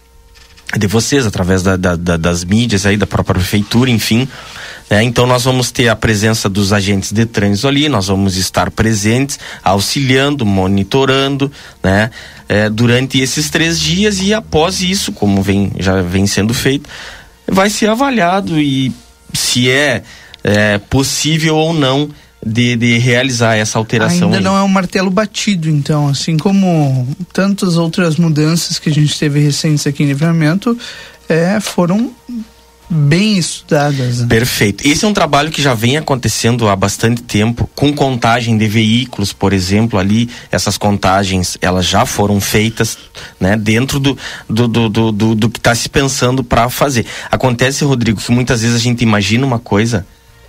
[0.78, 4.28] de vocês, através da, da, da, das mídias aí, da própria prefeitura, enfim.
[4.90, 5.03] né?
[5.03, 9.40] então nós vamos ter a presença dos agentes de trânsito ali, nós vamos estar presentes,
[9.64, 11.52] auxiliando, monitorando,
[11.84, 12.12] né?
[12.48, 16.88] É, durante esses três dias e após isso, como vem, já vem sendo feito,
[17.48, 18.94] vai ser avaliado e
[19.34, 20.03] se é,
[20.44, 22.10] é possível ou não
[22.45, 24.27] de, de realizar essa alteração.
[24.27, 24.43] Ainda aí.
[24.43, 29.39] não é um martelo batido, então, assim como tantas outras mudanças que a gente teve
[29.39, 30.77] recentes aqui em Livramento,
[31.27, 32.13] é, foram
[32.88, 34.19] bem estudadas.
[34.19, 34.27] né?
[34.27, 34.88] Perfeito.
[34.88, 39.34] Esse é um trabalho que já vem acontecendo há bastante tempo, com contagem de veículos,
[39.34, 42.97] por exemplo, ali, essas contagens, elas já foram feitas,
[43.39, 44.15] né, dentro do,
[44.47, 47.07] do, do, do, do, do que está se pensando para fazer.
[47.31, 50.05] Acontece, Rodrigo, que muitas vezes a gente imagina uma coisa,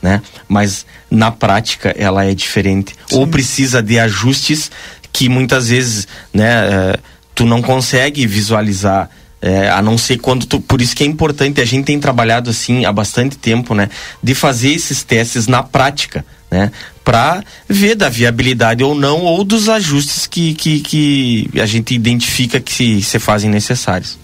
[0.07, 2.95] né, mas na prática ela é diferente.
[3.11, 4.70] Ou precisa de ajustes
[5.12, 6.99] que muitas vezes, né, eh,
[7.35, 9.11] tu não consegue visualizar
[9.43, 12.49] é, a não ser quando tu, por isso que é importante a gente tem trabalhado
[12.49, 13.91] assim há bastante tempo né
[14.23, 16.73] de fazer esses testes na prática né
[17.05, 22.59] para ver da viabilidade ou não ou dos ajustes que, que, que a gente identifica
[22.59, 24.19] que se, se fazem necessários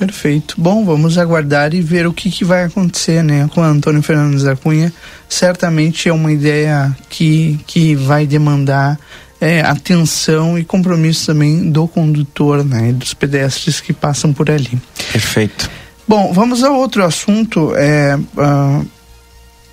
[0.00, 0.54] Perfeito.
[0.56, 4.56] Bom, vamos aguardar e ver o que, que vai acontecer, né, com Antônio Fernandes da
[4.56, 4.90] Cunha.
[5.28, 8.98] Certamente é uma ideia que, que vai demandar
[9.38, 14.80] é, atenção e compromisso também do condutor, né, e dos pedestres que passam por ali.
[15.12, 15.70] perfeito
[16.08, 17.72] Bom, vamos a outro assunto.
[17.76, 18.82] É, ah,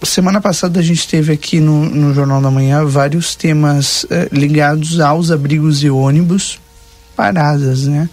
[0.03, 4.99] semana passada a gente teve aqui no, no Jornal da Manhã vários temas eh, ligados
[4.99, 6.59] aos abrigos de ônibus
[7.15, 8.07] paradas, né?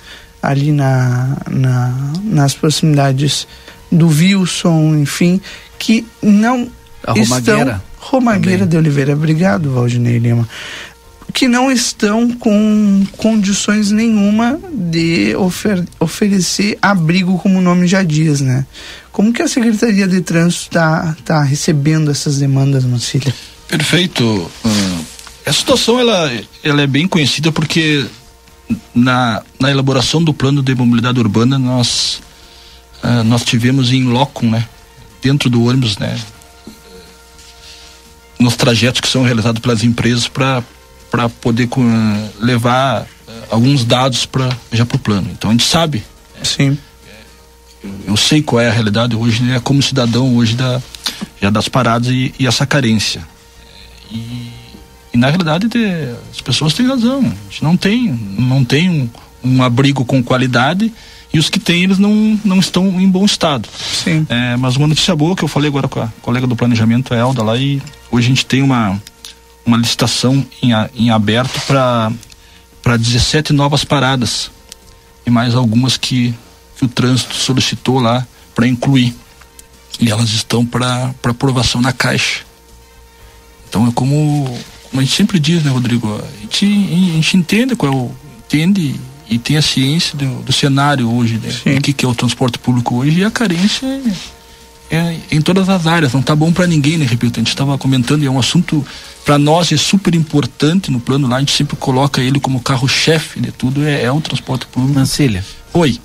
[0.49, 3.47] Ali na, na, nas proximidades
[3.91, 5.41] do Wilson, enfim,
[5.79, 6.69] que não
[7.07, 7.25] A estão
[7.59, 8.69] Romagueira Romagueira também.
[8.69, 10.49] de Oliveira, obrigado, Valdinei Lima.
[11.33, 18.41] Que não estão com condições nenhuma de ofer- oferecer abrigo, como o nome já diz,
[18.41, 18.67] né?
[19.11, 23.35] Como que a Secretaria de Trânsito está tá recebendo essas demandas, Marcília?
[23.67, 24.51] Perfeito.
[25.45, 26.31] Essa situação ela,
[26.63, 28.05] ela é bem conhecida porque
[28.95, 32.23] na, na elaboração do plano de mobilidade urbana nós
[33.03, 34.67] ah, nós tivemos em loco, né,
[35.23, 36.19] dentro do ônibus, né,
[38.39, 40.65] nos trajetos que são realizados pelas empresas para
[41.11, 41.85] para poder com,
[42.41, 45.29] levar ah, alguns dados para já para o plano.
[45.31, 46.03] Então a gente sabe.
[46.43, 46.79] Sim.
[48.07, 50.81] Eu sei qual é a realidade hoje, né, como cidadão hoje da
[51.43, 53.23] já das paradas e, e essa carência.
[54.11, 54.51] E,
[55.15, 55.69] e na realidade
[56.31, 57.21] as pessoas têm razão.
[57.21, 59.09] A gente não tem, não tem um,
[59.45, 60.93] um abrigo com qualidade
[61.33, 63.69] e os que têm eles não, não estão em bom estado.
[63.79, 64.27] Sim.
[64.29, 67.17] É, mas uma notícia boa que eu falei agora com a colega do planejamento, a
[67.17, 67.81] Elda, lá, e
[68.11, 69.01] hoje a gente tem uma,
[69.65, 72.13] uma licitação em, em aberto para
[72.85, 74.51] para 17 novas paradas
[75.25, 76.35] e mais algumas que,
[76.77, 79.17] que o trânsito solicitou lá para incluir.
[79.99, 82.45] E elas estão para aprovação na caixa.
[83.67, 84.55] Então é como,
[85.03, 86.21] gente sempre diz, né, Rodrigo?
[86.23, 88.11] A gente, a gente entende qual é o.
[88.45, 91.77] entende e tem a ciência do, do cenário hoje, né?
[91.77, 93.87] O que, que é o transporte público hoje e a carência
[94.91, 96.13] é, é em todas as áreas.
[96.13, 97.07] Não tá bom para ninguém, né?
[97.07, 98.87] Repito, a gente estava comentando e é um assunto
[99.25, 101.37] para nós é super importante no plano lá.
[101.37, 103.83] A gente sempre coloca ele como carro-chefe de tudo.
[103.85, 104.95] É, é o transporte público.
[104.95, 105.45] Mancília.
[105.73, 105.99] Oi.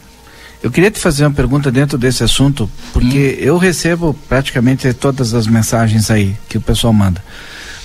[0.61, 5.47] Eu queria te fazer uma pergunta dentro desse assunto, porque eu recebo praticamente todas as
[5.47, 7.23] mensagens aí que o pessoal manda.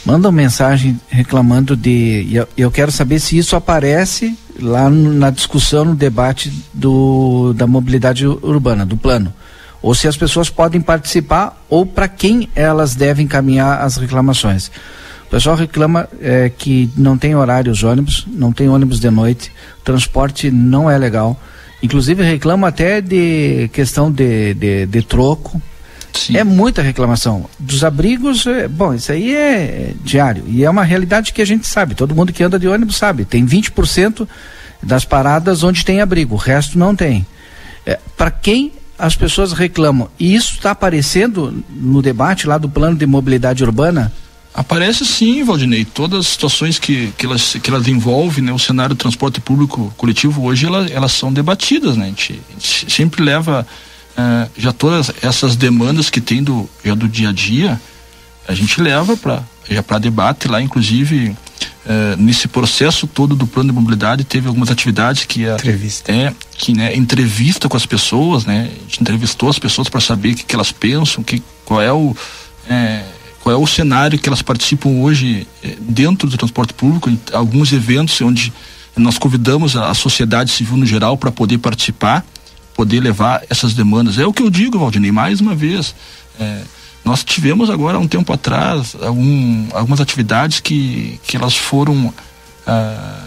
[0.04, 2.28] Mandam mensagem reclamando de.
[2.30, 8.26] eu, eu quero saber se isso aparece lá na discussão, no debate do, da mobilidade
[8.26, 9.32] urbana, do plano.
[9.80, 14.70] Ou se as pessoas podem participar, ou para quem elas devem encaminhar as reclamações.
[15.26, 19.50] O pessoal reclama eh, que não tem horários ônibus, não tem ônibus de noite,
[19.82, 21.38] transporte não é legal.
[21.82, 25.60] Inclusive reclama até de questão de, de, de troco.
[26.32, 27.46] É muita reclamação.
[27.58, 30.44] Dos abrigos, é, bom, isso aí é diário.
[30.46, 31.94] E é uma realidade que a gente sabe.
[31.94, 33.24] Todo mundo que anda de ônibus sabe.
[33.24, 34.26] Tem 20%
[34.82, 37.26] das paradas onde tem abrigo, o resto não tem.
[37.86, 40.08] É, Para quem as pessoas reclamam?
[40.18, 44.12] E isso está aparecendo no debate lá do plano de mobilidade urbana?
[44.54, 45.84] Aparece sim, Valdinei.
[45.84, 49.92] Todas as situações que, que, elas, que elas envolvem né, o cenário do transporte público
[49.96, 51.96] coletivo hoje, elas, elas são debatidas.
[51.96, 52.04] Né?
[52.04, 53.66] A, gente, a gente sempre leva
[54.16, 57.80] eh, já todas essas demandas que tem do, já do dia a dia,
[58.46, 61.36] a gente leva para debate lá, inclusive
[61.86, 66.12] eh, nesse processo todo do plano de mobilidade teve algumas atividades que a, entrevista.
[66.12, 70.32] é que né entrevista com as pessoas né a gente entrevistou as pessoas para saber
[70.32, 72.16] o que, que elas pensam que qual é o
[72.70, 73.04] é,
[73.40, 75.46] qual é o cenário que elas participam hoje
[75.78, 78.50] dentro do transporte público em alguns eventos onde
[78.96, 82.24] nós convidamos a, a sociedade civil no geral para poder participar
[82.74, 84.18] poder levar essas demandas.
[84.18, 85.94] É o que eu digo Valdinei mais uma vez.
[86.38, 86.62] É,
[87.04, 92.12] nós tivemos agora há um tempo atrás algum, algumas atividades que, que elas foram
[92.66, 93.24] ah,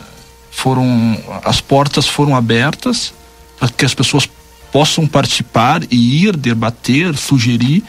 [0.52, 3.14] foram as portas foram abertas
[3.60, 4.28] para que as pessoas
[4.72, 7.84] possam participar e ir debater sugerir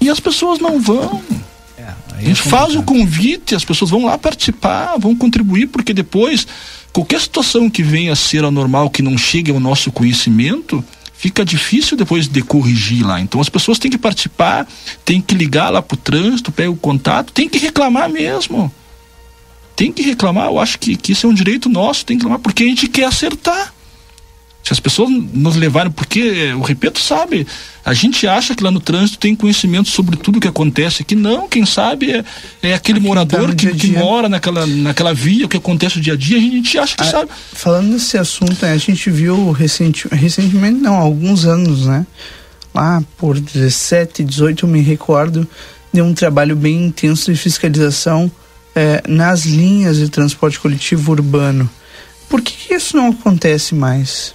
[0.00, 1.22] e as pessoas não vão.
[2.16, 6.46] A gente faz o convite, as pessoas vão lá participar, vão contribuir, porque depois,
[6.92, 10.82] qualquer situação que venha a ser anormal, que não chegue ao nosso conhecimento,
[11.24, 13.18] fica difícil depois de corrigir lá.
[13.18, 14.68] Então as pessoas têm que participar,
[15.06, 18.70] têm que ligar lá pro trânsito, pega o contato, tem que reclamar mesmo.
[19.74, 22.40] Tem que reclamar, eu acho que, que isso é um direito nosso, tem que reclamar,
[22.40, 23.72] porque a gente quer acertar.
[24.64, 27.46] Se as pessoas nos levarem, porque, eu repito, sabe,
[27.84, 31.14] a gente acha que lá no trânsito tem conhecimento sobre tudo que acontece aqui.
[31.14, 32.24] Não, quem sabe é,
[32.62, 36.16] é aquele morador que, que mora naquela, naquela via, o que acontece no dia a
[36.16, 37.30] dia, a gente acha que Ah, sabe.
[37.52, 42.06] Falando nesse assunto, né, a gente viu recenti, recentemente, não, há alguns anos, né?
[42.74, 45.46] Lá por 17, 18, eu me recordo
[45.92, 48.32] de um trabalho bem intenso de fiscalização
[48.74, 51.68] eh, nas linhas de transporte coletivo urbano.
[52.30, 54.34] Por que, que isso não acontece mais?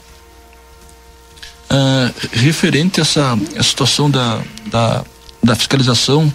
[1.70, 5.06] Ah, referente a essa, a situação da, da,
[5.44, 6.34] da fiscalização,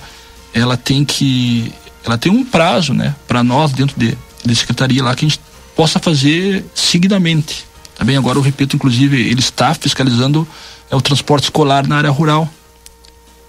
[0.53, 1.73] ela tem que
[2.05, 5.41] ela tem um prazo, né, para nós dentro de, de secretaria lá que a gente
[5.75, 7.67] possa fazer seguidamente.
[7.97, 8.05] Tá?
[8.17, 10.47] Agora eu repito, inclusive, ele está fiscalizando
[10.91, 12.49] é, o transporte escolar na área rural.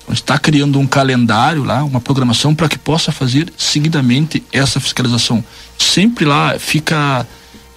[0.03, 5.44] Então, está criando um calendário lá, uma programação para que possa fazer seguidamente essa fiscalização.
[5.78, 7.28] Sempre lá fica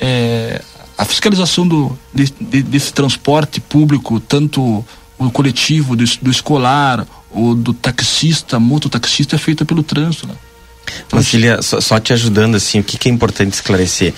[0.01, 0.63] é,
[0.99, 4.85] a fiscalização do, de- de- desse transporte público, tanto
[5.17, 10.35] o coletivo, do, do escolar o do taxista, mototaxista é feita pelo trânsito, né?
[11.13, 14.15] Marcília, só, só te ajudando assim, o que, que é importante esclarecer?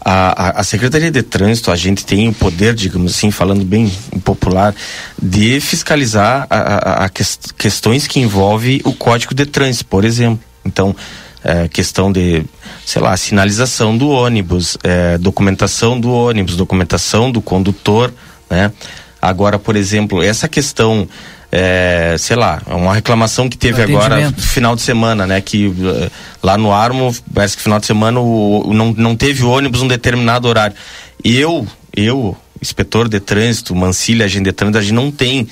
[0.00, 3.90] A, a, a, Secretaria de Trânsito, a gente tem o poder, digamos assim, falando bem
[4.22, 4.74] popular,
[5.20, 10.42] de fiscalizar a, a questões que envolvem o Código de Trânsito, por exemplo.
[10.64, 10.94] Então,
[11.42, 12.44] é, questão de,
[12.84, 18.12] sei lá, sinalização do ônibus, é, documentação do ônibus, documentação do condutor,
[18.50, 18.72] né?
[19.20, 21.08] Agora, por exemplo, essa questão
[21.56, 25.40] é, sei lá, uma reclamação que teve agora final de semana, né?
[25.40, 26.10] Que uh,
[26.42, 29.86] lá no Armo, parece que final de semana o, o, não, não teve ônibus um
[29.86, 30.74] determinado horário.
[31.22, 31.64] Eu,
[31.96, 35.46] eu, inspetor de trânsito, Mancilha, agente de trânsito, a gente não tem.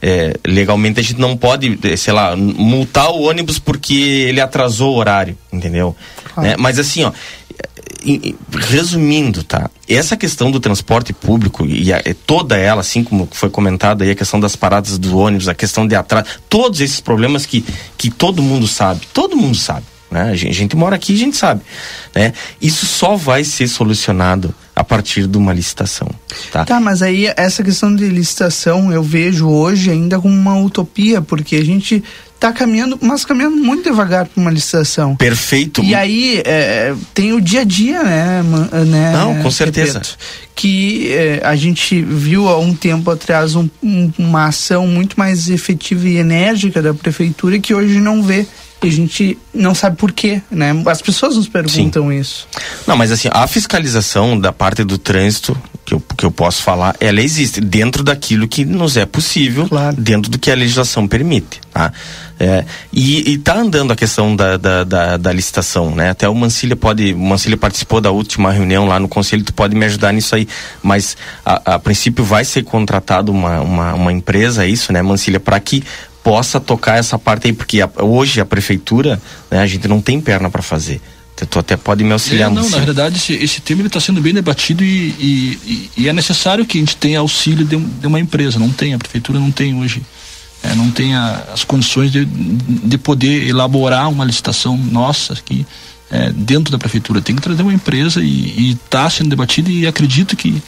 [0.00, 4.94] É, legalmente a gente não pode, eh, sei lá, multar o ônibus porque ele atrasou
[4.94, 5.96] o horário, entendeu?
[6.36, 6.54] Né?
[6.56, 7.12] Mas assim, ó,
[8.52, 9.70] resumindo, tá?
[9.88, 14.14] Essa questão do transporte público e a, toda ela, assim como foi comentada aí, a
[14.14, 17.64] questão das paradas do ônibus, a questão de atraso, todos esses problemas que,
[17.96, 20.30] que todo mundo sabe, todo mundo sabe, né?
[20.30, 21.62] A gente, a gente mora aqui, a gente sabe,
[22.14, 22.32] né?
[22.60, 26.08] Isso só vai ser solucionado a partir de uma licitação,
[26.52, 26.64] tá?
[26.64, 31.56] Tá, mas aí essa questão de licitação eu vejo hoje ainda como uma utopia, porque
[31.56, 35.16] a gente está caminhando, mas caminhando muito devagar para uma licitação.
[35.16, 35.82] Perfeito.
[35.82, 38.40] E aí é, tem o dia a dia, né?
[38.86, 39.94] né Não, com certeza.
[39.94, 40.16] Repito,
[40.54, 45.48] que é, a gente viu há um tempo atrás um, um, uma ação muito mais
[45.48, 48.46] efetiva e enérgica da prefeitura que hoje não vê
[48.82, 50.70] e a gente não sabe por quê, né?
[50.86, 52.18] As pessoas nos perguntam Sim.
[52.18, 52.46] isso.
[52.86, 56.94] Não, mas assim, a fiscalização da parte do trânsito, que eu, que eu posso falar,
[57.00, 59.96] ela existe dentro daquilo que nos é possível, claro.
[59.96, 61.92] dentro do que a legislação permite, tá?
[62.40, 66.10] É, e, está andando a questão da, da, da, da, licitação, né?
[66.10, 69.74] Até o Mancilha pode, o Mancilha participou da última reunião lá no conselho, tu pode
[69.74, 70.46] me ajudar nisso aí,
[70.80, 75.40] mas a, a princípio vai ser contratado uma, uma, uma empresa, é isso, né, Mancilha,
[75.40, 75.82] para que
[76.28, 79.18] possa tocar essa parte aí, porque a, hoje a prefeitura,
[79.50, 81.00] né, a gente não tem perna para fazer.
[81.48, 82.50] Tu até pode me auxiliar.
[82.50, 86.12] É, não, na verdade, esse, esse tema está sendo bem debatido e, e, e, é
[86.12, 88.58] necessário que a gente tenha auxílio de, de, uma empresa.
[88.58, 90.02] Não tem, a prefeitura não tem hoje.
[90.62, 95.64] É, não tem a, as condições de, de poder elaborar uma licitação nossa aqui
[96.10, 97.22] é, dentro da prefeitura.
[97.22, 100.60] Tem que trazer uma empresa e está sendo debatido e acredito que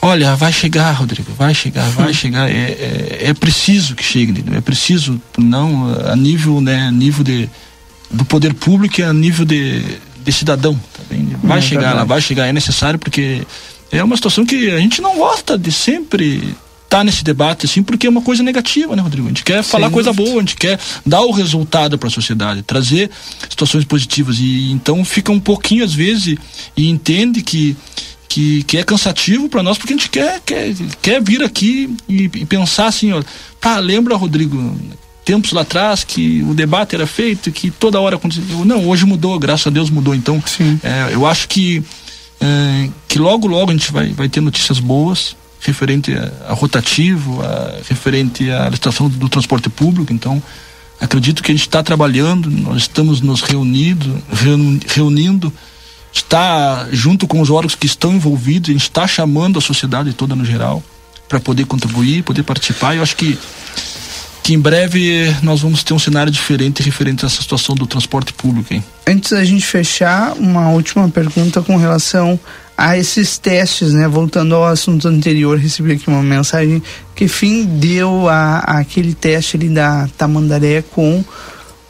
[0.00, 2.48] Olha, vai chegar, Rodrigo, vai chegar, vai chegar.
[2.48, 7.48] É, é, é, preciso que chegue, é preciso, não a nível, né, a nível de,
[8.10, 9.82] do poder público e a nível de,
[10.24, 10.74] de cidadão.
[10.74, 11.02] Tá
[11.42, 11.96] vai é chegar, verdade.
[11.96, 13.42] ela vai chegar, é necessário porque
[13.90, 17.82] é uma situação que a gente não gosta de sempre estar tá nesse debate assim,
[17.82, 19.26] porque é uma coisa negativa, né, Rodrigo?
[19.26, 22.10] A gente quer Sem falar coisa boa, a gente quer dar o resultado para a
[22.10, 23.10] sociedade, trazer
[23.48, 26.36] situações positivas e então fica um pouquinho às vezes
[26.76, 27.76] e entende que
[28.28, 32.24] que, que é cansativo para nós, porque a gente quer, quer, quer vir aqui e,
[32.24, 33.22] e pensar assim, ó,
[33.60, 34.76] pá, lembra, Rodrigo,
[35.24, 38.42] tempos lá atrás que o debate era feito, que toda hora acontecia.
[38.64, 40.14] Não, hoje mudou, graças a Deus mudou.
[40.14, 40.42] Então,
[40.82, 41.82] é, eu acho que,
[42.40, 47.42] é, que logo, logo a gente vai, vai ter notícias boas referente a, a rotativo,
[47.42, 50.12] a, referente à licitação do, do transporte público.
[50.12, 50.42] Então,
[51.00, 54.22] acredito que a gente está trabalhando, nós estamos nos reunindo,
[54.86, 55.52] reunindo
[56.18, 60.34] está junto com os órgãos que estão envolvidos, a gente está chamando a sociedade toda
[60.34, 60.82] no geral
[61.28, 62.96] para poder contribuir, poder participar.
[62.96, 63.38] Eu acho que
[64.42, 68.32] que em breve nós vamos ter um cenário diferente referente a essa situação do transporte
[68.32, 68.72] público.
[68.72, 68.82] Hein?
[69.06, 72.40] Antes da gente fechar, uma última pergunta com relação
[72.74, 74.08] a esses testes, né?
[74.08, 76.82] Voltando ao assunto anterior, recebi aqui uma mensagem
[77.14, 81.22] que fim deu a, a aquele teste ali da Tamandaré com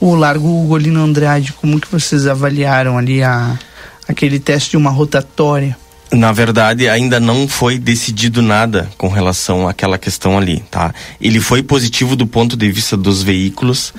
[0.00, 1.52] o Largo Golino Andrade.
[1.52, 3.56] Como que vocês avaliaram ali a,
[4.08, 5.76] aquele teste de uma rotatória?
[6.10, 10.94] Na verdade, ainda não foi decidido nada com relação àquela questão ali, tá?
[11.20, 13.92] Ele foi positivo do ponto de vista dos veículos,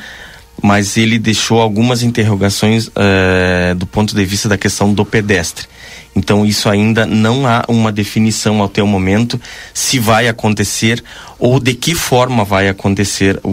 [0.61, 5.67] mas ele deixou algumas interrogações uh, do ponto de vista da questão do pedestre.
[6.15, 9.39] Então, isso ainda não há uma definição até o momento
[9.71, 11.03] se vai acontecer
[11.37, 13.49] ou de que forma vai acontecer o,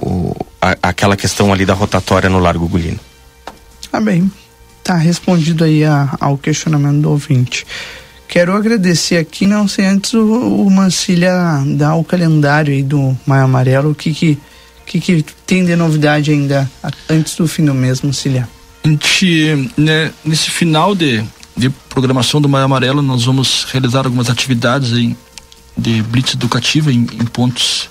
[0.00, 3.00] o a, aquela questão ali da rotatória no Largo Gulino.
[3.92, 4.30] Ah, bem.
[4.82, 7.64] Tá respondido aí a, ao questionamento do ouvinte.
[8.32, 13.44] Quero agradecer aqui, não sei antes o, o Mancilha dar o calendário aí do Maio
[13.44, 14.38] Amarelo, o que que,
[14.86, 16.70] que que tem de novidade ainda
[17.10, 18.48] antes do fim do mês, Mancilha?
[18.84, 21.22] A gente, né, nesse final de,
[21.54, 25.14] de programação do Maio Amarelo, nós vamos realizar algumas atividades em,
[25.76, 27.90] de blitz educativa em, em pontos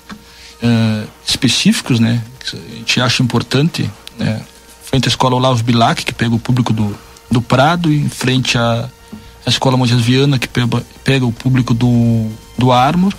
[0.60, 3.88] uh, específicos, né, que a gente acha importante,
[4.18, 4.42] né,
[4.92, 6.94] frente à escola Olavo Bilac, que pega o público do,
[7.30, 8.90] do Prado, em frente à,
[9.46, 12.28] à escola Moisés Viana, que pega, pega o público do,
[12.58, 13.14] do Armor,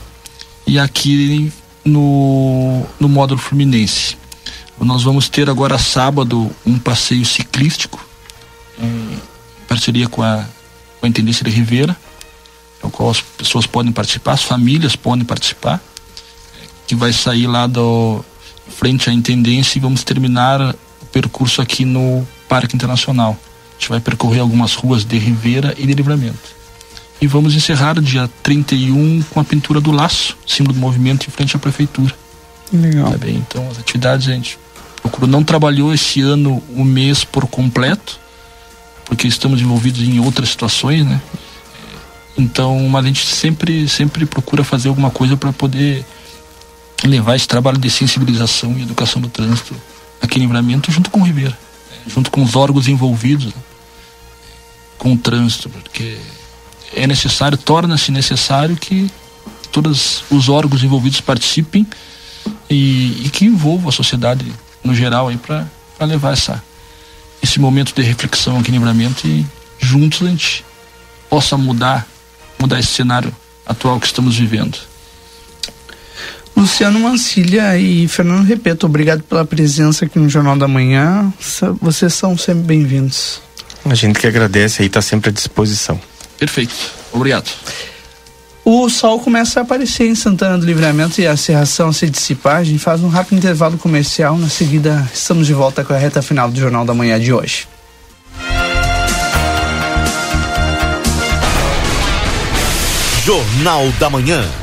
[0.68, 1.52] e aqui
[1.84, 4.16] no, no módulo Fluminense.
[4.80, 8.00] Nós vamos ter agora sábado um passeio ciclístico
[8.80, 9.20] em
[9.68, 10.46] parceria com a,
[11.00, 11.98] com a Intendência de Rivera,
[12.84, 15.82] no qual as pessoas podem participar, as famílias podem participar,
[16.86, 18.24] que vai sair lá do
[18.78, 20.76] frente à Intendência e vamos terminar
[21.14, 23.38] percurso aqui no Parque Internacional.
[23.70, 26.64] A gente vai percorrer algumas ruas de Rivera e de Livramento.
[27.22, 31.56] E vamos encerrar dia 31 com a pintura do laço, símbolo do movimento em frente
[31.56, 32.14] à prefeitura.
[32.74, 33.12] Legal.
[33.12, 33.36] Tá bem?
[33.36, 34.58] Então as atividades, gente,
[35.02, 38.20] procuro não trabalhou esse ano o mês por completo,
[39.06, 41.22] porque estamos envolvidos em outras situações, né?
[42.36, 46.04] Então, mas a gente sempre, sempre procura fazer alguma coisa para poder
[47.04, 49.76] levar esse trabalho de sensibilização e educação do trânsito
[50.24, 51.52] aqui em Livramento junto com o Ribeira,
[51.92, 51.98] né?
[52.08, 53.62] junto com os órgãos envolvidos né?
[54.98, 56.18] com o trânsito, porque
[56.96, 59.12] é necessário, torna-se necessário que
[59.72, 61.86] todos os órgãos envolvidos participem
[62.70, 64.46] e, e que envolvam a sociedade
[64.84, 65.68] no geral aí para
[66.02, 66.64] levar essa
[67.42, 69.46] esse momento de reflexão aqui em Livramento e
[69.78, 70.64] juntos a gente
[71.30, 72.08] possa mudar
[72.58, 73.36] mudar esse cenário
[73.66, 74.78] atual que estamos vivendo.
[76.56, 81.34] Luciano Mancilha e Fernando Repeto, obrigado pela presença aqui no Jornal da Manhã.
[81.82, 83.42] Vocês são sempre bem-vindos.
[83.86, 86.00] A gente que agradece aí, está sempre à disposição.
[86.38, 86.74] Perfeito.
[87.12, 87.50] Obrigado.
[88.66, 92.58] O sol começa a aparecer em Santana do Livramento e a serração se dissipar.
[92.58, 94.38] A gente faz um rápido intervalo comercial.
[94.38, 97.68] Na seguida, estamos de volta com a reta final do Jornal da Manhã de hoje.
[103.26, 104.63] Jornal da Manhã.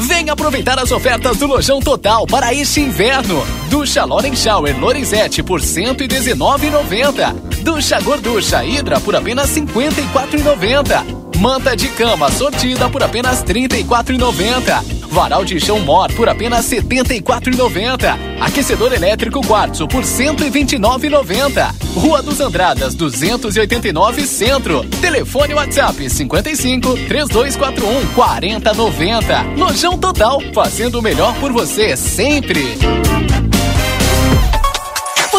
[0.00, 3.46] Venha aproveitar as ofertas do Lojão Total para este inverno.
[3.70, 7.32] Ducha Loren Shower Lorenzetti por R$ 119,90.
[7.62, 11.31] Ducha Gorducha Hidra por apenas R$ 54,90.
[11.42, 14.80] Manta de cama sortida por apenas R$ 34,90.
[15.10, 18.16] Varal de chão Mor por apenas R$ 74,90.
[18.40, 21.74] Aquecedor elétrico Quartzo por R$ 129,90.
[21.96, 24.84] Rua dos Andradas 289 Centro.
[25.00, 29.42] Telefone WhatsApp 55 3241 4090.
[29.56, 32.78] Lojão Total, fazendo o melhor por você sempre.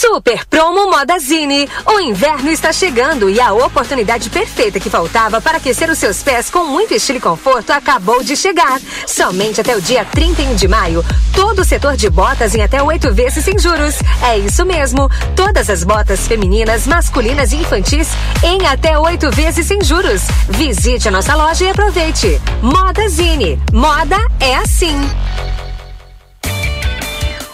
[0.00, 1.68] Super Promo Modazine.
[1.86, 6.50] O inverno está chegando e a oportunidade perfeita que faltava para aquecer os seus pés
[6.50, 8.80] com muito estilo e conforto acabou de chegar.
[9.06, 11.04] Somente até o dia 31 de maio,
[11.34, 13.96] todo o setor de botas em até oito vezes sem juros.
[14.22, 15.08] É isso mesmo.
[15.36, 18.08] Todas as botas femininas, masculinas e infantis
[18.42, 20.22] em até oito vezes sem juros.
[20.48, 22.40] Visite a nossa loja e aproveite.
[22.62, 23.60] Modazine.
[23.72, 24.96] Moda é assim.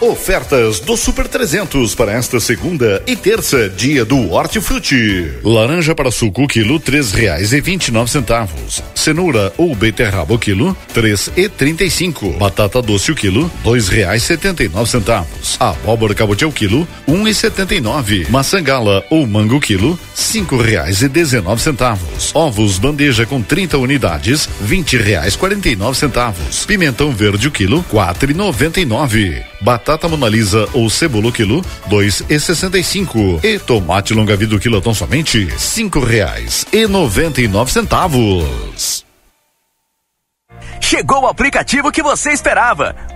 [0.01, 5.33] Ofertas do Super 300 para esta segunda e terça, dia do Hortifruti.
[5.43, 8.83] Laranja para suco, quilo, três reais e vinte e nove centavos.
[8.95, 12.31] Cenoura ou beterraba, quilo, três e trinta e cinco.
[12.33, 15.57] Batata doce, o quilo, dois reais setenta e nove centavos.
[15.59, 18.27] Abóbora cabotiá, o quilo, um e setenta e nove.
[18.29, 22.33] Maçã gala ou mango, quilo, cinco reais e dezenove centavos.
[22.35, 26.67] Ovos bandeja com 30 unidades, vinte reais quarenta e nove centavos.
[26.67, 29.43] Pimentão verde, o quilo, quatro e noventa e nove.
[29.59, 33.41] Batata monalisa ou cebola quilo, dois e sessenta e cinco.
[33.43, 39.05] E tomate longa vida quilo tão somente cinco reais e noventa e nove centavos.
[40.81, 43.16] Chegou o aplicativo que você esperava.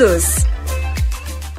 [0.01, 0.60] todos.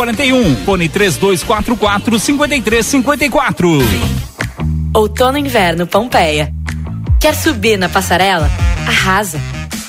[0.00, 0.56] 841.
[0.64, 3.78] Fone 3244 5354.
[4.94, 6.52] Outono e inverno Pompeia.
[7.18, 8.50] Quer subir na passarela?
[8.86, 9.38] Arrasa.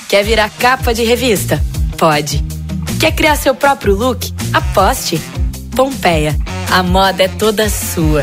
[0.08, 1.62] Quer virar capa de revista?
[1.96, 2.44] Pode.
[3.00, 4.30] Quer criar seu próprio look?
[4.52, 5.18] Aposte.
[5.74, 6.36] Pompeia.
[6.70, 8.22] A moda é toda sua.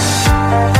[0.00, 0.79] O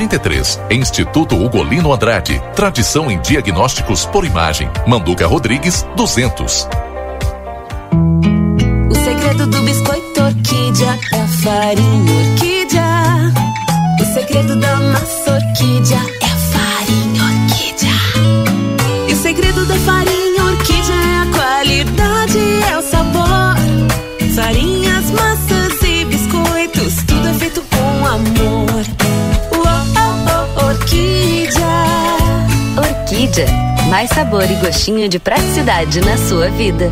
[0.01, 0.59] 33.
[0.71, 2.41] Instituto Ugolino Andrade.
[2.55, 4.67] Tradição em diagnósticos por imagem.
[4.87, 6.67] Manduca Rodrigues, 200.
[8.89, 12.83] O segredo do biscoito orquídea é a farinha orquídea.
[14.01, 14.70] O segredo da
[33.31, 33.47] Orquídea.
[33.89, 36.91] Mais sabor e gostinho de praticidade na sua vida.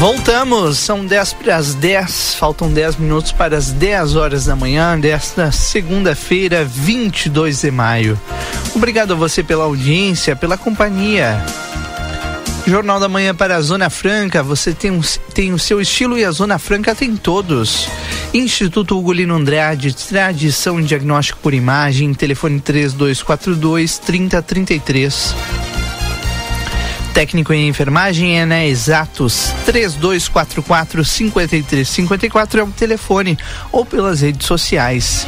[0.00, 4.98] Voltamos, são 10 para as 10, faltam 10 minutos para as 10 horas da manhã
[4.98, 8.18] desta segunda-feira, 22 de maio.
[8.74, 11.44] Obrigado a você pela audiência, pela companhia.
[12.66, 15.02] Jornal da Manhã para a Zona Franca, você tem, um,
[15.34, 17.86] tem o seu estilo e a Zona Franca tem todos.
[18.32, 25.34] Instituto Ugolino Andrade, tradição em diagnóstico por imagem, telefone 3242 3033.
[27.14, 33.38] Técnico em enfermagem é na Exatos 3244 5354 é o telefone
[33.72, 35.26] ou pelas redes sociais.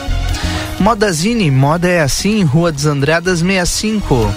[0.78, 4.32] Modazine, moda é assim, Rua dos Andradas 65.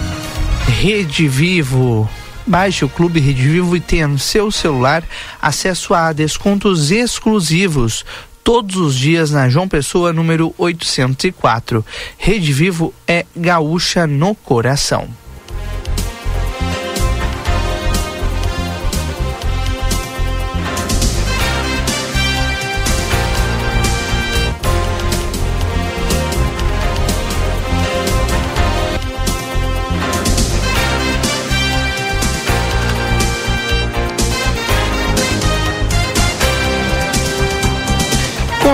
[0.66, 2.08] Rede Vivo,
[2.46, 5.02] Baixe o Clube Rede Vivo e tenha no seu celular
[5.42, 8.04] acesso a descontos exclusivos
[8.44, 11.84] todos os dias na João Pessoa, número 804.
[12.16, 15.08] Rede Vivo é gaúcha no coração.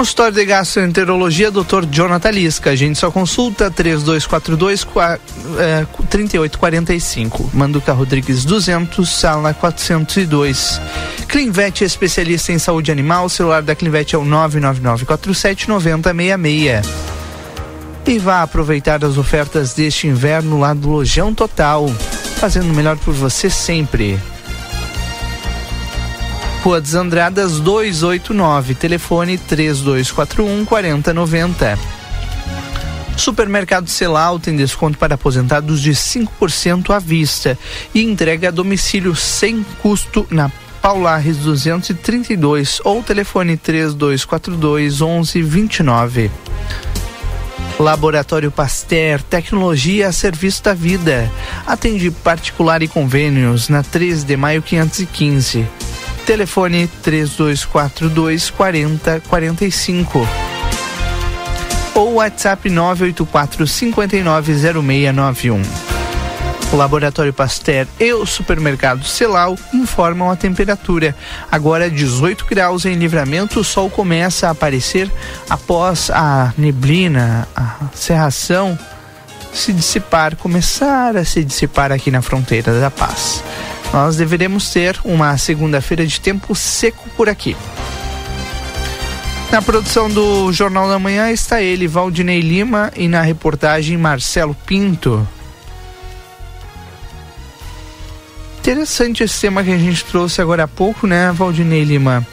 [0.03, 1.87] Consultório de Gastroenterologia, Dr.
[1.89, 2.71] Jonathan Lisca.
[2.71, 4.85] A gente só consulta 3242
[5.61, 7.51] é, 3845.
[7.55, 10.81] Manduca Rodrigues 200, sala 402.
[11.29, 13.27] Clinvet, especialista em saúde animal.
[13.27, 16.85] O celular da Clinvet é o 999 47 9066.
[18.05, 21.89] E vá aproveitar as ofertas deste inverno lá do Lojão Total,
[22.39, 24.19] fazendo o melhor por você sempre.
[26.63, 31.77] Rua dos Andradas 289, telefone 3241 4090.
[33.17, 37.59] Supermercado Celal tem desconto para aposentados de 5% à vista
[37.93, 46.31] e entrega a domicílio sem custo na Paulares 232 ou telefone 3242 1129.
[47.77, 51.29] Laboratório Pasteur, tecnologia a serviço da vida.
[51.67, 55.67] Atende particular e convênios na 3 de maio 515.
[56.27, 60.29] Telefone 3242 4045
[61.95, 65.63] ou WhatsApp 984 590691.
[66.73, 71.15] O Laboratório Pasteur e o Supermercado Celal informam a temperatura.
[71.51, 75.11] Agora 18 graus em livramento, o sol começa a aparecer
[75.51, 78.79] após a neblina, a cerração
[79.53, 83.43] se dissipar, começar a se dissipar aqui na fronteira da paz
[83.93, 87.55] nós deveremos ter uma segunda-feira de tempo seco por aqui.
[89.51, 95.29] Na produção do Jornal da Manhã está ele, Valdinei Lima, e na reportagem Marcelo Pinto.
[98.61, 102.27] Interessante esse tema que a gente trouxe agora há pouco, né, Valdinei Lima?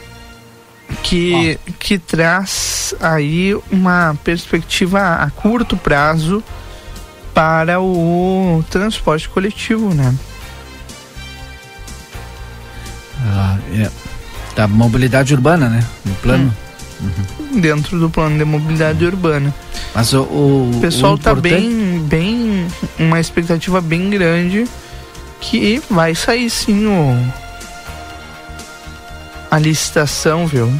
[1.02, 6.42] Que, que traz aí uma perspectiva a curto prazo
[7.34, 10.14] para o transporte coletivo, né?
[13.26, 13.90] Ah, é,
[14.54, 15.84] da mobilidade urbana, né?
[16.04, 16.54] No plano.
[16.66, 16.70] Hum.
[17.00, 17.60] Uhum.
[17.60, 19.54] Dentro do plano de mobilidade urbana.
[19.94, 22.66] Mas o, o, o pessoal está bem, bem,
[22.98, 24.66] uma expectativa bem grande
[25.40, 27.32] que vai sair sim o
[29.50, 30.72] a licitação, viu?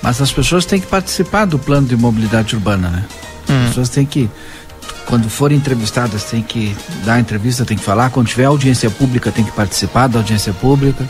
[0.00, 3.04] Mas as pessoas têm que participar do plano de mobilidade urbana, né?
[3.48, 3.66] As hum.
[3.68, 4.30] pessoas têm que
[5.06, 9.44] quando forem entrevistadas tem que dar entrevista, tem que falar, quando tiver audiência pública tem
[9.44, 11.04] que participar da audiência pública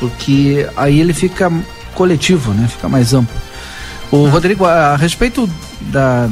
[0.00, 1.52] porque aí ele fica
[1.94, 2.66] coletivo, né?
[2.66, 3.36] Fica mais amplo.
[4.10, 4.30] O ah.
[4.30, 5.48] Rodrigo, a, a, respeito
[5.82, 6.28] da,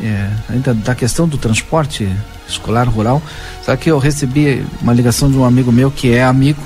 [0.00, 2.08] é, ainda da questão do transporte
[2.46, 3.20] escolar rural,
[3.64, 6.62] sabe que eu recebi uma ligação de um amigo meu que é amigo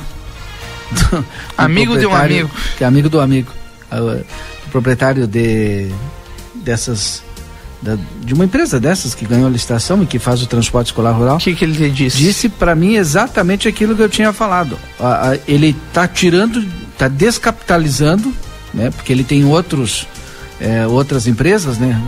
[0.90, 1.24] do,
[1.56, 3.50] amigo de um amigo que é amigo do amigo,
[3.92, 4.22] uh,
[4.70, 5.90] proprietário de
[6.56, 7.22] dessas
[7.82, 11.12] da, de uma empresa dessas que ganhou a licitação e que faz o transporte escolar
[11.12, 11.36] rural.
[11.36, 12.18] O que, que ele disse?
[12.18, 14.78] Disse para mim exatamente aquilo que eu tinha falado.
[14.98, 18.32] A, a, ele está tirando, está descapitalizando,
[18.74, 18.90] né?
[18.90, 20.06] Porque ele tem outros,
[20.60, 22.00] é, outras empresas, né?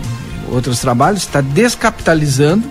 [0.51, 2.71] Outros trabalhos, está descapitalizando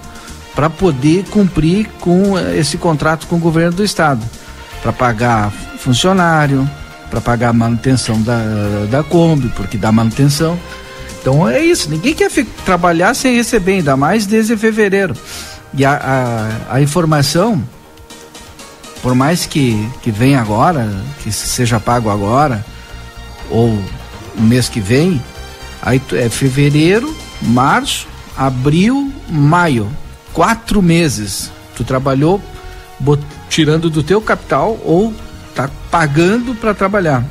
[0.54, 4.22] para poder cumprir com esse contrato com o governo do estado,
[4.82, 6.70] para pagar funcionário,
[7.10, 10.60] para pagar a manutenção da, da Kombi, porque dá manutenção.
[11.22, 12.32] Então é isso, ninguém quer
[12.66, 15.16] trabalhar sem receber, ainda mais desde fevereiro.
[15.74, 15.94] E a,
[16.70, 17.64] a, a, informação,
[19.04, 20.90] por mais que, que venha agora,
[21.22, 22.66] que seja pago agora,
[23.52, 23.70] ou
[24.36, 25.22] o mês que vem,
[25.80, 29.88] aí é fevereiro, março, abril, maio.
[30.34, 31.52] Quatro meses.
[31.76, 32.42] Tu trabalhou
[33.00, 35.14] bot, tirando do teu capital ou
[35.54, 37.24] tá pagando para trabalhar.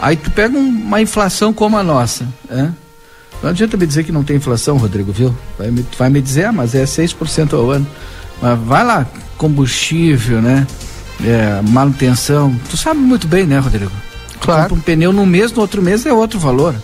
[0.00, 2.72] Aí tu pega um, uma inflação como a nossa, né?
[3.44, 5.36] Não adianta me dizer que não tem inflação, Rodrigo, viu?
[5.58, 7.86] Vai me, vai me dizer, ah, mas é 6% ao ano.
[8.40, 9.06] Mas vai lá,
[9.36, 10.66] combustível, né?
[11.22, 12.58] É, manutenção.
[12.70, 13.92] Tu sabe muito bem, né, Rodrigo?
[14.40, 14.74] Claro.
[14.74, 16.74] um pneu no mês, no outro mês é outro valor.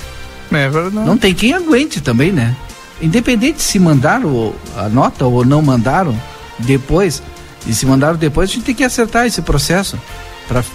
[0.53, 1.07] É verdade.
[1.07, 2.55] Não tem quem aguente também, né?
[3.01, 6.15] Independente se mandaram a nota ou não mandaram
[6.59, 7.23] depois,
[7.67, 9.99] e se mandaram depois, a gente tem que acertar esse processo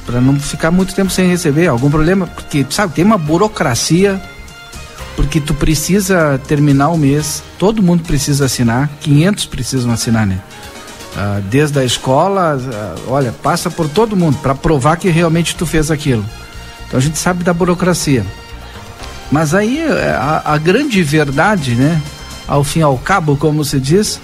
[0.03, 4.19] para não ficar muito tempo sem receber algum problema, porque sabe, tem uma burocracia
[5.15, 10.39] porque tu precisa terminar o mês, todo mundo precisa assinar, 500 precisam assinar, né?
[11.15, 15.65] ah, desde a escola, ah, olha, passa por todo mundo para provar que realmente tu
[15.65, 16.25] fez aquilo.
[16.87, 18.25] Então a gente sabe da burocracia.
[19.31, 21.99] Mas aí eh, a, a grande verdade, né,
[22.47, 24.19] ao fim e ao cabo, como se diz,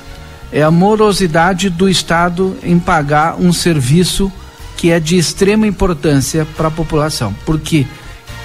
[0.52, 4.32] é a morosidade do Estado em pagar um serviço
[4.78, 7.34] que é de extrema importância para a população.
[7.46, 7.88] Porque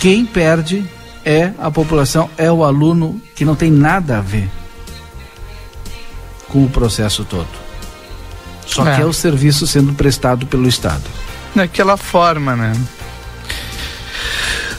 [0.01, 0.85] quem perde
[1.27, 4.49] é a população, é o aluno que não tem nada a ver
[6.49, 7.49] com o processo todo.
[8.65, 8.95] Só É.
[8.95, 11.03] que é o serviço sendo prestado pelo Estado.
[11.55, 12.73] Daquela forma, né?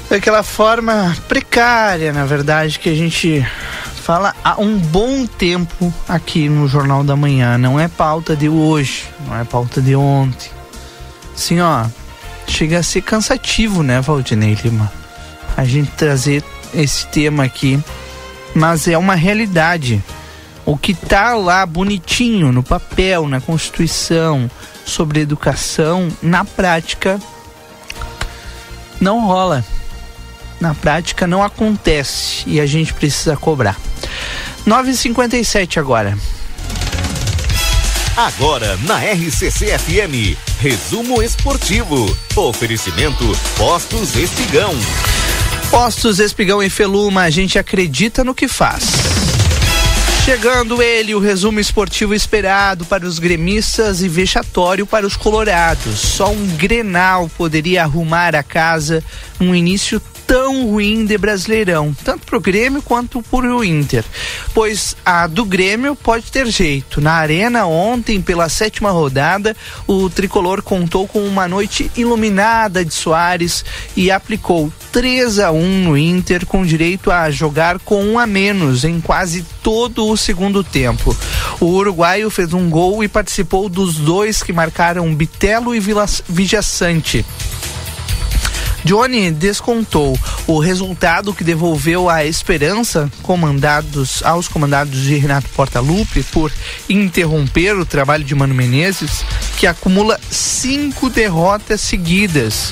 [0.09, 3.45] Daquela forma precária, na verdade, que a gente
[4.01, 7.57] fala há um bom tempo aqui no Jornal da Manhã.
[7.57, 10.49] Não é pauta de hoje, não é pauta de ontem.
[11.35, 11.85] Assim, ó,
[12.47, 14.89] chega a ser cansativo, né, Valdinei Lima?
[15.57, 16.43] A gente trazer
[16.73, 17.83] esse tema aqui,
[18.55, 20.01] mas é uma realidade.
[20.65, 24.49] O que tá lá bonitinho no papel, na Constituição,
[24.85, 27.19] sobre educação, na prática
[28.99, 29.63] não rola.
[30.59, 33.77] Na prática não acontece e a gente precisa cobrar.
[34.65, 36.17] 9h57 agora.
[38.15, 42.17] Agora na RCC FM, resumo esportivo.
[42.35, 43.23] Oferecimento
[43.57, 44.73] Postos Espigão.
[45.69, 48.83] Postos Espigão e Feluma, a gente acredita no que faz.
[50.23, 55.99] Chegando ele, o resumo esportivo esperado para os gremistas e vexatório para os colorados.
[55.99, 59.03] Só um Grenal poderia arrumar a casa
[59.39, 64.03] num início tão ruim de Brasileirão, tanto pro Grêmio quanto pro Inter.
[64.53, 66.99] Pois a do Grêmio pode ter jeito.
[66.99, 69.55] Na Arena ontem, pela sétima rodada,
[69.87, 73.63] o tricolor contou com uma noite iluminada de Soares
[73.95, 78.83] e aplicou 3 a 1 no Inter com direito a jogar com um a menos
[78.83, 81.15] em quase todo o segundo tempo.
[81.59, 87.25] O uruguaio fez um gol e participou dos dois que marcaram Bitelo e Vila- Vijaçante.
[88.87, 96.53] Johnny descontou o resultado que devolveu a esperança comandados aos comandados de Renato Portaluppi por
[96.87, 99.25] interromper o trabalho de Mano Menezes,
[99.59, 102.71] que acumula cinco derrotas seguidas.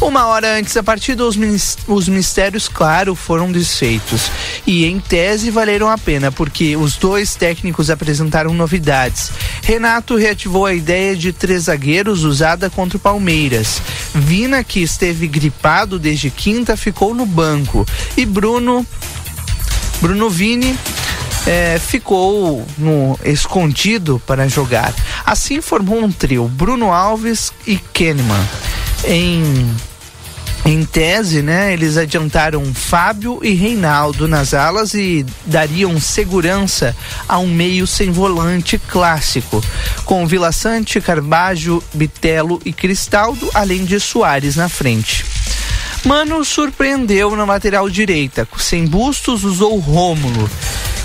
[0.00, 4.30] Uma hora antes da partida, os, mistérios, claro, foram desfeitos.
[4.66, 9.30] E em tese valeram a pena, porque os dois técnicos apresentaram novidades.
[9.62, 13.80] Renato reativou a ideia de três zagueiros usada contra o Palmeiras.
[14.14, 17.86] Vina, que esteve gripado desde quinta, ficou no banco.
[18.16, 18.86] E Bruno
[20.00, 20.78] Bruno Vini
[21.46, 24.94] eh, ficou no escondido para jogar.
[25.24, 28.46] Assim formou um trio: Bruno Alves e Kahneman.
[29.04, 29.74] Em
[30.66, 36.94] em tese, né, eles adiantaram Fábio e Reinaldo nas alas e dariam segurança
[37.28, 39.62] a um meio sem volante clássico,
[40.04, 45.24] com Vila Sante, Carbajo, Bitelo e Cristaldo, além de Soares na frente.
[46.04, 48.46] Mano surpreendeu na lateral direita.
[48.58, 50.50] Sem bustos, usou Rômulo,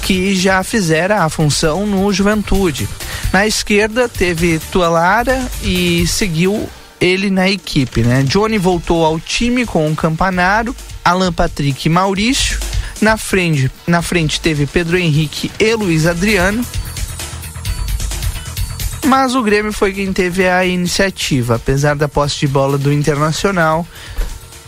[0.02, 2.90] que já fizera a função no Juventude.
[3.32, 6.68] Na esquerda, teve Tualara e seguiu
[7.02, 8.24] ele na equipe, né?
[8.24, 10.74] Johnny voltou ao time com o Campanaro,
[11.04, 12.60] Alan Patrick e Maurício.
[13.02, 16.64] Na frente, na frente teve Pedro Henrique e Luiz Adriano.
[19.08, 23.86] Mas o Grêmio foi quem teve a iniciativa, apesar da posse de bola do Internacional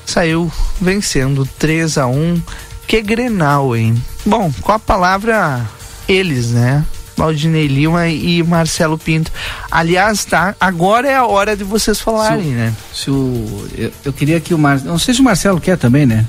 [0.06, 2.42] saiu vencendo 3 a 1
[2.88, 4.02] Que Grenal, hein?
[4.26, 5.66] Bom, com a palavra
[6.08, 6.86] eles, né?
[7.16, 9.32] Valdinei Lima e Marcelo Pinto.
[9.70, 12.74] Aliás, tá, agora é a hora de vocês falarem, Se o- né?
[12.94, 14.92] Se o, eu, eu queria que o Marcelo.
[14.92, 16.26] Não sei se o Marcelo quer também, né?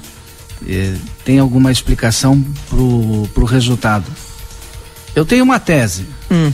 [0.67, 0.95] Eh,
[1.25, 4.05] tem alguma explicação pro, pro resultado.
[5.15, 6.07] Eu tenho uma tese.
[6.31, 6.53] Hum.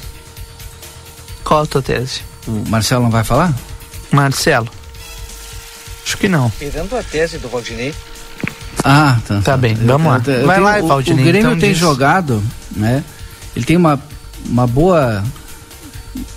[1.45, 2.21] Qual a tua tese?
[2.47, 3.55] O Marcelo não vai falar?
[4.11, 4.69] Marcelo.
[6.05, 6.51] Acho que não.
[6.51, 7.95] Pegando a tese do Valdinei,
[8.83, 9.41] Ah, tá.
[9.43, 10.23] Tá bem, Eu- vamos lá.
[10.27, 11.79] eu- eu Vai tenho- lá, o- Valdinei, O Grêmio então tem diz.
[11.79, 12.43] jogado,
[12.75, 13.05] né?
[13.55, 14.01] Ele tem uma,
[14.47, 15.25] uma boa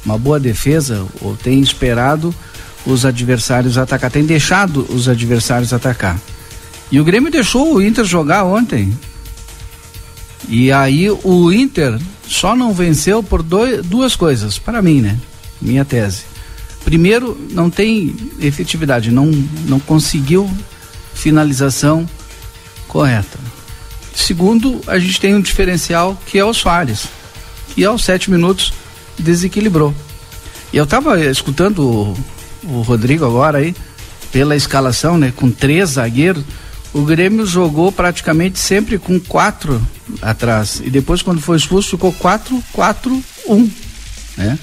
[0.05, 2.33] uma boa defesa, ou tem esperado
[2.85, 6.19] os adversários atacar, tem deixado os adversários atacar.
[6.91, 8.97] E o Grêmio deixou o Inter jogar ontem.
[10.47, 15.17] E aí o Inter só não venceu por dois, duas coisas, para mim, né?
[15.61, 16.23] Minha tese.
[16.83, 19.27] Primeiro, não tem efetividade, não,
[19.65, 20.49] não conseguiu
[21.13, 22.07] finalização
[22.87, 23.39] correta.
[24.13, 27.07] Segundo, a gente tem um diferencial que é o Soares,
[27.69, 28.73] que aos sete minutos
[29.17, 29.93] desequilibrou.
[30.71, 32.17] E eu estava escutando o,
[32.63, 33.75] o Rodrigo agora aí,
[34.31, 36.43] pela escalação, né, com três zagueiros,
[36.93, 39.81] o Grêmio jogou praticamente sempre com quatro
[40.21, 40.81] atrás.
[40.83, 43.71] E depois, quando foi expulso, ficou 4-4-1.
[44.37, 44.59] Né?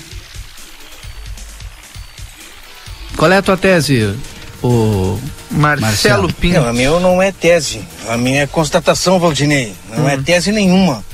[3.17, 4.15] Qual é a tua tese,
[4.63, 5.19] o
[5.51, 6.61] Marcelo, Pinto?
[6.61, 7.83] Não, a minha não é tese.
[8.09, 9.75] A minha é constatação, Valdinei.
[9.97, 11.05] Não é tese nenhuma.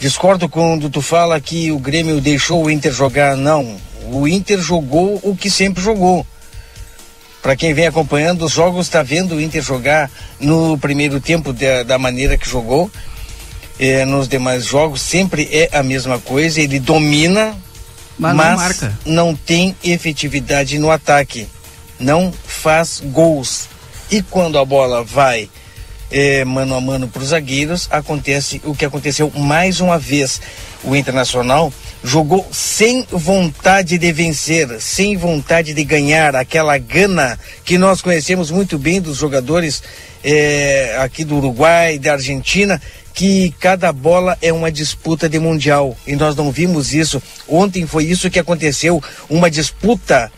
[0.00, 3.36] Discordo quando tu fala que o Grêmio deixou o Inter jogar.
[3.36, 3.76] Não.
[4.10, 6.26] O Inter jogou o que sempre jogou.
[7.42, 10.10] Para quem vem acompanhando os jogos, está vendo o Inter jogar
[10.40, 12.90] no primeiro tempo da, da maneira que jogou.
[13.78, 16.60] É, nos demais jogos sempre é a mesma coisa.
[16.60, 17.54] Ele domina,
[18.18, 21.48] Mas mas, não não tem efetividade no ataque.
[21.98, 23.68] Não faz gols.
[24.10, 25.48] E quando a bola vai
[26.14, 30.40] é, mano a mano para os zagueiros, acontece o que aconteceu mais uma vez.
[30.84, 31.72] O Internacional
[32.04, 38.78] jogou sem vontade de vencer, sem vontade de ganhar, aquela gana que nós conhecemos muito
[38.78, 39.82] bem dos jogadores
[40.22, 42.80] é, aqui do Uruguai, da Argentina,
[43.12, 45.96] que cada bola é uma disputa de mundial.
[46.06, 47.20] E nós não vimos isso.
[47.48, 50.30] Ontem foi isso que aconteceu, uma disputa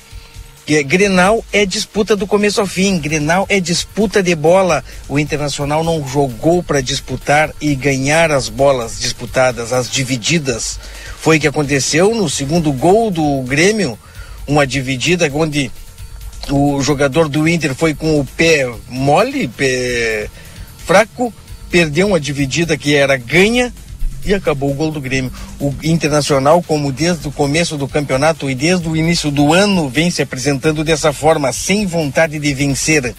[0.67, 4.83] Grenal é disputa do começo ao fim, Grenal é disputa de bola.
[5.09, 10.81] O Internacional não jogou para disputar e ganhar as bolas disputadas, as divididas.
[11.21, 13.97] Foi o que aconteceu no segundo gol do Grêmio,
[14.45, 15.71] uma dividida onde
[16.51, 20.29] o jogador do Inter foi com o pé mole, pé
[20.85, 21.33] fraco,
[21.71, 23.73] perdeu uma dividida que era ganha
[24.27, 25.33] e acabou o gol do Grêmio.
[25.61, 30.11] O Internacional, como desde o começo do campeonato e desde o início do ano, vem
[30.11, 33.15] se apresentando dessa forma, sem vontade de vencer.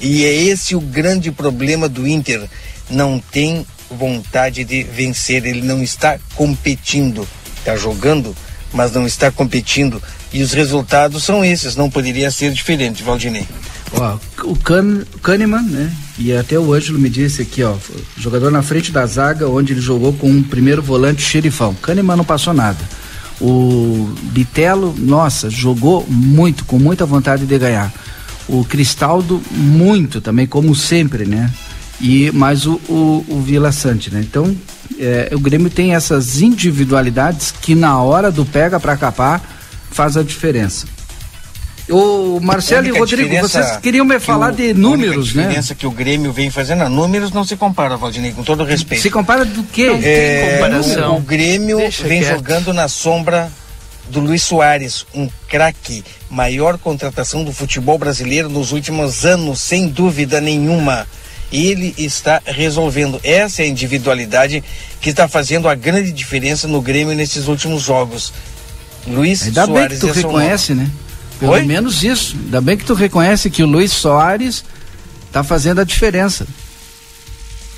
[0.00, 2.48] E é esse o grande problema do Inter.
[2.88, 7.26] Não tem vontade de vencer, ele não está competindo.
[7.58, 8.36] Está jogando,
[8.72, 10.02] mas não está competindo.
[10.32, 13.46] E os resultados são esses, não poderia ser diferente, Valdinei.
[13.96, 15.92] Ó, o Kahn- Kahneman, né?
[16.18, 17.74] E até o Ângelo me disse aqui, ó,
[18.16, 21.74] jogador na frente da zaga, onde ele jogou com um primeiro volante xerifão.
[21.74, 22.78] Kahneman não passou nada.
[23.40, 27.92] O Bitelo, nossa, jogou muito, com muita vontade de ganhar.
[28.48, 31.50] O Cristaldo, muito também, como sempre, né?
[32.00, 34.20] E mais o, o, o Vila Sante, né?
[34.20, 34.54] Então,
[34.98, 39.40] é, o Grêmio tem essas individualidades que na hora do pega para capar
[39.90, 40.86] faz a diferença.
[41.88, 45.36] O Marcelo e Rodrigo, diferença vocês queriam me que falar o- de A números, única
[45.36, 45.42] né?
[45.48, 49.02] diferença que o Grêmio vem fazendo, números não se compara, Valdinei, com todo respeito.
[49.02, 49.88] Se compara do quê?
[49.90, 51.14] Não tem É, comparação.
[51.14, 52.36] O, o Grêmio Deixa vem quieto.
[52.36, 53.52] jogando na sombra
[54.08, 60.40] do Luiz Soares, um craque, maior contratação do futebol brasileiro nos últimos anos, sem dúvida
[60.40, 61.06] nenhuma.
[61.52, 63.20] Ele está resolvendo.
[63.22, 64.64] Essa é a individualidade
[65.02, 68.32] que está fazendo a grande diferença no Grêmio nesses últimos jogos.
[69.06, 70.86] Luiz Ainda bem Soares que tu é seu reconhece, nome.
[70.88, 70.92] né?
[71.40, 71.62] Pelo Oi?
[71.62, 72.36] menos isso.
[72.44, 74.64] Ainda bem que tu reconhece que o Luiz Soares
[75.32, 76.46] tá fazendo a diferença.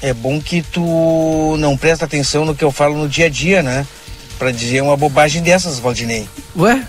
[0.03, 3.63] É bom que tu não presta atenção no que eu falo no dia a dia,
[3.63, 3.87] né?
[4.39, 6.29] Pra dizer uma bobagem dessas, Valdinei.
[6.57, 6.85] Ué?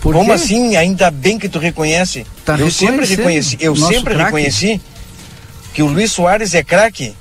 [0.00, 0.32] Por Como quê?
[0.32, 0.76] assim?
[0.76, 2.26] Ainda bem que tu reconhece.
[2.44, 4.24] Tá eu sempre reconheci, eu sempre craque.
[4.24, 4.80] reconheci
[5.72, 7.14] que o Luiz Soares é craque.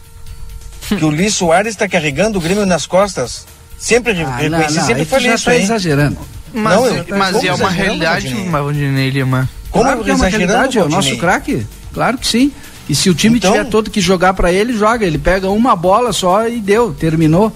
[0.88, 3.46] que o Luiz Soares está carregando o Grêmio nas costas.
[3.80, 5.62] Sempre re- Ah, reconheci, não, não, sempre aí tu falei já isso tá aí.
[5.64, 6.18] exagerando.
[6.56, 9.10] Mas, Não, eu- mas é uma realidade, Valdinei?
[9.10, 9.50] Lima.
[9.70, 11.68] Como claro que é uma realidade, é o nosso craque.
[11.94, 12.52] Claro que sim.
[12.88, 15.06] E se o time Então- tiver todo que jogar pra ele, joga.
[15.06, 17.52] Ele pega uma bola só e deu, terminou.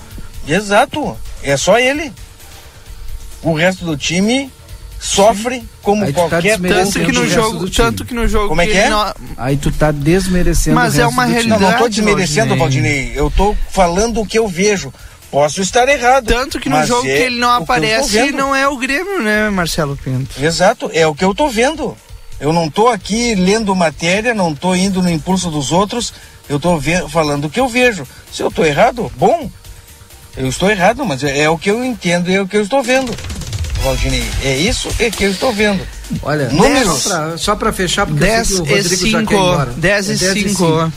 [0.47, 1.15] Exato.
[1.43, 2.11] É só ele.
[3.41, 4.51] O resto do time
[4.99, 8.59] sofre como Aí tá qualquer desmerecendo Tanto que no jogo, tanto que no jogo Como
[8.61, 8.89] é que é?
[8.89, 11.47] não- Aí tu tá desmerecendo Mas o é uma do time.
[11.47, 12.55] Não, não tô desmerecendo.
[12.57, 13.13] Valdinei.
[13.15, 14.91] Eu tô falando o que eu vejo.
[15.31, 16.25] Posso estar errado.
[16.25, 19.95] Tanto que no jogo é que ele não aparece não é o Grêmio, né, Marcelo
[19.95, 20.43] Pinto?
[20.43, 21.95] Exato, é o que eu tô vendo.
[22.39, 26.13] Eu não tô aqui lendo matéria, não tô indo no impulso dos outros,
[26.47, 28.07] eu tô ve- falando o que eu vejo.
[28.31, 29.49] Se eu tô errado, bom.
[30.37, 32.61] Eu estou errado, mas é, é o que eu entendo e é o que eu
[32.63, 33.13] estou vendo.
[33.83, 35.85] Valdinei, é isso é que eu estou vendo.
[36.23, 37.01] Olha, Números.
[37.03, 39.25] só pra, só pra fechar, porque 10 eu sei que o e Rodrigo já quer
[39.25, 39.33] ir 5.
[39.33, 39.71] embora.
[39.77, 40.93] 10 É e 10 5.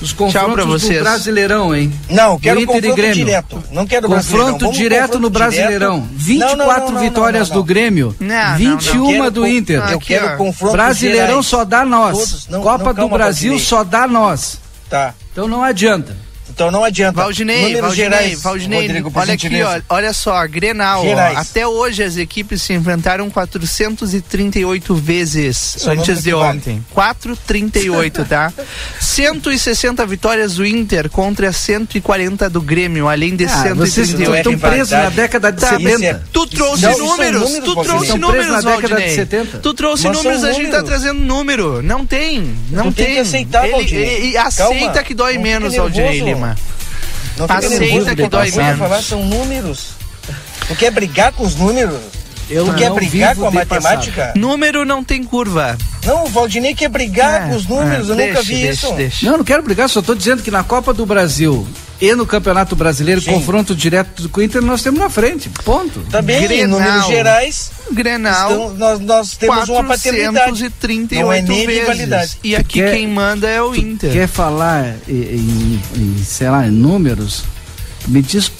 [0.00, 1.02] Os Tchau pra confrontos do vocês.
[1.02, 1.92] Brasileirão, hein?
[2.10, 3.14] Não, quero Do Inter e confronto Grêmio.
[3.24, 3.64] direto.
[3.70, 4.08] Não quero.
[4.08, 6.00] Confronto direto confronto no Brasileirão.
[6.00, 6.14] direto.
[6.14, 8.56] 24 Não, não, não, não, vitórias do Grêmio, Não, não, não.
[8.56, 9.90] 21 Quero do Inter.
[9.90, 10.36] Eu quero ó.
[10.36, 12.18] confrontos Brasileirão só dá nós.
[12.18, 12.48] Todos.
[12.48, 14.58] Não, Copa não, do Brasil só dá nós.
[14.90, 15.14] Tá.
[15.32, 16.16] Então não adianta.
[16.50, 17.20] Então não adianta.
[17.20, 19.84] Valdinei, Valdinei, gerais, Valdinei, Rodrigo, olha aqui, gentileza.
[19.88, 25.92] ó, olha só, Grenal, ó, até hoje as equipes se enfrentaram 438 vezes é o
[25.92, 26.58] antes de vale.
[26.58, 26.84] ontem.
[26.92, 28.52] 438, tá?
[29.00, 34.36] 160 vitórias do Inter contra 140 do Grêmio, além de Ah, vocês 138.
[34.50, 36.24] estão presos na década de Tá, 70.
[36.32, 37.84] Tu trouxe Não, números, números, tu Valdinei.
[37.84, 39.14] trouxe números, na década de Valdinei.
[39.14, 39.58] 70.
[39.58, 41.82] Tu trouxe Mas números, a gente tá trazendo número.
[41.82, 43.14] Não tem, não Tu tem tem.
[43.14, 44.04] que aceitar, ele, Valdinei.
[44.04, 46.56] ele- ele aceita Calma, que dói menos, Valdinei Lima.
[47.36, 48.78] Não Aceita que dói menos.
[48.78, 49.90] falar são números.
[50.68, 52.00] Tu quer brigar com os números?
[52.50, 54.32] Eu tu quer não brigar vivo com a matemática?
[54.36, 55.76] Número não tem curva.
[56.04, 58.86] Não, o Valdinei quer brigar É, com os números, é, eu deixa, nunca vi deixa,
[58.86, 58.94] isso.
[58.94, 59.26] deixa.
[59.30, 61.66] Não, não quero brigar, só estou dizendo que na Copa do Brasil
[62.00, 63.30] e no Campeonato Brasileiro, Sim.
[63.32, 65.48] confronto direto com o Inter, nós temos na frente.
[65.64, 66.00] Ponto.
[66.10, 66.78] Também, em Grenal.
[66.80, 68.50] números gerais, Grenal.
[68.50, 70.34] estão- nós, nós temos uma paternidade.
[70.50, 71.80] 438 Não é nem vezes.
[71.80, 72.38] rivalidade.
[72.44, 74.12] E aqui quer- quem manda é o Inter.
[74.12, 77.44] Quer falar em, em- em, sei lá, em números?
[78.06, 78.50] Me diz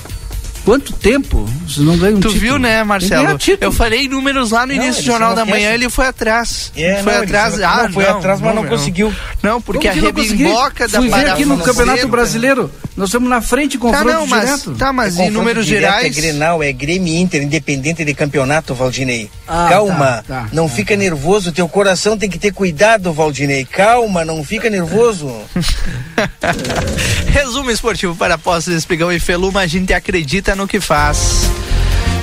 [0.64, 2.40] quanto tempo você não ganha um Tu título?
[2.40, 3.38] viu, né, Marcelo?
[3.60, 6.72] Eu falei números lá no Não, início do Jornal da Manhã, ele foi atrás.
[6.76, 7.54] É, foi não, atrás.
[7.54, 9.12] se- Ah, não, foi atrás, mas não conseguiu.
[9.42, 12.08] Não, porque a não rebimboca da Fui ver aqui no Campeonato.
[12.08, 12.70] Brasileiro.
[12.96, 14.74] Nós estamos na frente, confronto Tá, não, mas, direto.
[14.78, 16.16] tá, mas É em números direto, gerais.
[16.16, 19.28] É Grenal, é Grêmio Inter, independente de campeonato, Valdinei.
[19.48, 23.64] Ah, Calma, tá, tá, não fica nervoso, teu coração tem que ter cuidado, Valdinei.
[23.64, 25.28] Calma, não fica nervoso.
[27.32, 31.50] Resumo esportivo para Postos Espigão e Feluma, a gente acredita no que faz.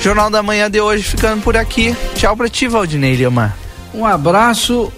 [0.00, 1.96] Jornal da Manhã de hoje ficando por aqui.
[2.14, 3.54] Tchau pra ti, Valdinei Lima.
[3.94, 4.92] Um abraço.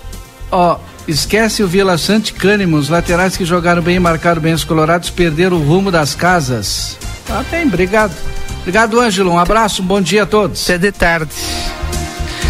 [0.50, 4.64] Ó, esquece o Vila Sante Cânimo, os laterais que jogaram bem e marcaram bem os
[4.64, 6.96] colorados, perderam o rumo das casas.
[7.26, 8.14] Tá bem, obrigado.
[8.60, 9.32] Obrigado, Ângelo.
[9.32, 10.62] Um abraço, um bom dia a todos.
[10.64, 11.32] Até de tarde.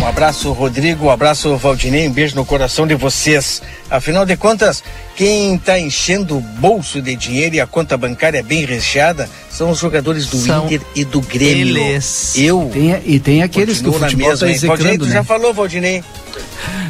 [0.00, 3.62] Um abraço, Rodrigo, um abraço, Valdinei, um beijo no coração de vocês.
[3.90, 4.84] Afinal de contas,
[5.16, 9.78] quem está enchendo o bolso de dinheiro e a conta bancária bem recheada são os
[9.78, 11.76] jogadores do São Inter e do Grêmio.
[11.78, 12.32] eles.
[12.36, 14.36] Eu Tem- e tem aqueles que o futebol tá?
[14.36, 15.12] Valdinei, execrando, tu né?
[15.12, 16.02] já falou, Valdinei.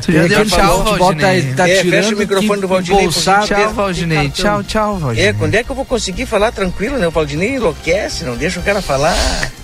[0.03, 0.97] Tu já deu tchau, futebol tá,
[1.27, 1.55] Valdinei.
[1.55, 3.73] tá É, tirando fecha o microfone do Valdinei, por Tchau.
[3.75, 4.29] Valdinei.
[4.31, 5.29] Tchau, tchau, Valdinei.
[5.29, 7.07] É, quando é que eu vou conseguir falar tranquilo, né?
[7.07, 9.15] O Valdinei enlouquece, não deixa o cara falar.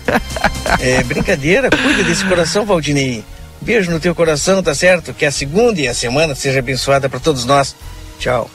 [0.79, 3.25] É brincadeira, cuida desse coração, Valdinei.
[3.61, 5.13] Beijo no teu coração, tá certo?
[5.13, 7.75] Que a segunda e a semana seja abençoada para todos nós.
[8.21, 8.51] Tchau.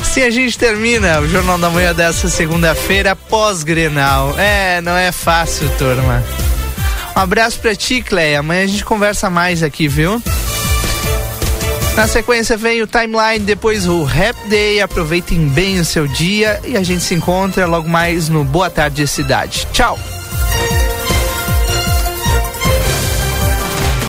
[0.00, 4.34] Assim a gente termina o Jornal da Manhã dessa segunda-feira pós-Grenal.
[4.38, 6.24] É, não é fácil, turma.
[7.14, 8.40] Um abraço pra ti, Cleia.
[8.40, 10.22] Amanhã a gente conversa mais aqui, viu?
[11.94, 14.80] Na sequência vem o timeline, depois o Rap Day.
[14.80, 19.06] Aproveitem bem o seu dia e a gente se encontra logo mais no Boa Tarde
[19.06, 19.66] Cidade.
[19.72, 19.98] Tchau!